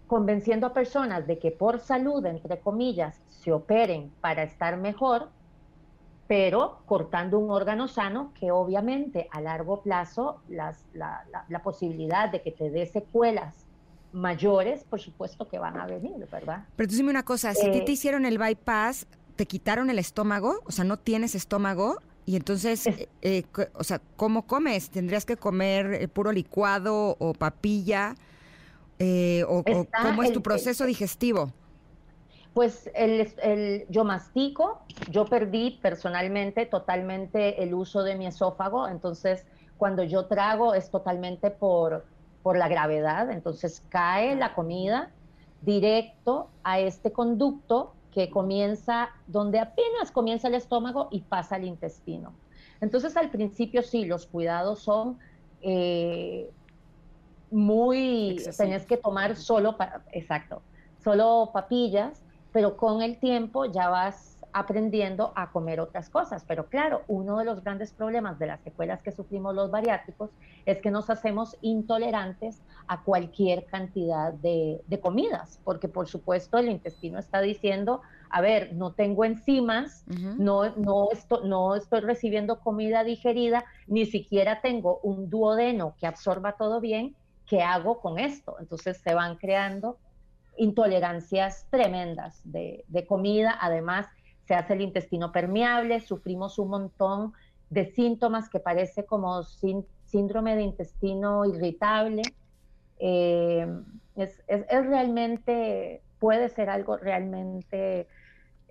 [0.06, 5.30] convenciendo a personas de que por salud, entre comillas, se operen para estar mejor,
[6.28, 12.30] pero cortando un órgano sano que obviamente a largo plazo las, la, la, la posibilidad
[12.30, 13.66] de que te dé secuelas
[14.12, 16.64] mayores, por supuesto que van a venir, ¿verdad?
[16.76, 19.06] Pero tú dime una cosa, si eh, te hicieron el bypass,
[19.36, 23.44] te quitaron el estómago, o sea, no tienes estómago, y entonces, eh, eh,
[23.74, 24.90] o sea, ¿cómo comes?
[24.90, 28.14] ¿Tendrías que comer eh, puro licuado o papilla?
[28.98, 31.50] Eh, o, o, ¿Cómo es tu proceso el, digestivo?
[32.54, 39.44] Pues el, el, yo mastico, yo perdí personalmente totalmente el uso de mi esófago, entonces
[39.76, 42.04] cuando yo trago es totalmente por,
[42.44, 45.10] por la gravedad, entonces cae la comida
[45.62, 52.34] directo a este conducto que comienza donde apenas comienza el estómago y pasa al intestino.
[52.80, 55.18] Entonces al principio sí, los cuidados son
[55.62, 56.50] eh,
[57.50, 59.76] muy, tenés que tomar solo,
[60.12, 60.62] exacto,
[61.02, 62.22] solo papillas,
[62.52, 66.44] pero con el tiempo ya vas aprendiendo a comer otras cosas.
[66.46, 70.30] Pero claro, uno de los grandes problemas de las secuelas que sufrimos los bariátricos
[70.66, 76.68] es que nos hacemos intolerantes a cualquier cantidad de, de comidas, porque por supuesto el
[76.68, 80.36] intestino está diciendo, a ver, no tengo enzimas, uh -huh.
[80.36, 86.52] no, no, estoy, no estoy recibiendo comida digerida, ni siquiera tengo un duodeno que absorba
[86.52, 87.14] todo bien,
[87.46, 88.56] ¿qué hago con esto?
[88.60, 89.98] Entonces se van creando
[90.56, 94.06] intolerancias tremendas de, de comida, además
[94.46, 97.32] se hace el intestino permeable, sufrimos un montón
[97.70, 102.22] de síntomas que parece como sin, síndrome de intestino irritable.
[102.98, 103.66] Eh,
[104.16, 108.06] es, es, es, realmente, puede ser algo realmente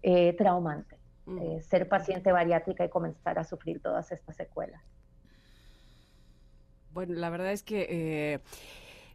[0.04, 1.38] eh, traumante, mm.
[1.40, 4.82] eh, ser paciente bariátrica y comenzar a sufrir todas estas secuelas.
[6.94, 8.42] Bueno, la verdad es que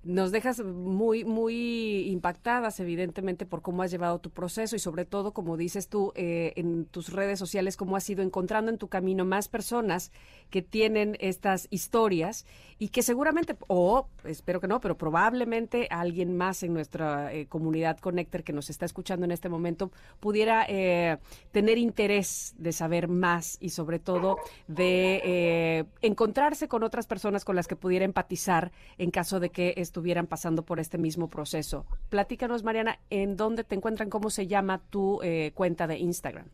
[0.06, 5.32] nos dejas muy, muy impactadas, evidentemente, por cómo has llevado tu proceso y sobre todo,
[5.32, 9.24] como dices tú, eh, en tus redes sociales, cómo has ido encontrando en tu camino
[9.24, 10.12] más personas
[10.48, 12.46] que tienen estas historias
[12.78, 17.98] y que seguramente, o espero que no, pero probablemente alguien más en nuestra eh, comunidad
[17.98, 21.18] Connector que nos está escuchando en este momento pudiera eh,
[21.50, 24.36] tener interés de saber más y sobre todo
[24.68, 29.95] de encontrarse con otras personas con las que pudiera empatizar en caso de que esto
[29.96, 31.86] estuvieran pasando por este mismo proceso.
[32.10, 34.10] Platícanos, Mariana, ¿en dónde te encuentran?
[34.10, 36.44] ¿Cómo se llama tu eh, cuenta de Instagram?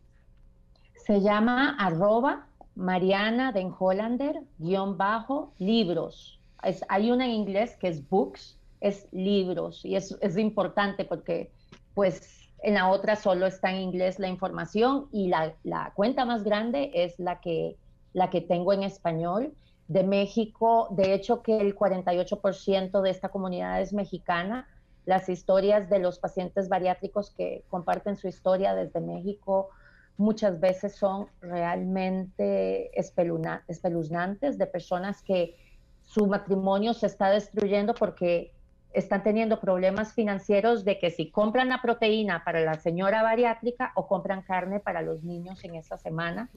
[1.04, 2.46] Se llama arroba
[2.76, 6.38] Mariana Den Hollander, guion bajo, libros.
[6.62, 11.50] Es, hay una en inglés que es books, es libros, y es, es importante porque
[11.94, 16.44] pues en la otra solo está en inglés la información y la, la cuenta más
[16.44, 17.76] grande es la que,
[18.12, 19.52] la que tengo en español
[19.88, 20.88] de México.
[20.90, 24.68] De hecho, que el 48% de esta comunidad es mexicana.
[25.04, 29.70] Las historias de los pacientes bariátricos que comparten su historia desde México
[30.16, 35.56] muchas veces son realmente espeluznantes de personas que
[36.04, 38.52] su matrimonio se está destruyendo porque
[38.92, 44.06] están teniendo problemas financieros de que si compran la proteína para la señora bariátrica o
[44.06, 46.50] compran carne para los niños en esa semana,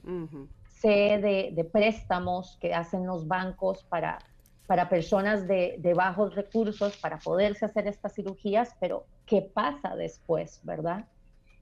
[0.82, 4.18] de, préstamos que hacen los bancos para,
[4.66, 11.06] para personas de, bajos recursos para poderse hacer estas cirugías, pero ¿qué pasa después, verdad?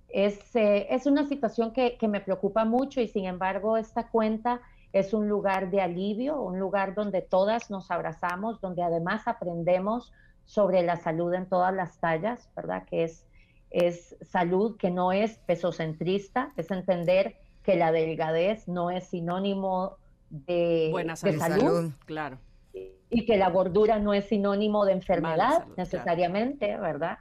[0.08, 4.60] Es, eh, es una situación que, que, me preocupa mucho y sin embargo esta cuenta
[4.92, 10.12] es un lugar de alivio, un lugar donde todas nos abrazamos, donde además aprendemos
[10.44, 12.84] sobre la salud en todas las tallas, ¿verdad?
[12.84, 13.26] Que es,
[13.70, 19.96] es salud que no es pesocentrista, es entender que la delgadez no es sinónimo
[20.30, 22.38] de, Buena salud, claro.
[22.72, 27.18] Y que la gordura no es sinónimo de enfermedad necesariamente, ¿verdad?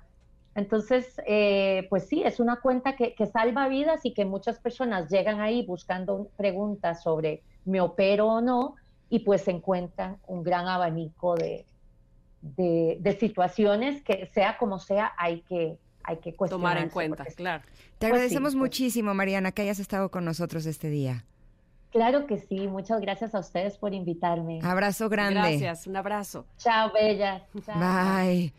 [0.56, 5.40] Entonces, eh, pues sí, es una cuenta que, salva vidas y que muchas personas llegan
[5.40, 8.76] ahí buscando preguntas sobre me opero o no
[9.10, 11.66] y pues encuentran un gran abanico de,
[12.42, 17.64] de situaciones que sea como sea hay que, hay que Tomar en cuenta, claro.
[17.64, 18.62] Te pues agradecemos pues.
[18.62, 21.26] muchísimo, Mariana, que hayas estado con nosotros este día.
[21.92, 24.60] Claro que sí, muchas gracias a ustedes por invitarme.
[24.64, 25.40] Abrazo grande.
[25.40, 26.46] Gracias, un abrazo.
[26.58, 27.44] Chao, bella.
[27.54, 28.52] Bye.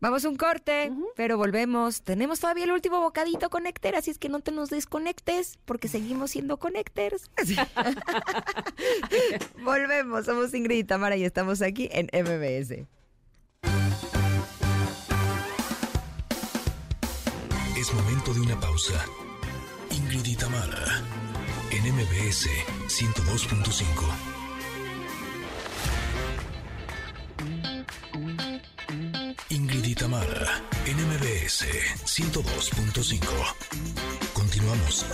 [0.00, 2.02] Vamos a un corte, pero volvemos.
[2.02, 6.30] Tenemos todavía el último bocadito Connector, así es que no te nos desconectes, porque seguimos
[6.30, 7.30] siendo Connectors.
[9.64, 12.86] volvemos, somos Ingrid y Tamara y estamos aquí en MBS.
[17.80, 19.06] Es momento de una pausa.
[19.90, 21.02] Ingrid y Tamara,
[21.70, 22.46] en MBS
[22.88, 24.04] 102.5.
[29.48, 31.64] Ingrid y Tamara, en MBS
[32.04, 33.18] 102.5.
[34.34, 35.06] Continuamos.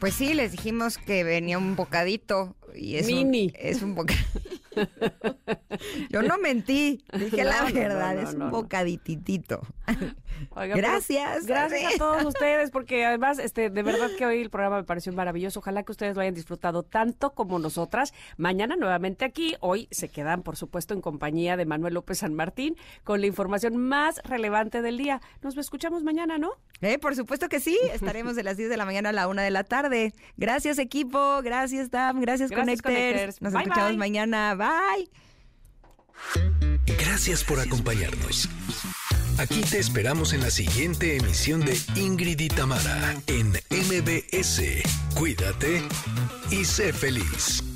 [0.00, 3.54] Pues sí, les dijimos que venía un bocadito y es Mini.
[3.56, 4.61] es un bocadito.
[6.10, 9.60] Yo no mentí, dije la verdad, es un bocadititito.
[10.56, 11.46] gracias.
[11.46, 15.12] Gracias a todos ustedes, porque además, este, de verdad que hoy el programa me pareció
[15.12, 15.60] maravilloso.
[15.60, 18.12] Ojalá que ustedes lo hayan disfrutado tanto como nosotras.
[18.36, 19.54] Mañana nuevamente aquí.
[19.60, 23.76] Hoy se quedan, por supuesto, en compañía de Manuel López San Martín con la información
[23.76, 25.20] más relevante del día.
[25.42, 26.52] Nos escuchamos mañana, ¿no?
[26.80, 27.78] Eh, por supuesto que sí.
[27.92, 30.12] Estaremos de las 10 de la mañana a la 1 de la tarde.
[30.36, 31.40] Gracias, equipo.
[31.42, 32.20] Gracias, Dam.
[32.20, 33.40] Gracias, Connectors.
[33.40, 34.54] Nos escuchamos mañana.
[34.62, 35.08] Bye.
[36.86, 38.48] Gracias por acompañarnos.
[39.38, 44.62] Aquí te esperamos en la siguiente emisión de Ingrid y Tamara en MBS.
[45.16, 45.82] Cuídate
[46.50, 47.71] y sé feliz.